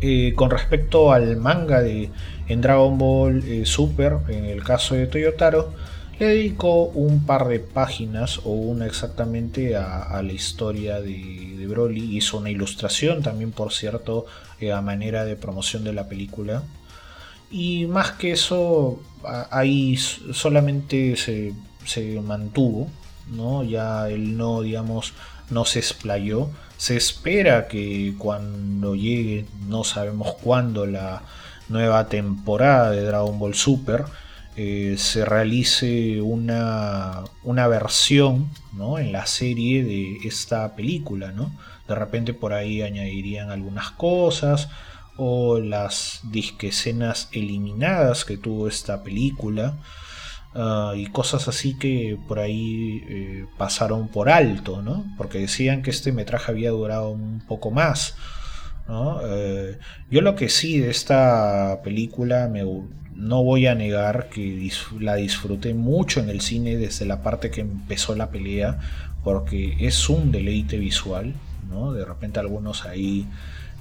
eh, 0.00 0.32
con 0.34 0.50
respecto 0.50 1.12
al 1.12 1.36
manga 1.36 1.80
de 1.80 2.10
en 2.48 2.60
Dragon 2.60 2.98
Ball 2.98 3.44
eh, 3.44 3.66
Super 3.66 4.18
en 4.28 4.44
el 4.44 4.64
caso 4.64 4.94
de 4.94 5.06
Toyotaro 5.06 5.72
le 6.20 6.26
dedicó 6.26 6.84
un 6.84 7.24
par 7.24 7.48
de 7.48 7.60
páginas 7.60 8.40
o 8.44 8.50
una 8.50 8.84
exactamente 8.84 9.74
a, 9.74 10.20
la 10.22 10.32
historia 10.34 11.00
de, 11.00 11.56
de, 11.58 11.66
Broly. 11.66 12.14
Hizo 12.14 12.36
una 12.36 12.50
ilustración 12.50 13.22
también, 13.22 13.52
por 13.52 13.72
cierto, 13.72 14.26
eh, 14.60 14.70
a 14.70 14.82
manera 14.82 15.24
de 15.24 15.36
promoción 15.36 15.82
de 15.82 15.94
la 15.94 16.08
película. 16.08 16.62
Y 17.50 17.86
más 17.86 18.12
que 18.12 18.32
eso, 18.32 19.00
ahí 19.50 19.96
solamente 19.96 21.16
se, 21.16 21.54
se 21.86 22.20
mantuvo, 22.20 22.88
¿no? 23.30 23.64
Ya 23.64 24.10
él 24.10 24.36
no, 24.36 24.60
digamos, 24.60 25.14
no 25.48 25.64
se 25.64 25.78
explayó. 25.78 26.50
Se 26.80 26.96
espera 26.96 27.68
que 27.68 28.14
cuando 28.16 28.94
llegue, 28.94 29.44
no 29.68 29.84
sabemos 29.84 30.32
cuándo, 30.42 30.86
la 30.86 31.20
nueva 31.68 32.08
temporada 32.08 32.90
de 32.90 33.04
Dragon 33.04 33.38
Ball 33.38 33.52
Super, 33.52 34.06
eh, 34.56 34.94
se 34.96 35.26
realice 35.26 36.22
una, 36.22 37.22
una 37.42 37.68
versión 37.68 38.48
¿no? 38.72 38.98
en 38.98 39.12
la 39.12 39.26
serie 39.26 39.84
de 39.84 40.20
esta 40.24 40.74
película. 40.74 41.32
¿no? 41.32 41.52
De 41.86 41.94
repente 41.94 42.32
por 42.32 42.54
ahí 42.54 42.80
añadirían 42.80 43.50
algunas 43.50 43.90
cosas 43.90 44.70
o 45.18 45.58
las 45.60 46.20
disquescenas 46.30 47.28
eliminadas 47.32 48.24
que 48.24 48.38
tuvo 48.38 48.68
esta 48.68 49.02
película. 49.02 49.74
Ah, 50.54 50.94
y 50.96 51.06
cosas 51.06 51.46
así 51.46 51.74
que 51.74 52.18
por 52.26 52.40
ahí 52.40 53.04
eh, 53.08 53.46
pasaron 53.56 54.08
por 54.08 54.28
alto, 54.28 54.82
¿no? 54.82 55.04
Porque 55.16 55.38
decían 55.38 55.82
que 55.82 55.90
este 55.90 56.12
metraje 56.12 56.50
había 56.50 56.70
durado 56.70 57.10
un 57.10 57.40
poco 57.46 57.70
más. 57.70 58.16
Eh, 59.22 59.78
yo 60.10 60.20
lo 60.20 60.34
que 60.34 60.48
sí 60.48 60.80
de 60.80 60.90
esta 60.90 61.80
película 61.84 62.48
me, 62.48 62.64
no 63.14 63.44
voy 63.44 63.66
a 63.68 63.76
negar 63.76 64.28
que 64.28 64.68
la 64.98 65.14
disfruté 65.14 65.74
mucho 65.74 66.18
en 66.18 66.28
el 66.28 66.40
cine 66.40 66.76
desde 66.76 67.06
la 67.06 67.22
parte 67.22 67.50
que 67.52 67.60
empezó 67.60 68.16
la 68.16 68.30
pelea, 68.30 68.80
porque 69.22 69.76
es 69.78 70.08
un 70.08 70.32
deleite 70.32 70.78
visual, 70.78 71.34
¿no? 71.70 71.92
De 71.92 72.04
repente 72.04 72.40
algunos 72.40 72.84
ahí 72.84 73.28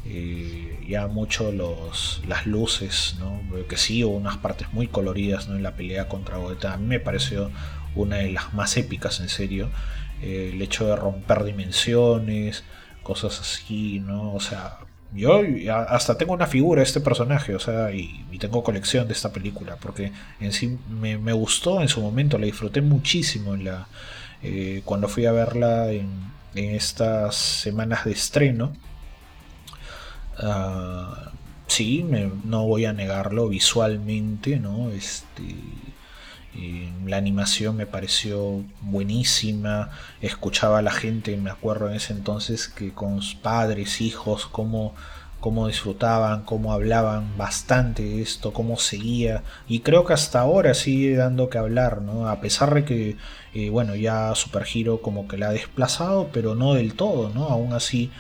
eh, 0.06 0.86
ya 0.88 1.08
mucho 1.08 1.52
los, 1.52 2.22
las 2.28 2.46
luces, 2.46 3.16
¿no? 3.20 3.42
Que 3.68 3.78
sí 3.78 4.04
hubo 4.04 4.16
unas 4.16 4.38
partes 4.38 4.72
muy 4.74 4.88
coloridas, 4.88 5.48
¿no? 5.48 5.56
En 5.56 5.64
la 5.64 5.76
pelea 5.76 6.08
contra 6.08 6.38
Gogeta, 6.38 6.74
a 6.74 6.78
mí 6.78 6.88
me 6.88 7.00
pareció 7.00 7.52
una 7.96 8.18
de 8.18 8.32
las 8.32 8.54
más 8.54 8.78
épicas, 8.78 9.20
en 9.20 9.30
serio. 9.30 9.70
Eh, 10.22 10.52
el 10.54 10.62
hecho 10.62 10.88
de 10.88 10.96
romper 10.96 11.44
dimensiones, 11.44 12.64
cosas 13.04 13.40
así, 13.40 14.00
¿no? 14.00 14.34
O 14.34 14.40
sea, 14.40 14.80
yo 15.14 15.42
hasta 15.90 16.18
tengo 16.18 16.34
una 16.34 16.46
figura 16.46 16.82
de 16.82 16.86
este 16.86 17.02
personaje, 17.02 17.56
o 17.56 17.60
sea, 17.60 17.92
y, 17.92 18.26
tengo 18.40 18.64
colección 18.64 19.06
de 19.08 19.14
esta 19.14 19.34
película, 19.34 19.76
porque 19.82 20.14
en 20.40 20.54
sí 20.54 20.78
me, 20.90 21.34
gustó 21.34 21.82
en 21.82 21.90
su 21.90 22.00
momento, 22.00 22.38
la 22.38 22.46
disfruté 22.46 22.82
muchísimo 22.82 23.54
en 23.54 23.66
la, 23.66 23.88
eh, 24.42 24.82
cuando 24.86 25.10
fui 25.10 25.26
a 25.26 25.34
verla 25.34 25.92
en, 25.92 26.30
estas 26.56 27.36
semanas 27.36 28.06
de 28.06 28.12
estreno. 28.12 28.74
Uh, 30.42 31.30
sí, 31.68 32.06
no 32.46 32.66
voy 32.66 32.86
a 32.86 32.94
negarlo 32.94 33.50
visualmente, 33.50 34.58
¿no? 34.60 34.90
Este, 34.92 35.44
la 37.06 37.18
animación 37.18 37.76
me 37.78 37.86
pareció 37.86 38.64
buenísima. 38.82 39.90
Escuchaba 40.22 40.80
a 40.80 40.82
la 40.82 40.92
gente, 40.92 41.36
me 41.38 41.50
acuerdo 41.50 41.90
en 41.90 41.96
ese 41.96 42.14
entonces, 42.14 42.68
que 42.68 42.92
con 42.94 43.20
padres, 43.42 44.02
hijos, 44.02 44.46
cómo, 44.48 44.94
cómo 45.40 45.68
disfrutaban, 45.68 46.44
cómo 46.44 46.74
hablaban 46.74 47.38
bastante 47.38 48.04
de 48.04 48.22
esto, 48.22 48.54
cómo 48.54 48.78
seguía. 48.78 49.44
Y 49.68 49.82
creo 49.82 50.06
que 50.06 50.14
hasta 50.14 50.42
ahora 50.42 50.74
sigue 50.74 51.16
dando 51.16 51.50
que 51.50 51.58
hablar, 51.58 52.02
¿no? 52.02 52.28
A 52.28 52.42
pesar 52.42 52.74
de 52.74 52.86
que, 52.86 53.18
eh, 53.54 53.70
bueno, 53.70 53.96
ya 53.96 54.34
Super 54.36 54.66
como 55.02 55.28
que 55.28 55.38
la 55.38 55.50
ha 55.50 55.52
desplazado, 55.54 56.30
pero 56.34 56.56
no 56.56 56.74
del 56.74 56.94
todo, 56.94 57.30
¿no? 57.30 57.48
Aún 57.50 57.74
así. 57.74 58.12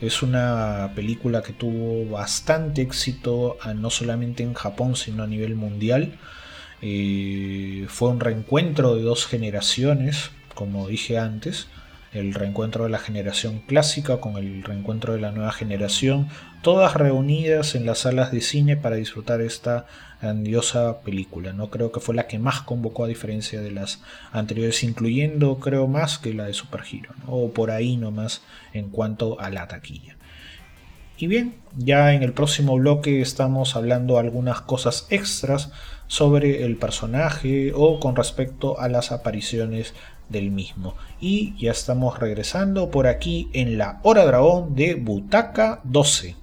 Es 0.00 0.22
una 0.22 0.92
película 0.94 1.42
que 1.42 1.52
tuvo 1.52 2.08
bastante 2.08 2.82
éxito, 2.82 3.58
no 3.74 3.90
solamente 3.90 4.44
en 4.44 4.54
Japón, 4.54 4.94
sino 4.94 5.24
a 5.24 5.26
nivel 5.26 5.56
mundial. 5.56 6.18
Eh, 6.82 7.86
fue 7.88 8.10
un 8.10 8.20
reencuentro 8.20 8.94
de 8.94 9.02
dos 9.02 9.26
generaciones, 9.26 10.30
como 10.54 10.86
dije 10.86 11.18
antes. 11.18 11.66
el 12.14 12.32
reencuentro 12.32 12.84
de 12.84 12.90
la 12.90 12.98
generación 12.98 13.60
clásica 13.60 14.18
con 14.18 14.38
el 14.38 14.62
reencuentro 14.62 15.12
de 15.12 15.20
la 15.20 15.30
nueva 15.30 15.52
generación, 15.52 16.28
todas 16.62 16.94
reunidas 16.94 17.74
en 17.74 17.84
las 17.84 17.98
salas 17.98 18.32
de 18.32 18.40
cine 18.40 18.76
para 18.78 18.96
disfrutar 18.96 19.42
esta 19.42 19.86
grandiosa 20.20 21.00
película. 21.00 21.52
No 21.52 21.70
creo 21.70 21.92
que 21.92 22.00
fue 22.00 22.14
la 22.14 22.26
que 22.26 22.38
más 22.38 22.62
convocó 22.62 23.04
a 23.04 23.08
diferencia 23.08 23.60
de 23.60 23.70
las 23.70 24.00
anteriores, 24.32 24.82
incluyendo 24.82 25.58
creo 25.58 25.86
más 25.86 26.18
que 26.18 26.34
la 26.34 26.44
de 26.44 26.54
Super 26.54 26.82
Hero, 26.90 27.14
o 27.26 27.50
por 27.50 27.70
ahí 27.70 27.96
nomás 27.96 28.42
en 28.72 28.88
cuanto 28.90 29.40
a 29.40 29.50
la 29.50 29.68
taquilla. 29.68 30.16
Y 31.16 31.26
bien, 31.26 31.56
ya 31.76 32.14
en 32.14 32.22
el 32.22 32.32
próximo 32.32 32.76
bloque 32.76 33.20
estamos 33.20 33.74
hablando 33.74 34.18
algunas 34.18 34.60
cosas 34.60 35.06
extras 35.10 35.72
sobre 36.06 36.64
el 36.64 36.76
personaje 36.76 37.72
o 37.74 37.98
con 37.98 38.14
respecto 38.14 38.78
a 38.78 38.88
las 38.88 39.10
apariciones 39.10 39.94
del 40.28 40.50
mismo. 40.50 40.94
Y 41.20 41.56
ya 41.58 41.72
estamos 41.72 42.18
regresando 42.20 42.90
por 42.90 43.06
aquí 43.06 43.48
en 43.52 43.78
la 43.78 43.98
Hora 44.04 44.24
Dragón 44.24 44.76
de 44.76 44.94
Butaca 44.94 45.80
12. 45.84 46.36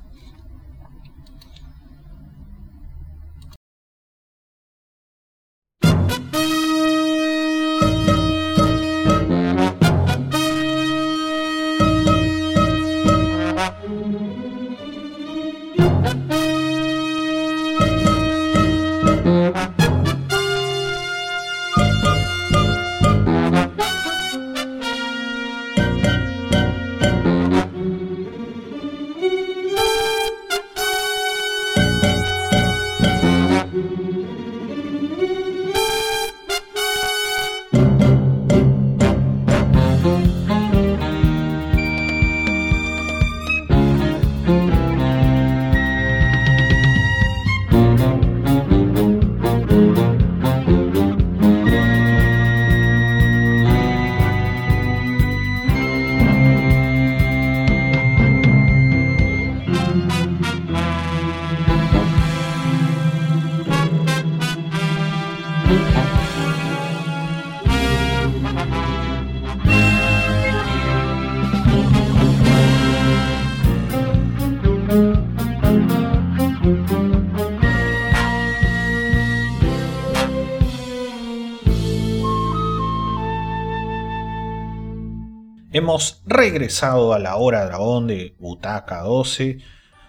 Regresado 86.36 87.13
a 87.13 87.19
la 87.19 87.36
hora 87.38 87.65
dragón 87.65 88.07
de 88.07 88.36
Butaca 88.39 89.01
12. 89.01 89.59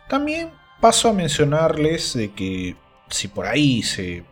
También 0.09 0.51
paso 0.81 1.09
a 1.09 1.13
mencionarles 1.13 2.15
de 2.15 2.33
que 2.33 2.77
si 3.09 3.29
por 3.29 3.47
ahí 3.47 3.83
se 3.83 4.25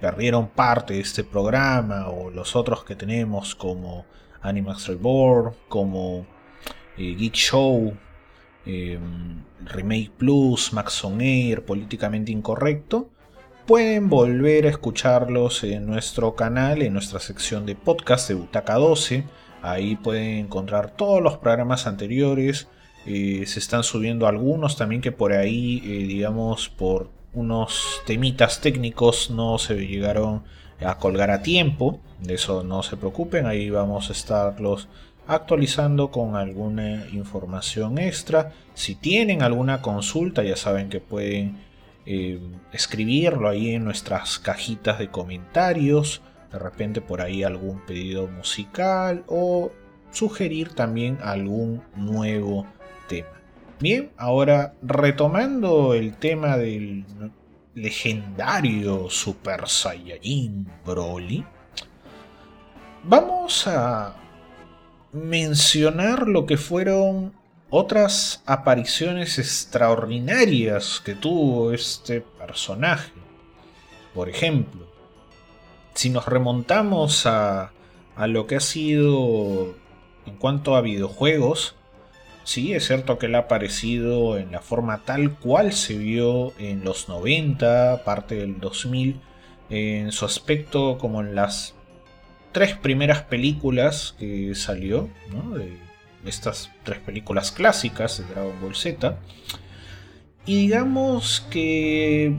perdieron 0.00 0.48
parte 0.48 0.94
de 0.94 1.00
este 1.00 1.24
programa 1.24 2.08
o 2.08 2.30
los 2.30 2.56
otros 2.56 2.84
que 2.84 2.96
tenemos 2.96 3.54
como 3.54 4.06
Animax 4.40 4.88
Reborn, 4.88 5.54
como 5.68 6.26
eh, 6.96 7.14
Geek 7.16 7.34
Show, 7.34 7.96
em, 8.64 9.42
Remake 9.64 10.12
Plus, 10.16 10.72
Max 10.72 11.04
on 11.04 11.20
Air, 11.20 11.64
Políticamente 11.64 12.32
Incorrecto, 12.32 13.10
pueden 13.66 14.08
volver 14.08 14.66
a 14.66 14.70
escucharlos 14.70 15.62
en 15.64 15.86
nuestro 15.86 16.34
canal, 16.34 16.82
en 16.82 16.92
nuestra 16.92 17.20
sección 17.20 17.66
de 17.66 17.74
podcast 17.74 18.28
de 18.28 18.34
Butaca 18.34 18.74
12 18.74 19.24
Ahí 19.62 19.96
pueden 19.96 20.38
encontrar 20.38 20.90
todos 20.90 21.22
los 21.22 21.36
programas 21.38 21.86
anteriores. 21.86 22.68
Eh, 23.06 23.44
se 23.46 23.58
están 23.58 23.82
subiendo 23.82 24.26
algunos 24.26 24.76
también 24.76 25.00
que 25.00 25.12
por 25.12 25.32
ahí, 25.32 25.82
eh, 25.84 26.06
digamos, 26.06 26.68
por 26.68 27.10
unos 27.32 28.02
temitas 28.06 28.60
técnicos 28.60 29.30
no 29.30 29.58
se 29.58 29.86
llegaron 29.86 30.42
a 30.84 30.98
colgar 30.98 31.30
a 31.30 31.42
tiempo. 31.42 32.00
De 32.20 32.34
eso 32.34 32.62
no 32.64 32.82
se 32.82 32.96
preocupen. 32.96 33.46
Ahí 33.46 33.70
vamos 33.70 34.08
a 34.08 34.12
estarlos 34.12 34.88
actualizando 35.26 36.10
con 36.10 36.36
alguna 36.36 37.06
información 37.12 37.98
extra. 37.98 38.52
Si 38.74 38.94
tienen 38.94 39.42
alguna 39.42 39.82
consulta, 39.82 40.42
ya 40.42 40.56
saben 40.56 40.88
que 40.88 41.00
pueden 41.00 41.58
eh, 42.06 42.40
escribirlo 42.72 43.48
ahí 43.48 43.74
en 43.74 43.84
nuestras 43.84 44.38
cajitas 44.38 44.98
de 44.98 45.08
comentarios 45.08 46.22
de 46.52 46.58
repente 46.58 47.00
por 47.00 47.20
ahí 47.20 47.42
algún 47.42 47.80
pedido 47.80 48.26
musical 48.26 49.24
o 49.26 49.70
sugerir 50.10 50.72
también 50.74 51.18
algún 51.22 51.82
nuevo 51.96 52.66
tema. 53.08 53.28
Bien, 53.78 54.10
ahora 54.16 54.74
retomando 54.82 55.94
el 55.94 56.16
tema 56.16 56.56
del 56.56 57.04
legendario 57.74 59.08
Super 59.08 59.68
Saiyajin 59.68 60.68
Broly, 60.84 61.44
vamos 63.04 63.66
a 63.66 64.16
mencionar 65.12 66.28
lo 66.28 66.46
que 66.46 66.56
fueron 66.56 67.32
otras 67.70 68.42
apariciones 68.46 69.38
extraordinarias 69.38 71.00
que 71.04 71.14
tuvo 71.14 71.72
este 71.72 72.20
personaje. 72.20 73.12
Por 74.12 74.28
ejemplo, 74.28 74.89
si 75.94 76.10
nos 76.10 76.26
remontamos 76.26 77.26
a, 77.26 77.72
lo 78.16 78.46
que 78.46 78.56
ha 78.56 78.60
sido 78.60 79.74
en 80.26 80.36
cuanto 80.36 80.76
a 80.76 80.82
videojuegos, 80.82 81.74
sí, 82.44 82.74
es 82.74 82.86
cierto 82.86 83.18
que 83.18 83.26
él 83.26 83.34
ha 83.34 83.40
aparecido 83.40 84.36
en 84.36 84.52
la 84.52 84.60
forma 84.60 85.04
tal 85.04 85.38
cual 85.38 85.72
se 85.72 85.96
vio 85.96 86.52
en 86.58 86.84
los 86.84 87.08
90, 87.08 88.04
parte 88.04 88.34
del 88.34 88.60
2000, 88.60 89.20
en 89.70 90.12
su 90.12 90.26
aspecto 90.26 90.98
como 90.98 91.20
en 91.20 91.34
las 91.34 91.74
tres 92.52 92.76
primeras 92.76 93.22
películas 93.22 94.14
que 94.18 94.54
salió, 94.54 95.08
de 95.54 95.78
estas 96.28 96.70
tres 96.84 96.98
películas 96.98 97.52
clásicas 97.52 98.18
de 98.18 98.24
Dragon 98.24 98.60
Ball 98.60 98.74
Z. 98.74 99.18
Y 100.46 100.56
digamos 100.56 101.46
que 101.50 102.34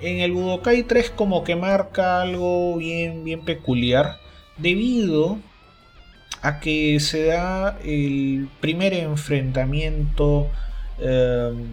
en 0.00 0.20
el 0.20 0.32
Budokai 0.32 0.82
3 0.82 1.10
como 1.10 1.44
que 1.44 1.56
marca 1.56 2.20
algo 2.22 2.76
bien, 2.76 3.24
bien 3.24 3.44
peculiar 3.44 4.18
debido 4.58 5.38
a 6.42 6.60
que 6.60 7.00
se 7.00 7.26
da 7.26 7.78
el 7.84 8.48
primer 8.60 8.94
enfrentamiento 8.94 10.48
em, 10.98 11.66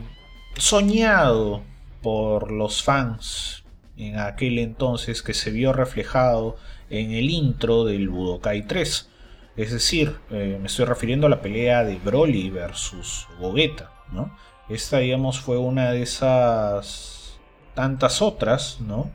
soñado 0.58 1.62
por 2.02 2.52
los 2.52 2.84
fans 2.84 3.64
en 3.98 4.20
aquel 4.20 4.60
entonces 4.60 5.22
que 5.22 5.34
se 5.34 5.52
vio 5.52 5.74
reflejado 5.74 6.58
en 6.90 7.12
el 7.12 7.30
intro 7.30 7.86
del 7.86 8.10
Budokai 8.10 8.68
3. 8.68 9.10
Es 9.56 9.72
decir, 9.72 10.16
eh, 10.32 10.58
me 10.60 10.68
estoy 10.68 10.86
refiriendo 10.86 11.28
a 11.28 11.30
la 11.30 11.42
pelea 11.42 11.84
de 11.84 11.98
Broly 11.98 12.50
versus 12.50 13.28
Gogeta. 13.40 13.92
¿no? 14.12 14.36
Esta, 14.70 15.00
digamos, 15.00 15.40
fue 15.40 15.58
una 15.58 15.92
de 15.92 16.02
esas 16.02 17.13
tantas 17.74 18.22
otras, 18.22 18.80
¿no? 18.82 19.12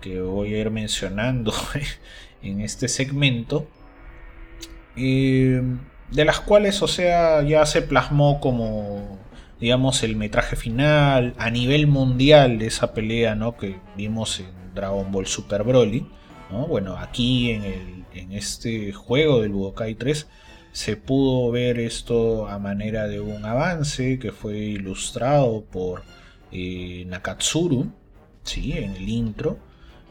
Que 0.00 0.20
voy 0.20 0.54
a 0.54 0.58
ir 0.58 0.70
mencionando 0.70 1.52
en 2.42 2.60
este 2.60 2.88
segmento. 2.88 3.66
Eh, 4.96 5.62
de 6.10 6.24
las 6.24 6.40
cuales, 6.40 6.82
o 6.82 6.88
sea, 6.88 7.42
ya 7.42 7.64
se 7.64 7.82
plasmó 7.82 8.40
como, 8.40 9.18
digamos, 9.60 10.02
el 10.02 10.16
metraje 10.16 10.56
final 10.56 11.34
a 11.38 11.50
nivel 11.50 11.86
mundial 11.86 12.58
de 12.58 12.66
esa 12.66 12.92
pelea, 12.92 13.34
¿no? 13.34 13.56
Que 13.56 13.76
vimos 13.96 14.40
en 14.40 14.74
Dragon 14.74 15.10
Ball 15.10 15.26
Super 15.26 15.62
Broly. 15.62 16.06
¿no? 16.50 16.66
Bueno, 16.66 16.96
aquí 16.98 17.50
en, 17.50 17.64
el, 17.64 18.04
en 18.14 18.32
este 18.32 18.92
juego 18.92 19.40
del 19.40 19.52
Budokai 19.52 19.94
3 19.94 20.28
se 20.72 20.96
pudo 20.96 21.50
ver 21.50 21.78
esto 21.78 22.48
a 22.48 22.58
manera 22.58 23.06
de 23.06 23.20
un 23.20 23.44
avance 23.44 24.18
que 24.18 24.32
fue 24.32 24.56
ilustrado 24.56 25.64
por 25.64 26.02
Nakatsuru, 27.06 27.92
¿sí? 28.42 28.72
en 28.72 28.96
el 28.96 29.08
intro. 29.08 29.58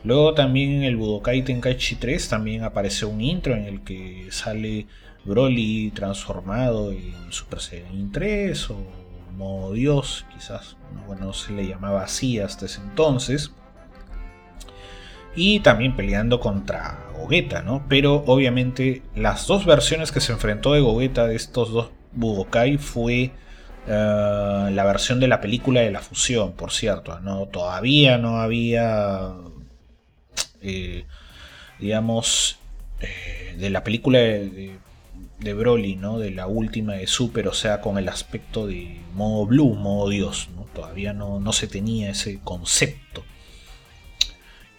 Luego 0.04 0.34
también 0.34 0.72
en 0.72 0.84
el 0.84 0.96
Budokai 0.96 1.44
Tenkaichi 1.44 1.96
3 1.96 2.30
también 2.30 2.64
aparece 2.64 3.06
un 3.06 3.22
intro 3.22 3.56
en 3.56 3.66
el 3.66 3.82
que 3.82 4.28
sale 4.32 4.88
Broly 5.24 5.92
transformado 5.92 6.92
en 6.92 7.32
Super 7.32 7.60
Saiyan 7.60 8.12
3 8.12 8.72
o 8.72 8.78
modo 9.38 9.74
Dios, 9.74 10.26
quizás, 10.34 10.78
bueno, 11.08 11.28
no 11.28 11.34
se 11.34 11.54
le 11.54 11.68
llamaba 11.68 12.04
así 12.04 12.39
hasta 12.39 12.66
ese 12.66 12.82
entonces. 12.82 13.52
Y 15.36 15.62
también 15.62 15.96
peleando 15.96 16.39
contra 16.39 17.08
Gogeta, 17.18 17.62
¿no? 17.62 17.86
Pero 17.88 18.24
obviamente 18.26 19.02
las 19.16 19.48
dos 19.48 19.66
versiones 19.66 20.12
que 20.12 20.20
se 20.20 20.34
enfrentó 20.34 20.74
de 20.74 20.82
Gogeta 20.82 21.28
de 21.28 21.36
estos 21.36 21.72
dos 21.72 21.92
Budokai 22.14 22.78
fue 22.78 23.32
eh, 23.88 24.70
la 24.72 24.84
versión 24.84 25.20
de 25.20 25.28
la 25.28 25.42
película 25.42 25.82
de 25.82 25.92
la 25.92 26.02
fusión, 26.02 26.54
por 26.54 26.72
cierto. 26.72 27.20
¿no? 27.20 27.48
Todavía 27.48 28.18
no 28.18 28.38
había, 28.38 29.34
eh, 30.62 31.06
digamos, 31.80 32.60
eh, 33.00 33.56
de 33.58 33.70
la 33.70 33.84
película 33.84 34.20
de, 34.20 34.78
de, 35.40 35.54
Broly, 35.54 35.96
¿no? 35.96 36.20
de 36.20 36.32
la 36.32 36.48
última 36.48 36.94
de 36.94 37.08
Super, 37.08 37.48
o 37.48 37.54
sea, 37.54 37.82
con 37.82 37.98
el 37.98 38.10
aspecto 38.10 38.68
de 38.68 39.02
modo 39.14 39.46
blue, 39.46 39.74
modo 39.76 40.10
Dios. 40.10 40.50
¿no? 40.56 40.64
Todavía 40.74 41.14
no, 41.14 41.40
no 41.40 41.54
se 41.54 41.68
tenía 41.68 42.12
ese 42.12 42.40
concepto. 42.44 43.24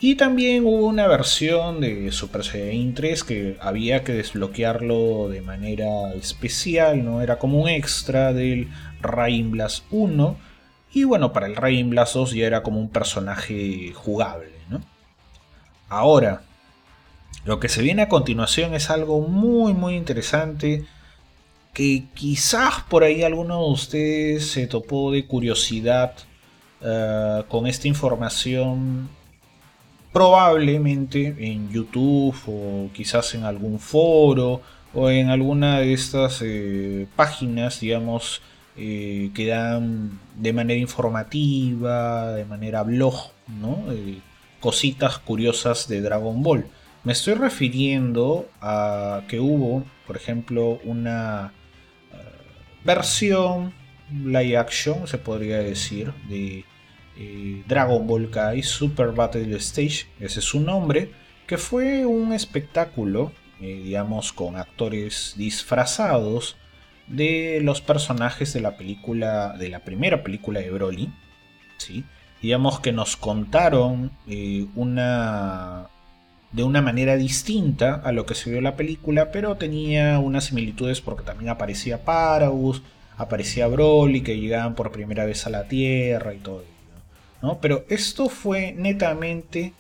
Y 0.05 0.17
también 0.17 0.67
hubo 0.67 0.89
una 0.89 1.07
versión 1.07 1.81
de 1.81 2.11
Super 2.11 2.43
Saiyan 2.43 2.93
3 2.93 3.23
que 3.23 3.57
había 3.61 4.03
que 4.03 4.13
desbloquearlo 4.15 5.29
de 5.29 5.43
manera 5.43 6.13
especial, 6.15 7.05
¿no? 7.05 7.23
Era 7.23 7.39
como 7.39 7.63
un 7.63 7.69
extra 7.69 8.33
del 8.33 8.69
Rain 9.01 9.53
Blast 9.53 9.85
1. 9.93 10.37
Y 10.93 11.05
bueno, 11.05 11.33
para 11.33 11.47
el 11.47 11.55
Rain 11.55 11.89
Blast 11.89 12.15
2 12.15 12.33
ya 12.33 12.49
era 12.49 12.65
como 12.65 12.81
un 12.81 12.89
personaje 12.89 13.93
jugable, 13.95 14.51
¿no? 14.69 14.83
Ahora, 15.89 16.43
lo 17.45 17.61
que 17.61 17.69
se 17.69 17.81
viene 17.83 18.03
a 18.03 18.09
continuación 18.09 18.75
es 18.75 18.91
algo 18.91 19.21
muy 19.21 19.73
muy 19.73 19.95
interesante 19.95 20.85
que 21.75 22.07
quizás 22.13 22.83
por 22.89 23.05
ahí 23.05 23.23
alguno 23.23 23.67
de 23.67 23.71
ustedes 23.71 24.51
se 24.51 24.67
topó 24.67 25.13
de 25.13 25.27
curiosidad 25.27 26.15
eh, 26.81 27.45
con 27.49 27.69
esta 27.69 27.87
información 27.87 29.09
probablemente 30.13 31.35
en 31.39 31.71
YouTube 31.71 32.37
o 32.47 32.91
quizás 32.93 33.35
en 33.35 33.45
algún 33.45 33.79
foro 33.79 34.61
o 34.95 35.11
en 35.11 35.31
alguna 35.31 35.81
de 35.81 35.95
estas 35.95 36.43
eh, 36.43 37.07
páginas, 37.17 37.81
digamos, 37.81 38.43
eh, 38.77 39.31
que 39.35 39.47
dan 39.47 40.21
de 40.37 40.53
manera 40.53 40.79
informativa, 40.79 42.33
de 42.33 42.45
manera 42.45 42.83
blog, 42.83 43.33
¿no? 43.49 43.91
Eh, 43.91 44.19
cositas 44.61 45.19
curiosas 45.19 45.89
de 45.89 46.03
Dragon 46.03 46.43
Ball. 46.43 46.67
Me 47.05 47.13
estoy 47.13 47.35
refiriendo 47.35 48.49
a 48.61 49.23
que 49.29 49.41
hubo, 49.41 49.85
por 50.07 50.17
ejemplo, 50.17 50.79
una 50.85 51.53
versión 52.85 53.73
live 54.11 54.57
action, 54.57 55.07
se 55.09 55.19
podría 55.19 55.59
decir, 55.59 56.13
de 56.29 56.65
eh, 57.17 57.63
Dragon 57.67 58.07
Ball 58.07 58.31
Kai 58.31 58.63
Super 58.63 59.13
Battle 59.13 59.57
Stage, 59.57 60.07
ese 60.21 60.41
es 60.41 60.45
su 60.45 60.61
nombre, 60.61 61.11
que 61.47 61.59
fue 61.59 62.07
un 62.07 62.33
espectáculo, 62.33 63.33
eh, 63.61 63.83
digamos, 63.85 64.33
con 64.33 64.57
actores 64.57 65.35
disfrazados 65.37 66.57
de 67.09 67.61
los 67.63 67.81
personajes 67.81 68.53
de 68.53 68.61
la 68.61 68.77
película, 68.77 69.55
de 69.59 69.69
la 69.69 69.81
primera 69.81 70.23
película 70.23 70.61
de 70.61 70.71
Broly, 70.71 71.13
¿sí? 71.79 72.05
digamos 72.43 72.81
que 72.81 72.93
nos 72.93 73.17
contaron 73.17 74.11
eh, 74.27 74.67
una 74.75 75.89
de 76.51 76.65
una 76.65 76.83
manera 76.83 77.17
distinta 77.17 77.95
a 78.05 78.13
lo 78.13 78.27
que 78.27 78.35
se 78.35 78.51
vio 78.51 78.59
en 78.59 78.65
la 78.65 78.77
película, 78.77 79.31
pero 79.31 79.57
tenía 79.57 80.19
unas 80.19 80.45
similitudes 80.45 81.01
porque 81.01 81.25
también 81.25 81.49
aparecía 81.49 82.05
Paragus, 82.05 82.83
aparecía 83.17 83.69
Broly 83.69 84.23
que 84.23 84.39
llegaban 84.39 84.75
por 84.75 84.93
primera 84.93 85.25
vez 85.25 85.47
a 85.47 85.51
la 85.51 85.67
Tierra 85.69 86.35
y 86.35 86.39
todo. 86.39 86.72
Pero 87.61 87.85
esto 87.89 88.29
fue 88.29 88.73
netamente 88.73 89.73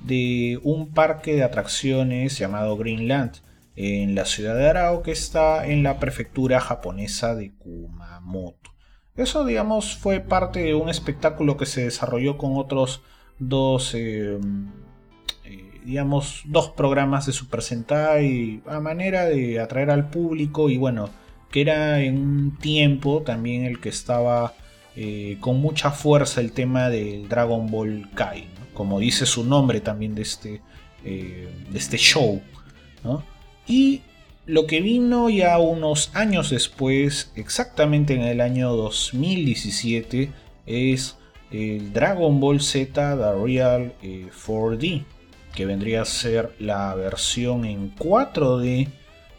de 0.00 0.58
un 0.62 0.92
parque 0.92 1.34
de 1.34 1.44
atracciones 1.44 2.38
llamado 2.38 2.76
Greenland 2.76 3.36
en 3.76 4.14
la 4.14 4.24
ciudad 4.24 4.54
de 4.54 4.68
Arao 4.68 5.02
que 5.02 5.12
está 5.12 5.66
en 5.66 5.82
la 5.82 5.98
prefectura 5.98 6.60
japonesa 6.60 7.34
de 7.34 7.52
Kumamoto. 7.54 8.70
Eso, 9.16 9.44
digamos, 9.44 9.96
fue 9.96 10.20
parte 10.20 10.60
de 10.60 10.74
un 10.74 10.88
espectáculo 10.88 11.56
que 11.56 11.66
se 11.66 11.84
desarrolló 11.84 12.36
con 12.36 12.56
otros 12.56 13.02
dos, 13.38 13.94
eh, 13.94 14.38
eh, 15.44 15.80
digamos, 15.84 16.42
dos 16.46 16.70
programas 16.70 17.26
de 17.26 17.32
Super 17.32 17.62
Sentai 17.62 18.62
a 18.66 18.80
manera 18.80 19.24
de 19.26 19.60
atraer 19.60 19.90
al 19.90 20.10
público 20.10 20.68
y 20.68 20.78
bueno, 20.78 21.10
que 21.50 21.60
era 21.60 22.00
en 22.00 22.18
un 22.18 22.58
tiempo 22.58 23.22
también 23.22 23.64
el 23.64 23.80
que 23.80 23.88
estaba 23.88 24.54
eh, 24.96 25.38
con 25.40 25.60
mucha 25.60 25.90
fuerza 25.90 26.40
el 26.40 26.52
tema 26.52 26.88
del 26.88 27.28
Dragon 27.28 27.68
Ball 27.70 28.08
Kai, 28.14 28.46
como 28.74 29.00
dice 29.00 29.26
su 29.26 29.44
nombre 29.44 29.80
también 29.80 30.14
de 30.14 30.22
este, 30.22 30.60
eh, 31.04 31.48
de 31.70 31.78
este 31.78 31.96
show. 31.96 32.40
Y 33.66 34.02
lo 34.46 34.66
que 34.66 34.80
vino 34.80 35.30
ya 35.30 35.58
unos 35.58 36.10
años 36.14 36.50
después, 36.50 37.32
exactamente 37.34 38.14
en 38.14 38.22
el 38.22 38.40
año 38.40 38.72
2017, 38.74 40.30
es 40.66 41.16
el 41.50 41.92
Dragon 41.92 42.40
Ball 42.40 42.60
Z 42.60 43.16
The 43.16 43.44
Real 43.44 43.94
4D, 44.00 44.84
eh, 44.84 45.04
que 45.54 45.66
vendría 45.66 46.02
a 46.02 46.04
ser 46.04 46.54
la 46.58 46.94
versión 46.94 47.64
en 47.64 47.94
4D 47.96 48.88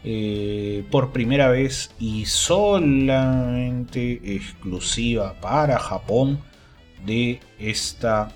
eh, 0.08 0.84
por 0.92 1.10
primera 1.10 1.48
vez 1.48 1.90
y 1.98 2.26
solamente 2.26 4.20
exclusiva 4.36 5.34
para 5.40 5.80
Japón 5.80 6.38
de 7.04 7.40
esta 7.58 8.28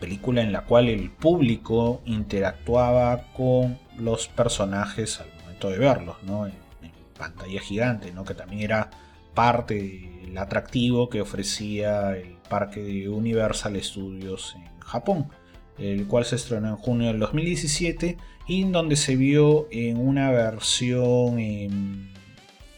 película 0.00 0.42
en 0.42 0.52
la 0.52 0.62
cual 0.64 0.88
el 0.88 1.08
público 1.12 2.02
interactuaba 2.04 3.32
con 3.32 3.78
los 3.96 4.26
personajes 4.26 5.20
al 5.20 5.28
momento 5.40 5.70
de 5.70 5.78
verlos, 5.78 6.16
¿no? 6.24 6.46
en, 6.46 6.54
pantalla 7.16 7.60
gigante, 7.60 8.10
¿no? 8.10 8.24
que 8.24 8.34
también 8.34 8.62
era 8.62 8.90
parte 9.34 9.74
del 10.20 10.36
atractivo 10.36 11.08
que 11.08 11.20
ofrecía 11.20 12.16
el 12.16 12.38
parque 12.48 12.80
de 12.80 13.08
Universal 13.08 13.80
Studios 13.80 14.56
en 14.56 14.80
Japón 14.80 15.28
el 15.78 16.06
cual 16.06 16.24
se 16.24 16.36
estrenó 16.36 16.68
en 16.68 16.76
junio 16.76 17.08
del 17.08 17.20
2017 17.20 18.18
y 18.48 18.64
donde 18.64 18.96
se 18.96 19.14
vio 19.14 19.68
en 19.70 19.98
una 19.98 20.30
versión 20.30 21.38
en 21.38 22.08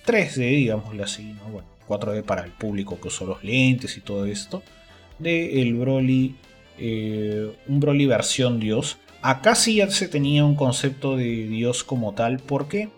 3D, 0.04 0.36
digámoslo 0.36 1.04
así, 1.04 1.34
bueno, 1.50 1.68
4D 1.88 2.24
para 2.24 2.44
el 2.44 2.50
público 2.50 3.00
que 3.00 3.08
usó 3.08 3.24
los 3.24 3.44
lentes 3.44 3.96
y 3.96 4.00
todo 4.00 4.26
esto, 4.26 4.62
de 5.20 5.62
el 5.62 5.74
Broly, 5.74 6.34
eh, 6.76 7.52
un 7.68 7.80
Broly 7.80 8.06
versión 8.06 8.58
Dios. 8.58 8.98
Acá 9.22 9.54
sí 9.54 9.76
ya 9.76 9.88
se 9.90 10.08
tenía 10.08 10.44
un 10.44 10.56
concepto 10.56 11.16
de 11.16 11.46
Dios 11.46 11.84
como 11.84 12.14
tal, 12.14 12.40
porque 12.40 12.88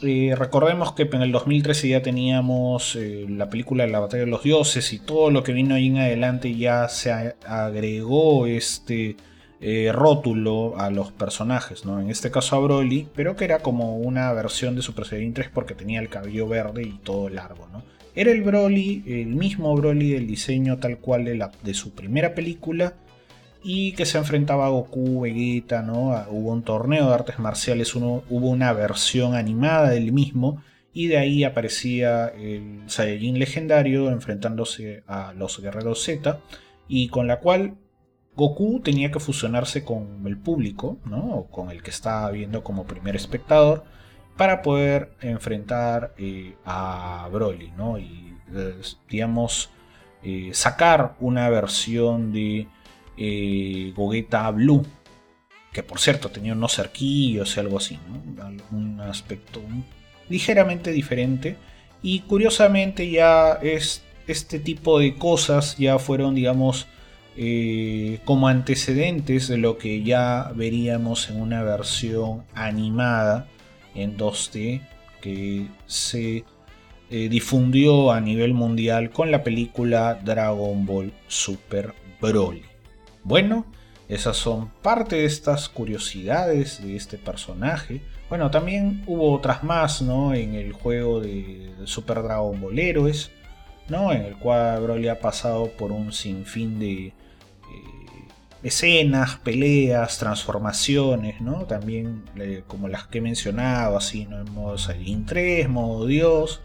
eh, 0.00 0.34
recordemos 0.38 0.92
que 0.92 1.02
en 1.02 1.22
el 1.22 1.32
2013 1.32 1.88
ya 1.88 2.02
teníamos 2.02 2.96
eh, 2.96 3.26
la 3.28 3.50
película 3.50 3.84
de 3.84 3.90
la 3.90 3.98
batalla 3.98 4.24
de 4.24 4.30
los 4.30 4.42
dioses 4.44 4.92
y 4.92 5.00
todo 5.00 5.30
lo 5.30 5.42
que 5.42 5.52
vino 5.52 5.74
ahí 5.74 5.88
en 5.88 5.98
adelante 5.98 6.54
ya 6.56 6.88
se 6.88 7.10
agregó 7.12 8.46
este 8.46 9.16
eh, 9.60 9.90
rótulo 9.92 10.78
a 10.78 10.90
los 10.90 11.10
personajes, 11.10 11.84
¿no? 11.84 12.00
En 12.00 12.10
este 12.10 12.30
caso 12.30 12.56
a 12.56 12.60
Broly, 12.60 13.08
pero 13.14 13.34
que 13.34 13.44
era 13.44 13.58
como 13.58 13.96
una 13.96 14.32
versión 14.32 14.76
de 14.76 14.82
Super 14.82 15.04
Saiyan 15.04 15.34
3 15.34 15.50
porque 15.52 15.74
tenía 15.74 16.00
el 16.00 16.08
cabello 16.08 16.46
verde 16.46 16.82
y 16.82 16.98
todo 17.02 17.28
largo, 17.28 17.66
¿no? 17.72 17.82
Era 18.14 18.30
el 18.30 18.42
Broly, 18.42 19.02
el 19.06 19.28
mismo 19.28 19.74
Broly 19.74 20.10
del 20.12 20.26
diseño 20.26 20.78
tal 20.78 20.98
cual 20.98 21.24
de, 21.24 21.44
de 21.62 21.74
su 21.74 21.92
primera 21.92 22.34
película 22.34 22.94
y 23.62 23.92
que 23.92 24.06
se 24.06 24.18
enfrentaba 24.18 24.66
a 24.66 24.70
Goku, 24.70 25.22
Vegeta, 25.22 25.82
¿no? 25.82 26.12
Ah, 26.12 26.26
hubo 26.30 26.52
un 26.52 26.62
torneo 26.62 27.08
de 27.08 27.14
artes 27.14 27.38
marciales, 27.38 27.94
uno, 27.94 28.22
hubo 28.30 28.48
una 28.48 28.72
versión 28.72 29.34
animada 29.34 29.90
del 29.90 30.12
mismo 30.12 30.62
y 30.92 31.08
de 31.08 31.18
ahí 31.18 31.44
aparecía 31.44 32.28
el 32.28 32.82
Saiyajin 32.86 33.38
legendario 33.38 34.10
enfrentándose 34.10 35.02
a 35.06 35.32
los 35.32 35.60
guerreros 35.60 36.02
Z 36.02 36.40
y 36.88 37.08
con 37.08 37.26
la 37.26 37.40
cual 37.40 37.74
Goku 38.38 38.78
tenía 38.78 39.10
que 39.10 39.18
fusionarse 39.18 39.84
con 39.84 40.24
el 40.24 40.38
público, 40.38 40.96
¿no? 41.04 41.48
con 41.50 41.72
el 41.72 41.82
que 41.82 41.90
estaba 41.90 42.30
viendo 42.30 42.62
como 42.62 42.86
primer 42.86 43.16
espectador 43.16 43.82
para 44.36 44.62
poder 44.62 45.10
enfrentar 45.20 46.14
eh, 46.16 46.54
a 46.64 47.28
Broly, 47.32 47.72
¿no? 47.76 47.98
Y 47.98 48.36
eh, 48.54 48.76
digamos 49.10 49.70
eh, 50.22 50.50
sacar 50.52 51.16
una 51.18 51.50
versión 51.50 52.32
de 52.32 52.68
Gogeta 53.96 54.48
Blue, 54.52 54.86
que 55.72 55.82
por 55.82 55.98
cierto 55.98 56.28
tenía 56.28 56.52
unos 56.52 56.76
cerquillos 56.76 57.56
y 57.56 57.60
algo 57.60 57.78
así, 57.78 57.98
un 58.70 59.00
aspecto 59.00 59.60
ligeramente 60.28 60.92
diferente. 60.92 61.56
Y 62.00 62.20
curiosamente 62.20 63.10
ya 63.10 63.54
es, 63.60 64.04
este 64.28 64.60
tipo 64.60 65.00
de 65.00 65.16
cosas 65.16 65.76
ya 65.76 65.98
fueron, 65.98 66.36
digamos, 66.36 66.86
eh, 67.40 68.18
como 68.24 68.48
antecedentes 68.48 69.46
de 69.46 69.58
lo 69.58 69.78
que 69.78 70.02
ya 70.02 70.50
veríamos 70.56 71.30
en 71.30 71.40
una 71.40 71.62
versión 71.62 72.42
animada 72.52 73.46
en 73.94 74.16
2D 74.18 74.80
que 75.20 75.68
se 75.86 76.44
eh, 77.10 77.28
difundió 77.28 78.10
a 78.10 78.20
nivel 78.20 78.54
mundial 78.54 79.10
con 79.10 79.30
la 79.30 79.44
película 79.44 80.18
Dragon 80.24 80.84
Ball 80.84 81.12
Super 81.28 81.94
Broly. 82.20 82.64
Bueno, 83.22 83.66
esas 84.08 84.36
son 84.36 84.70
parte 84.82 85.14
de 85.14 85.26
estas 85.26 85.68
curiosidades 85.68 86.82
de 86.82 86.96
este 86.96 87.18
personaje. 87.18 88.02
Bueno, 88.28 88.50
también 88.50 89.04
hubo 89.06 89.32
otras 89.32 89.62
más, 89.62 90.02
¿no? 90.02 90.34
En 90.34 90.56
el 90.56 90.72
juego 90.72 91.20
de, 91.20 91.70
Super 91.84 92.20
Dragon 92.24 92.60
Ball 92.60 92.80
Heroes, 92.80 93.30
¿no? 93.88 94.10
En 94.12 94.22
el 94.22 94.36
cual 94.38 94.82
Broly 94.82 95.06
ha 95.06 95.20
pasado 95.20 95.70
por 95.78 95.92
un 95.92 96.12
sinfín 96.12 96.80
de, 96.80 97.12
escenas, 98.62 99.36
peleas, 99.36 100.18
transformaciones, 100.18 101.40
¿no? 101.40 101.64
También 101.64 102.24
eh, 102.36 102.62
como 102.66 102.88
las 102.88 103.06
que 103.06 103.18
he 103.18 103.20
mencionado, 103.20 103.96
así, 103.96 104.26
¿no? 104.26 104.40
En 104.40 104.52
modo 104.52 104.78
Saiyajin 104.78 105.26
3, 105.26 105.68
modo 105.68 106.06
Dios, 106.06 106.60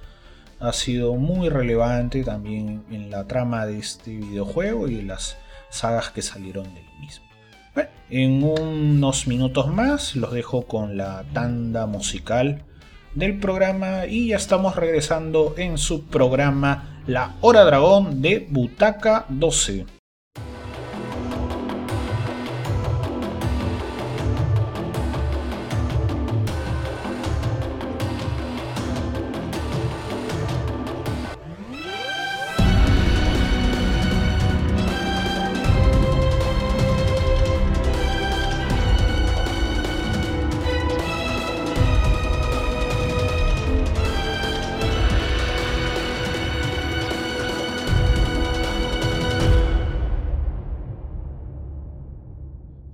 ha 0.60 0.74
sido 0.74 1.16
muy 1.16 1.50
relevante 1.50 2.24
también 2.24 2.84
en 2.90 3.12
la 3.12 3.26
trama 3.26 3.66
de 3.66 3.80
este 3.80 4.18
videojuego 4.18 4.88
y 4.88 5.00
en 5.00 5.08
las 5.08 5.38
sagas 5.70 6.10
que 6.10 6.22
salieron 6.22 6.64
del 6.74 6.86
mismo. 7.00 7.26
Bueno, 7.74 7.90
en 8.10 8.44
unos 8.44 9.28
minutos 9.28 9.68
más 9.68 10.16
los 10.16 10.32
dejo 10.32 10.64
con 10.68 10.96
la 10.96 11.26
tanda 11.34 11.86
musical 11.86 12.64
del 13.16 13.40
programa 13.40 14.06
y 14.06 14.30
ya 14.30 14.38
estamos 14.38 14.76
regresando 14.76 15.54
en 15.58 15.78
su 15.78 16.06
programa 16.06 17.02
La 17.08 17.36
Hora 17.42 17.64
Dragón 17.64 18.22
de 18.22 18.48
Butaca 18.50 19.26
12. 19.30 20.03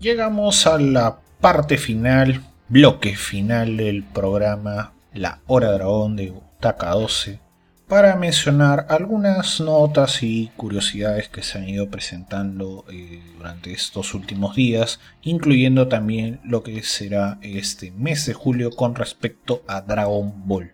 Llegamos 0.10 0.66
a 0.66 0.80
la 0.80 1.20
parte 1.39 1.78
final, 1.78 2.41
bloque 2.68 3.16
final 3.16 3.78
del 3.78 4.03
programa 4.03 4.93
La 5.14 5.41
Hora 5.45 5.72
Dragón 5.72 6.16
de 6.16 6.32
Butaca 6.32 6.89
12 6.89 7.39
para 7.88 8.16
mencionar 8.16 8.88
algunas 8.89 9.60
notas 9.60 10.24
y 10.24 10.49
curiosidades 10.57 11.30
que 11.30 11.43
se 11.43 11.60
han 11.60 11.70
ido 11.70 11.91
presentando 11.91 12.86
eh, 12.91 13.22
durante 13.38 13.72
estos 13.72 14.16
últimos 14.16 14.55
días, 14.55 14.99
incluyendo 15.22 15.88
también 15.88 16.39
lo 16.43 16.64
que 16.64 16.82
será 16.82 17.38
este 17.43 17.91
mes 17.91 18.26
de 18.26 18.34
julio 18.34 18.72
con 18.72 18.95
respecto 18.95 19.62
a 19.68 19.82
Dragon 19.82 20.34
Ball. 20.47 20.74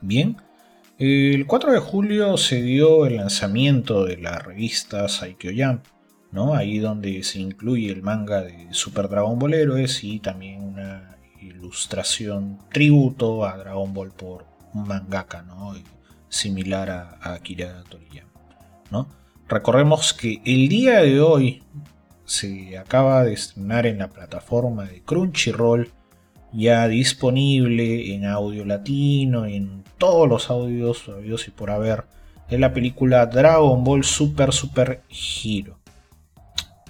Bien, 0.00 0.38
el 0.98 1.46
4 1.46 1.72
de 1.72 1.78
julio 1.78 2.38
se 2.38 2.62
dio 2.62 3.04
el 3.04 3.16
lanzamiento 3.16 4.06
de 4.06 4.16
la 4.16 4.38
revista 4.38 5.06
Saikyo 5.10 5.50
Jump, 5.54 5.84
Ahí 6.32 6.78
donde 6.78 7.22
se 7.24 7.40
incluye 7.40 7.90
el 7.90 8.02
manga 8.02 8.42
de 8.42 8.68
Super 8.70 9.08
Dragon 9.08 9.38
Ball 9.38 9.54
Heroes 9.54 10.04
y 10.04 10.20
también 10.20 10.62
una 10.62 11.18
ilustración 11.40 12.58
tributo 12.72 13.44
a 13.44 13.56
Dragon 13.56 13.92
Ball 13.92 14.12
por 14.12 14.46
un 14.72 14.86
mangaka, 14.86 15.42
¿no? 15.42 15.74
Similar 16.28 16.90
a, 16.90 17.18
Akira 17.34 17.82
Toriyama, 17.88 18.30
¿no? 18.90 19.08
Recordemos 19.48 20.12
que 20.12 20.40
el 20.44 20.68
día 20.68 21.00
de 21.00 21.20
hoy 21.20 21.64
se 22.24 22.78
acaba 22.78 23.24
de 23.24 23.32
estrenar 23.32 23.86
en 23.86 23.98
la 23.98 24.08
plataforma 24.08 24.84
de 24.84 25.02
Crunchyroll, 25.02 25.90
ya 26.52 26.86
disponible 26.86 28.14
en 28.14 28.24
audio 28.26 28.64
latino, 28.64 29.46
en 29.46 29.82
todos 29.98 30.28
los 30.28 30.48
audios 30.48 31.08
audios 31.08 31.48
y 31.48 31.50
por 31.50 31.72
haber, 31.72 32.04
en 32.48 32.60
la 32.60 32.72
película 32.72 33.26
Dragon 33.26 33.82
Ball 33.82 34.04
Super 34.04 34.52
Super 34.52 35.02
Hero 35.10 35.79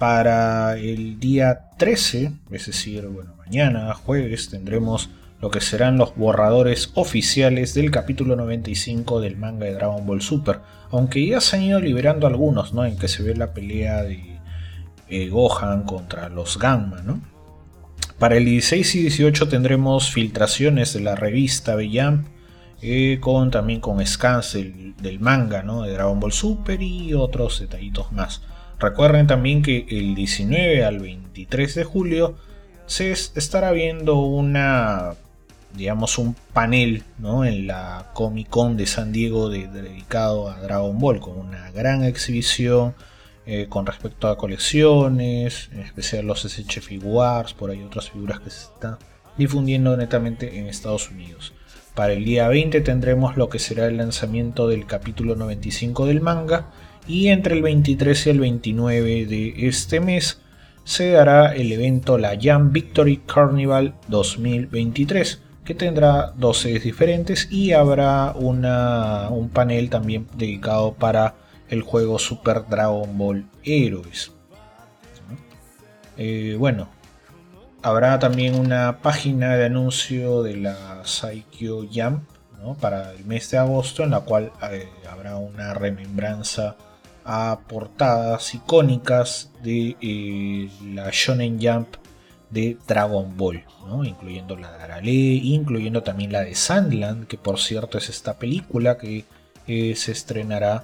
para 0.00 0.78
el 0.78 1.20
día 1.20 1.68
13, 1.76 2.32
es 2.50 2.66
decir, 2.66 3.06
bueno, 3.08 3.34
mañana, 3.36 3.92
jueves, 3.92 4.48
tendremos 4.48 5.10
lo 5.42 5.50
que 5.50 5.60
serán 5.60 5.98
los 5.98 6.16
borradores 6.16 6.90
oficiales 6.94 7.74
del 7.74 7.90
capítulo 7.90 8.34
95 8.34 9.20
del 9.20 9.36
manga 9.36 9.66
de 9.66 9.74
Dragon 9.74 10.06
Ball 10.06 10.22
Super. 10.22 10.60
Aunque 10.90 11.26
ya 11.26 11.42
se 11.42 11.56
han 11.56 11.64
ido 11.64 11.80
liberando 11.80 12.26
algunos, 12.26 12.72
¿no? 12.72 12.86
En 12.86 12.96
que 12.96 13.08
se 13.08 13.22
ve 13.22 13.36
la 13.36 13.52
pelea 13.52 14.02
de 14.02 14.38
eh, 15.10 15.28
Gohan 15.28 15.82
contra 15.82 16.30
los 16.30 16.58
Gamma, 16.58 17.02
¿no? 17.02 17.20
Para 18.18 18.38
el 18.38 18.46
16 18.46 18.94
y 18.94 19.00
18 19.02 19.48
tendremos 19.48 20.10
filtraciones 20.10 20.94
de 20.94 21.00
la 21.00 21.14
revista 21.14 21.74
Bellamp, 21.74 22.26
eh, 22.80 23.18
con, 23.20 23.50
también 23.50 23.80
con 23.80 24.04
scans 24.06 24.54
del, 24.54 24.96
del, 24.96 25.20
manga, 25.20 25.62
¿no? 25.62 25.82
De 25.82 25.92
Dragon 25.92 26.18
Ball 26.18 26.32
Super 26.32 26.80
y 26.80 27.12
otros 27.12 27.60
detallitos 27.60 28.10
más. 28.12 28.40
Recuerden 28.80 29.26
también 29.26 29.62
que 29.62 29.86
el 29.90 30.14
19 30.14 30.84
al 30.84 31.00
23 31.00 31.74
de 31.74 31.84
julio 31.84 32.36
se 32.86 33.12
estará 33.12 33.72
viendo 33.72 34.16
una, 34.16 35.14
digamos, 35.74 36.16
un 36.16 36.34
panel 36.54 37.04
¿no? 37.18 37.44
en 37.44 37.66
la 37.66 38.10
Comic 38.14 38.48
Con 38.48 38.78
de 38.78 38.86
San 38.86 39.12
Diego 39.12 39.50
dedicado 39.50 40.48
a 40.48 40.60
Dragon 40.60 40.98
Ball, 40.98 41.20
con 41.20 41.38
una 41.38 41.70
gran 41.72 42.04
exhibición 42.04 42.94
eh, 43.44 43.66
con 43.68 43.84
respecto 43.84 44.28
a 44.28 44.38
colecciones, 44.38 45.68
en 45.72 45.80
especial 45.80 46.26
los 46.26 46.44
SH 46.44 46.80
Figuarts, 46.80 47.52
por 47.52 47.70
ahí 47.70 47.82
otras 47.82 48.10
figuras 48.10 48.40
que 48.40 48.48
se 48.48 48.64
están 48.64 48.96
difundiendo 49.36 49.94
netamente 49.96 50.58
en 50.58 50.68
Estados 50.68 51.10
Unidos. 51.10 51.52
Para 51.94 52.14
el 52.14 52.24
día 52.24 52.48
20 52.48 52.80
tendremos 52.80 53.36
lo 53.36 53.50
que 53.50 53.58
será 53.58 53.86
el 53.86 53.98
lanzamiento 53.98 54.68
del 54.68 54.86
capítulo 54.86 55.36
95 55.36 56.06
del 56.06 56.20
manga 56.22 56.70
y 57.10 57.28
entre 57.28 57.56
el 57.56 57.62
23 57.62 58.26
y 58.26 58.30
el 58.30 58.38
29 58.38 59.26
de 59.26 59.54
este 59.66 59.98
mes 59.98 60.40
se 60.84 61.10
dará 61.10 61.52
el 61.56 61.72
evento 61.72 62.18
la 62.18 62.38
Jam 62.40 62.72
Victory 62.72 63.16
Carnival 63.26 63.94
2023 64.06 65.42
que 65.64 65.74
tendrá 65.74 66.32
dos 66.36 66.58
sedes 66.58 66.84
diferentes 66.84 67.48
y 67.50 67.72
habrá 67.72 68.32
una, 68.36 69.28
un 69.30 69.48
panel 69.48 69.90
también 69.90 70.28
dedicado 70.34 70.94
para 70.94 71.34
el 71.68 71.82
juego 71.82 72.20
Super 72.20 72.64
Dragon 72.68 73.18
Ball 73.18 73.44
Heroes. 73.64 74.32
Eh, 76.16 76.54
bueno, 76.58 76.88
habrá 77.82 78.20
también 78.20 78.54
una 78.54 78.98
página 79.02 79.56
de 79.56 79.66
anuncio 79.66 80.44
de 80.44 80.56
la 80.58 81.02
Saikyo 81.04 81.86
Jam 81.92 82.24
para 82.80 83.12
el 83.12 83.24
mes 83.24 83.50
de 83.50 83.58
agosto 83.58 84.04
en 84.04 84.10
la 84.10 84.20
cual 84.20 84.52
eh, 84.70 84.88
habrá 85.10 85.36
una 85.36 85.74
remembranza 85.74 86.76
a 87.32 87.60
portadas 87.68 88.56
icónicas 88.56 89.52
de 89.62 89.96
eh, 90.00 90.68
la 90.84 91.10
Shonen 91.12 91.60
Jump 91.62 91.86
de 92.50 92.76
Dragon 92.88 93.36
Ball, 93.36 93.62
incluyendo 94.02 94.56
la 94.56 94.76
de 94.76 94.82
Arale, 94.82 95.12
incluyendo 95.12 96.02
también 96.02 96.32
la 96.32 96.40
de 96.40 96.56
Sandland, 96.56 97.28
que 97.28 97.38
por 97.38 97.60
cierto 97.60 97.98
es 97.98 98.08
esta 98.08 98.36
película 98.36 98.98
que 98.98 99.26
eh, 99.68 99.94
se 99.94 100.10
estrenará 100.10 100.82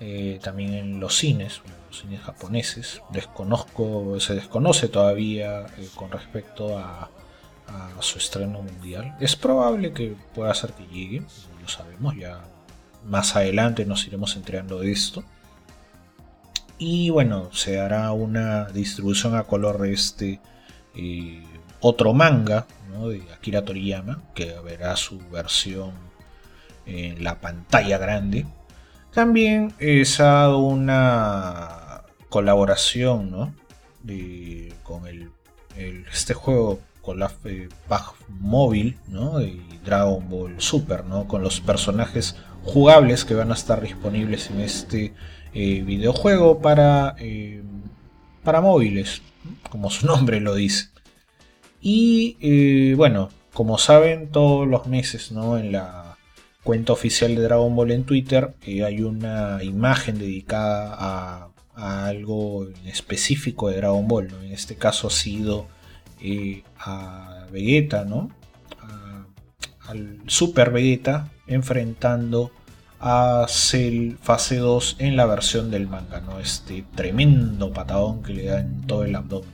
eh, 0.00 0.40
también 0.42 0.72
en 0.72 0.98
los 0.98 1.14
cines, 1.18 1.60
los 1.88 2.00
cines 2.00 2.22
japoneses. 2.22 3.02
Desconozco, 3.10 4.18
se 4.18 4.34
desconoce 4.34 4.88
todavía 4.88 5.66
con 5.94 6.10
respecto 6.10 6.78
a, 6.78 7.10
su 8.00 8.18
estreno 8.18 8.60
mundial. 8.62 9.14
Es 9.20 9.36
probable 9.36 9.92
que 9.92 10.14
pueda 10.34 10.52
ser 10.54 10.72
que 10.72 10.86
llegue, 10.86 11.22
lo 11.60 11.68
sabemos, 11.68 12.14
ya 12.16 12.40
más 13.06 13.36
adelante 13.36 13.86
nos 13.86 14.06
iremos 14.06 14.36
enterando 14.36 14.78
de 14.78 14.92
esto. 14.92 15.22
Y 16.84 17.10
bueno, 17.10 17.48
se 17.52 17.78
hará 17.78 18.10
una 18.10 18.64
distribución 18.64 19.36
a 19.36 19.44
color 19.44 19.78
de 19.78 19.92
este 19.92 20.40
eh, 20.96 21.40
otro 21.78 22.12
manga 22.12 22.66
de 23.08 23.22
Akira 23.32 23.64
Toriyama, 23.64 24.20
que 24.34 24.52
verá 24.64 24.96
su 24.96 25.20
versión 25.30 25.92
en 26.84 27.22
la 27.22 27.40
pantalla 27.40 27.98
grande. 27.98 28.46
También 29.14 29.72
es 29.78 30.18
una 30.18 32.02
colaboración 32.28 33.30
¿no? 33.30 33.54
con 34.82 35.06
el, 35.06 35.30
este 36.12 36.34
juego 36.34 36.80
con 37.00 37.20
la 37.20 37.30
eh, 37.44 37.68
móvil 38.28 38.98
¿no? 39.06 39.38
de 39.38 39.56
Dragon 39.84 40.28
Ball 40.28 40.60
Super, 40.60 41.04
¿no? 41.04 41.28
con 41.28 41.44
los 41.44 41.60
personajes 41.60 42.34
jugables 42.64 43.24
que 43.24 43.34
van 43.34 43.52
a 43.52 43.54
estar 43.54 43.80
disponibles 43.80 44.50
en 44.50 44.60
este 44.60 45.14
eh, 45.54 45.82
videojuego 45.82 46.60
para 46.60 47.14
eh, 47.18 47.62
para 48.42 48.60
móviles, 48.60 49.22
como 49.70 49.90
su 49.90 50.06
nombre 50.06 50.40
lo 50.40 50.54
dice. 50.54 50.88
Y 51.80 52.36
eh, 52.40 52.94
bueno, 52.96 53.30
como 53.52 53.78
saben, 53.78 54.30
todos 54.30 54.66
los 54.66 54.86
meses 54.86 55.32
¿no? 55.32 55.58
en 55.58 55.72
la 55.72 56.16
cuenta 56.62 56.92
oficial 56.92 57.34
de 57.34 57.42
Dragon 57.42 57.74
Ball 57.74 57.90
en 57.90 58.04
Twitter 58.04 58.54
hay 58.64 59.02
una 59.02 59.62
imagen 59.62 60.18
dedicada 60.18 60.94
a, 60.98 61.48
algo 61.74 62.68
específico 62.84 63.68
de 63.68 63.76
Dragon 63.78 64.06
Ball. 64.06 64.28
En 64.44 64.52
este 64.52 64.76
caso 64.76 65.08
ha 65.08 65.10
sido 65.10 65.66
a 66.78 67.46
Vegeta, 67.50 68.04
¿no? 68.04 68.30
al 69.88 70.18
Super 70.26 70.70
Vegeta 70.70 71.30
enfrentando 71.46 72.52
a 73.02 73.46
Cell 73.48 74.16
fase 74.22 74.58
2 74.58 74.96
en 75.00 75.16
la 75.16 75.26
versión 75.26 75.72
del 75.72 75.88
manga, 75.88 76.20
¿no? 76.20 76.38
Este 76.38 76.84
tremendo 76.94 77.72
patadón 77.72 78.22
que 78.22 78.32
le 78.32 78.44
da 78.44 78.60
en 78.60 78.82
todo 78.82 79.04
el 79.04 79.16
abdomen, 79.16 79.50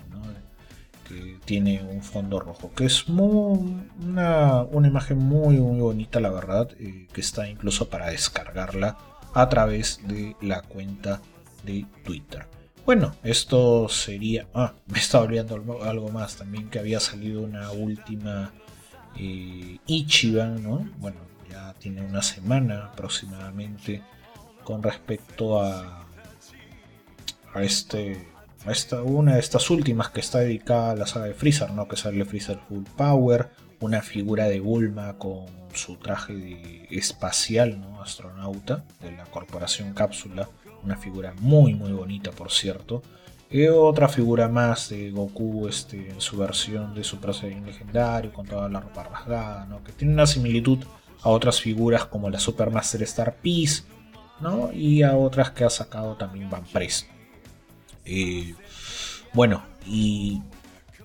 Que 1.08 1.38
tiene 1.46 1.82
un 1.82 2.02
fondo 2.02 2.38
rojo, 2.38 2.70
que 2.76 2.84
es 2.84 3.08
una, 3.08 4.66
imagen 4.70 5.18
muy, 5.18 5.56
muy 5.56 5.80
bonita, 5.80 6.20
la 6.20 6.30
verdad, 6.30 6.68
eh, 6.78 7.08
que 7.10 7.22
está 7.22 7.48
incluso 7.48 7.88
para 7.88 8.10
descargarla 8.10 8.98
a 9.32 9.48
través 9.48 10.00
de 10.06 10.36
la 10.42 10.60
cuenta 10.60 11.22
de 11.64 11.86
Twitter. 12.04 12.46
Bueno, 12.84 13.14
esto 13.22 13.88
sería... 13.88 14.46
Ah, 14.52 14.74
me 14.86 14.98
estaba 14.98 15.24
olvidando 15.24 15.82
algo 15.82 16.10
más 16.10 16.36
también, 16.36 16.68
que 16.68 16.78
había 16.78 17.00
salido 17.00 17.40
una 17.42 17.70
última 17.70 18.52
eh, 19.16 19.78
Ichiban, 19.86 20.62
¿no? 20.62 20.86
Bueno, 20.98 21.16
tiene 21.78 22.02
una 22.02 22.22
semana 22.22 22.86
aproximadamente 22.86 24.02
con 24.64 24.82
respecto 24.82 25.62
a, 25.62 26.06
a 27.54 27.62
este 27.62 28.28
a 28.66 28.72
esta, 28.72 29.02
una 29.02 29.34
de 29.34 29.40
estas 29.40 29.70
últimas 29.70 30.10
que 30.10 30.20
está 30.20 30.40
dedicada 30.40 30.90
a 30.90 30.96
la 30.96 31.06
saga 31.06 31.26
de 31.26 31.34
Freezer, 31.34 31.70
¿no? 31.70 31.86
que 31.86 31.96
sale 31.96 32.24
Freezer 32.24 32.58
Full 32.68 32.84
Power, 32.96 33.50
una 33.80 34.02
figura 34.02 34.48
de 34.48 34.60
Bulma 34.60 35.16
con 35.16 35.46
su 35.74 35.96
traje 35.96 36.86
espacial, 36.90 37.80
¿no? 37.80 38.02
astronauta 38.02 38.84
de 39.00 39.12
la 39.12 39.24
corporación 39.24 39.94
Cápsula, 39.94 40.48
una 40.82 40.96
figura 40.96 41.34
muy 41.40 41.74
muy 41.74 41.92
bonita 41.92 42.30
por 42.32 42.50
cierto. 42.50 43.02
Y 43.50 43.66
otra 43.66 44.08
figura 44.08 44.48
más 44.48 44.90
de 44.90 45.10
Goku 45.10 45.68
este, 45.68 46.10
en 46.10 46.20
su 46.20 46.36
versión 46.36 46.94
de 46.94 47.02
Super 47.02 47.32
Saiyan 47.32 47.64
legendario, 47.64 48.30
con 48.30 48.46
toda 48.46 48.68
la 48.68 48.80
ropa 48.80 49.04
rasgada, 49.04 49.64
¿no? 49.64 49.82
que 49.82 49.92
tiene 49.92 50.12
una 50.12 50.26
similitud 50.26 50.80
a 51.22 51.28
otras 51.30 51.60
figuras 51.60 52.04
como 52.06 52.30
la 52.30 52.38
Supermaster 52.38 53.02
Star 53.02 53.36
Peace, 53.36 53.82
¿no? 54.40 54.72
Y 54.72 55.02
a 55.02 55.16
otras 55.16 55.50
que 55.50 55.64
ha 55.64 55.70
sacado 55.70 56.16
también 56.16 56.50
Van 56.50 56.64
Press. 56.64 57.06
Eh, 58.04 58.54
bueno, 59.34 59.62
y 59.86 60.40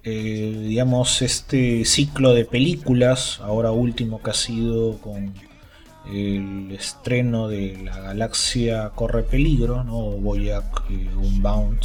eh, 0.03 0.65
digamos 0.67 1.21
este 1.21 1.85
ciclo 1.85 2.33
de 2.33 2.45
películas, 2.45 3.39
ahora 3.41 3.71
último 3.71 4.21
que 4.21 4.31
ha 4.31 4.35
sido 4.35 4.97
con 4.99 5.33
el 6.05 6.71
estreno 6.71 7.47
de 7.47 7.81
La 7.83 7.99
Galaxia 7.99 8.91
Corre 8.95 9.23
Peligro, 9.23 9.83
¿no? 9.83 9.99
Boyac 10.11 10.83
eh, 10.89 11.09
Unbound 11.15 11.79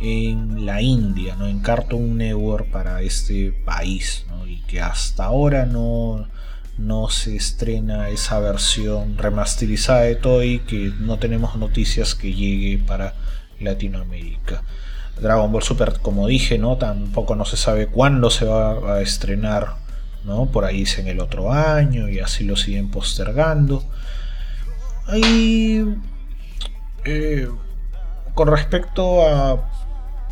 en 0.00 0.64
la 0.64 0.80
India, 0.80 1.34
¿no? 1.36 1.48
en 1.48 1.58
Cartoon 1.58 2.18
Network 2.18 2.70
para 2.70 3.02
este 3.02 3.52
país, 3.64 4.24
y 4.46 4.60
que 4.62 4.80
hasta 4.80 5.24
ahora 5.24 5.66
no, 5.66 6.28
no 6.78 7.10
se 7.10 7.36
estrena 7.36 8.08
esa 8.08 8.38
versión 8.38 9.18
remasterizada 9.18 10.02
de 10.02 10.14
Toy, 10.14 10.60
que 10.60 10.92
no 11.00 11.18
tenemos 11.18 11.56
noticias 11.56 12.14
que 12.14 12.32
llegue 12.32 12.78
para 12.78 13.14
Latinoamérica. 13.60 14.62
Dragon 15.20 15.50
Ball 15.50 15.62
Super, 15.62 15.98
como 16.00 16.28
dije, 16.28 16.58
¿no? 16.58 16.76
Tampoco 16.76 17.34
no 17.34 17.44
se 17.44 17.56
sabe 17.56 17.88
cuándo 17.88 18.30
se 18.30 18.44
va 18.44 18.94
a 18.94 19.00
estrenar, 19.00 19.74
¿no? 20.24 20.46
Por 20.46 20.64
ahí 20.64 20.82
es 20.82 20.98
en 20.98 21.08
el 21.08 21.20
otro 21.20 21.52
año 21.52 22.08
y 22.08 22.20
así 22.20 22.44
lo 22.44 22.56
siguen 22.56 22.90
postergando. 22.90 23.82
Y 25.12 25.82
eh, 27.04 27.48
con 28.34 28.48
respecto 28.48 29.26
a, 29.26 29.68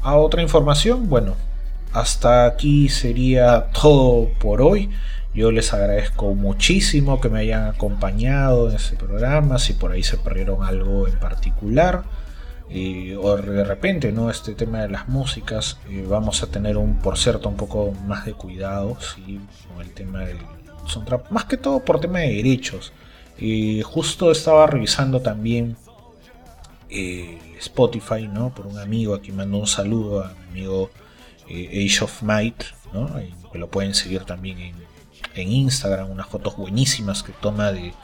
a 0.03 0.17
otra 0.17 0.43
información, 0.43 1.09
bueno, 1.09 1.35
hasta 1.93 2.47
aquí 2.47 2.89
sería 2.89 3.67
todo 3.73 4.29
por 4.39 4.63
hoy. 4.63 4.91
Yo 5.37 5.51
les 5.51 5.75
agradezco 5.75 6.35
muchísimo 6.35 7.21
que 7.21 7.29
me 7.29 7.41
hayan 7.41 7.67
acompañado 7.67 8.71
en 8.71 8.77
este 8.77 8.97
programa, 8.97 9.59
si 9.59 9.75
por 9.75 9.93
ahí 9.93 10.03
se 10.03 10.17
perdieron 10.17 10.65
algo 10.65 11.07
en 11.07 11.19
particular. 11.19 12.05
Eh, 12.71 13.19
o 13.21 13.37
de 13.37 13.63
repente, 13.63 14.13
¿no? 14.13 14.31
Este 14.31 14.55
tema 14.55 14.81
de 14.81 14.89
las 14.89 15.09
músicas, 15.09 15.79
eh, 15.91 16.07
vamos 16.09 16.43
a 16.43 16.47
tener 16.47 16.79
un, 16.79 16.97
por 17.01 17.19
cierto, 17.19 17.51
un 17.51 17.57
poco 17.57 17.93
más 18.07 18.25
de 18.25 18.33
cuidado, 18.33 18.97
¿sí? 18.99 19.39
Con 19.69 19.85
el 19.85 19.93
tema 19.93 20.21
del 20.21 20.39
soundtrack, 20.87 21.31
más 21.31 21.45
que 21.45 21.59
todo 21.59 21.85
por 21.85 22.01
tema 22.01 22.21
de 22.21 22.37
derechos. 22.37 22.95
Eh, 23.39 23.83
justo 23.85 24.31
estaba 24.31 24.67
revisando 24.67 25.21
también 25.21 25.77
Spotify, 27.59 28.27
¿no? 28.27 28.55
Por 28.55 28.67
un 28.67 28.79
amigo, 28.79 29.15
aquí 29.15 29.33
mando 29.33 29.59
un 29.59 29.67
saludo 29.67 30.25
a 30.25 30.33
mi 30.55 30.61
amigo 30.61 30.91
Age 31.47 32.05
of 32.05 32.23
Might, 32.23 32.65
¿no? 32.95 33.11
que 33.53 33.59
lo 33.59 33.69
pueden 33.69 33.95
seguir 33.95 34.25
también 34.25 34.59
en 34.61 34.96
en 35.35 35.53
Instagram 35.53 36.11
unas 36.11 36.29
fotos 36.29 36.57
buenísimas 36.57 37.23
que 37.23 37.33
toma 37.33 37.73
de 37.73 37.95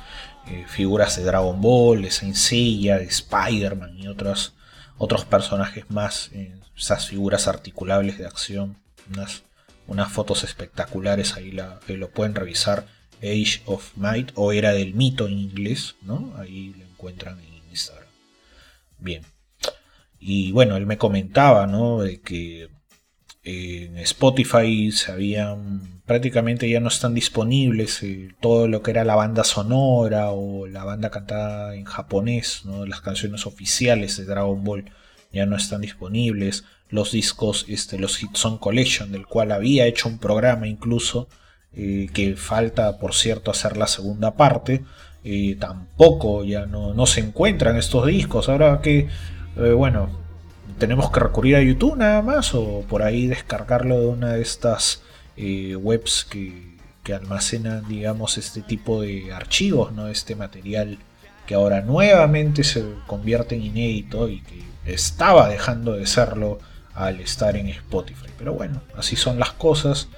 eh, 0.49 0.65
figuras 0.69 1.17
de 1.17 1.25
Dragon 1.25 1.61
Ball, 1.61 2.03
de 2.03 2.11
Saint 2.11 2.37
de 2.37 3.05
Spider-Man 3.05 3.97
y 3.99 4.09
otros, 4.09 4.55
otros 4.99 5.25
personajes 5.25 5.89
más, 5.91 6.31
eh, 6.33 6.55
esas 6.77 7.09
figuras 7.09 7.49
articulables 7.49 8.19
de 8.19 8.27
acción, 8.27 8.79
unas, 9.13 9.45
unas 9.87 10.11
fotos 10.11 10.43
espectaculares, 10.45 11.35
ahí 11.35 11.53
lo 11.53 12.11
pueden 12.11 12.35
revisar, 12.35 12.87
Age 13.23 13.63
of 13.67 13.97
Might 13.97 14.33
o 14.35 14.53
Era 14.53 14.73
del 14.73 14.95
Mito 14.95 15.29
en 15.29 15.39
inglés, 15.39 15.95
¿no? 16.03 16.35
Ahí 16.39 16.75
lo 16.77 16.85
encuentran 16.85 17.39
en 17.39 17.55
Instagram. 17.71 18.09
Bien. 18.99 19.23
Y 20.19 20.51
bueno, 20.51 20.77
él 20.77 20.87
me 20.87 20.99
comentaba, 20.99 21.69
¿no? 21.69 22.01
De 22.01 22.21
que 22.21 22.69
en 23.45 23.97
Spotify 23.99 24.91
se 24.91 25.13
habían 25.13 26.02
prácticamente 26.13 26.69
ya 26.69 26.79
no 26.79 26.89
están 26.89 27.15
disponibles 27.15 28.03
eh, 28.03 28.35
todo 28.39 28.69
lo 28.69 28.83
que 28.83 28.91
era 28.91 29.03
la 29.03 29.15
banda 29.15 29.45
sonora 29.45 30.31
o 30.33 30.67
la 30.67 30.85
banda 30.85 31.09
cantada 31.09 31.75
en 31.75 31.87
japonés, 31.87 32.65
las 32.87 33.01
canciones 33.01 33.47
oficiales 33.47 34.19
de 34.19 34.27
Dragon 34.27 34.63
Ball 34.63 34.91
ya 35.33 35.47
no 35.47 35.57
están 35.57 35.81
disponibles, 35.81 36.65
los 36.91 37.13
discos, 37.13 37.65
este, 37.67 37.99
los 37.99 38.19
Hit 38.19 38.37
Song 38.37 38.59
Collection, 38.59 39.11
del 39.11 39.27
cual 39.27 39.53
había 39.53 39.87
hecho 39.87 40.07
un 40.11 40.19
programa 40.19 40.69
incluso, 40.69 41.29
eh, 41.75 42.11
que 42.13 42.37
falta 42.37 42.99
por 42.99 43.15
cierto 43.15 43.51
hacer 43.51 43.79
la 43.79 43.87
segunda 43.87 44.35
parte, 44.35 44.85
eh, 45.25 45.57
tampoco 45.59 46.45
ya 46.45 46.67
no, 46.67 46.93
no, 46.93 47.07
se 47.07 47.21
encuentran 47.21 47.79
estos 47.79 48.07
discos, 48.07 48.51
ahora 48.51 48.83
que, 48.83 49.09
bueno, 49.57 50.11
tenemos 50.79 51.11
que 51.11 51.21
recurrir 51.21 51.57
a 51.57 51.63
YouTube 51.63 51.97
nada 51.97 52.21
más 52.21 52.55
o 52.55 52.85
por 52.87 53.03
ahí 53.03 53.29
descargarlo 53.29 53.99
de 53.99 54.07
una 54.09 54.35
de 54.35 54.43
estas 54.43 55.03
eh, 55.37 55.77
webs 55.77 56.27
que, 56.29 56.73
almacenan 57.13 57.87
digamos 57.89 58.39
este 58.39 58.63
tipo 58.63 59.03
de 59.03 59.33
archivos 59.33 59.93
no 59.93 60.07
este 60.07 60.37
material 60.37 60.99
que 61.47 61.55
ahora 61.55 61.81
nuevamente 61.81 62.63
se 62.63 62.85
convierte 63.09 63.57
en 63.57 63.63
inédito 63.63 64.29
y 64.29 64.41
que 64.41 64.63
estaba 64.87 65.49
dejando 65.49 65.93
de 65.95 66.07
serlo 66.07 66.61
al 66.95 67.21
estar 67.21 67.57
en 67.57 67.69
Spotify. 67.69 68.29
Pero 68.39 68.55
bueno 68.55 68.81
así 68.97 69.17
son 69.17 69.39
las 69.39 69.51
cosas. 69.53 70.09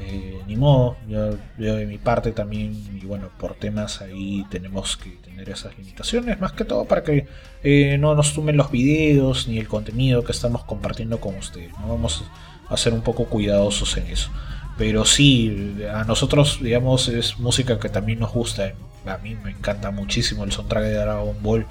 Eh, 0.00 0.40
ni 0.46 0.54
modo, 0.54 0.96
yo, 1.08 1.36
de 1.56 1.84
mi 1.86 1.98
parte 1.98 2.30
también, 2.30 2.72
y 2.94 3.04
bueno, 3.04 3.30
por 3.36 3.54
temas 3.54 4.00
ahí 4.00 4.46
tenemos 4.48 4.96
que 4.96 5.10
tener 5.10 5.50
esas 5.50 5.76
limitaciones, 5.76 6.38
más 6.40 6.52
que 6.52 6.64
todo 6.64 6.84
para 6.84 7.02
que 7.02 7.26
eh, 7.64 7.98
no 7.98 8.14
nos 8.14 8.32
tomen 8.32 8.56
los 8.56 8.70
videos 8.70 9.48
ni 9.48 9.58
el 9.58 9.66
contenido 9.66 10.22
que 10.22 10.30
estamos 10.30 10.62
compartiendo 10.62 11.18
con 11.18 11.34
ustedes, 11.34 11.72
vamos 11.84 12.22
a 12.68 12.76
ser 12.76 12.92
un 12.92 13.02
poco 13.02 13.24
cuidadosos 13.24 13.96
en 13.96 14.06
eso. 14.06 14.30
Pero 14.78 15.04
sí, 15.04 15.76
a 15.92 16.04
nosotros, 16.04 16.60
digamos, 16.62 17.08
es 17.08 17.38
música 17.38 17.78
que 17.78 17.88
también 17.88 18.20
nos 18.20 18.32
gusta. 18.32 18.72
A 19.06 19.18
mí 19.18 19.34
me 19.34 19.50
encanta 19.50 19.90
muchísimo 19.90 20.44
el 20.44 20.52
soundtrack 20.52 20.84
de 20.84 20.94
Dragon 20.94 21.36
Ball. 21.42 21.66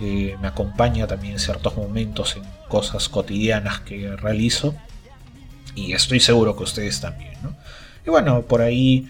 Eh, 0.00 0.36
me 0.40 0.48
acompaña 0.48 1.06
también 1.06 1.34
en 1.34 1.40
ciertos 1.40 1.76
momentos 1.76 2.36
en 2.36 2.42
cosas 2.68 3.08
cotidianas 3.08 3.80
que 3.80 4.16
realizo 4.16 4.74
y 5.74 5.92
estoy 5.92 6.20
seguro 6.20 6.56
que 6.56 6.64
ustedes 6.64 7.00
también. 7.00 7.32
¿no? 7.42 7.54
Y 8.06 8.10
bueno, 8.10 8.42
por 8.42 8.62
ahí 8.62 9.08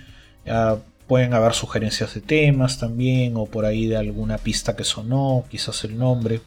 pueden 1.07 1.35
haber 1.35 1.55
sugerencias 1.55 2.15
de 2.15 2.21
temas 2.21 2.79
también, 2.79 3.35
o 3.37 3.47
por 3.47 3.65
ahí 3.65 3.87
de 3.87 3.97
alguna 3.97 4.39
pista 4.39 4.77
que 4.77 4.85
sonó, 4.85 5.45
quizás 5.51 5.85
el 5.85 5.99
nombre. 5.99 6.41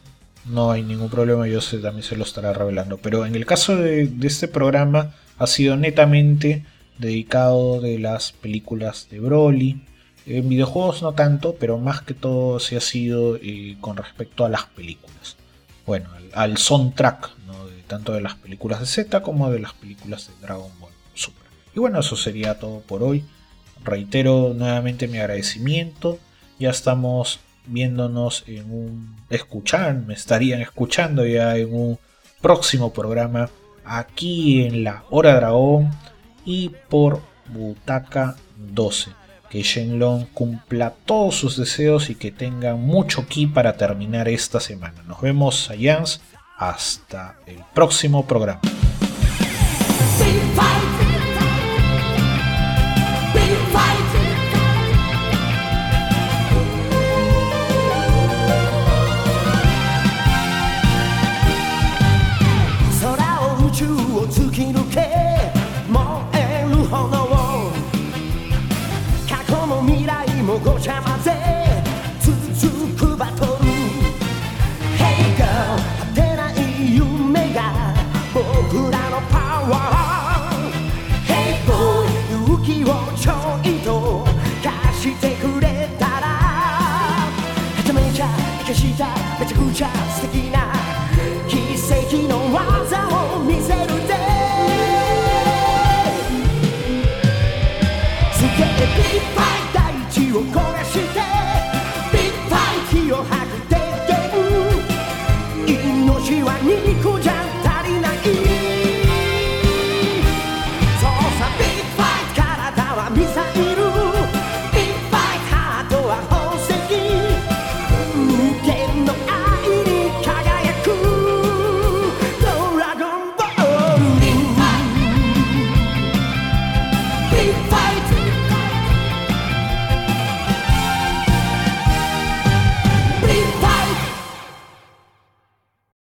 No 0.46 0.70
hay 0.70 0.82
ningún 0.82 1.08
problema, 1.10 1.46
yo 1.46 1.60
sé, 1.60 1.78
también 1.78 2.02
se 2.02 2.16
lo 2.16 2.24
estará 2.24 2.52
revelando. 2.52 2.98
Pero 2.98 3.24
en 3.26 3.34
el 3.34 3.46
caso 3.46 3.76
de, 3.76 4.10
este 4.22 4.48
programa 4.48 5.14
ha 5.38 5.46
sido 5.46 5.76
netamente 5.76 6.64
dedicado 6.98 7.80
de 7.80 7.98
las 7.98 8.32
películas 8.32 9.08
de 9.10 9.20
Broly. 9.20 9.82
En 10.26 10.48
videojuegos 10.48 11.02
no 11.02 11.12
tanto, 11.12 11.54
pero 11.58 11.78
más 11.78 12.02
que 12.02 12.14
todo 12.14 12.58
se 12.60 12.76
ha 12.76 12.80
sido 12.80 13.36
eh, 13.36 13.76
con 13.80 13.96
respecto 13.96 14.44
a 14.44 14.48
las 14.48 14.64
películas. 14.66 15.36
Bueno, 15.86 16.08
al, 16.32 16.56
soundtrack 16.56 17.30
tanto 17.86 18.12
de 18.12 18.20
las 18.20 18.34
películas 18.34 18.80
de 18.80 18.86
Z 18.86 19.22
como 19.22 19.50
de 19.50 19.60
las 19.60 19.74
películas 19.74 20.28
de 20.28 20.46
Dragon 20.46 20.70
Ball 20.80 20.92
Super. 21.14 21.46
Y 21.74 21.80
bueno, 21.80 22.00
eso 22.00 22.16
sería 22.16 22.58
todo 22.58 22.80
por 22.80 23.02
hoy. 23.02 23.24
Reitero 23.84 24.54
nuevamente 24.54 25.06
mi 25.06 25.18
agradecimiento. 25.18 26.18
Ya 26.58 26.70
estamos 26.70 27.40
viéndonos 27.66 28.44
en 28.46 28.70
un 28.70 29.16
escuchar, 29.30 29.94
me 29.94 30.14
estarían 30.14 30.60
escuchando 30.60 31.26
ya 31.26 31.56
en 31.56 31.74
un 31.74 31.98
próximo 32.40 32.92
programa 32.92 33.48
aquí 33.84 34.62
en 34.62 34.84
la 34.84 35.04
Hora 35.10 35.34
Dragón 35.34 35.90
y 36.44 36.70
por 36.88 37.20
Butaca 37.48 38.36
12. 38.56 39.10
Que 39.50 39.62
Shenlong 39.62 40.26
cumpla 40.32 40.94
todos 41.04 41.36
sus 41.36 41.56
deseos 41.56 42.10
y 42.10 42.14
que 42.14 42.32
tenga 42.32 42.74
mucho 42.74 43.26
ki 43.26 43.46
para 43.48 43.76
terminar 43.76 44.28
esta 44.28 44.60
semana. 44.60 45.02
Nos 45.06 45.20
vemos, 45.20 45.64
Saiyans. 45.64 46.20
Hasta 46.56 47.36
el 47.46 47.62
próximo 47.74 48.26
programa. 48.26 48.60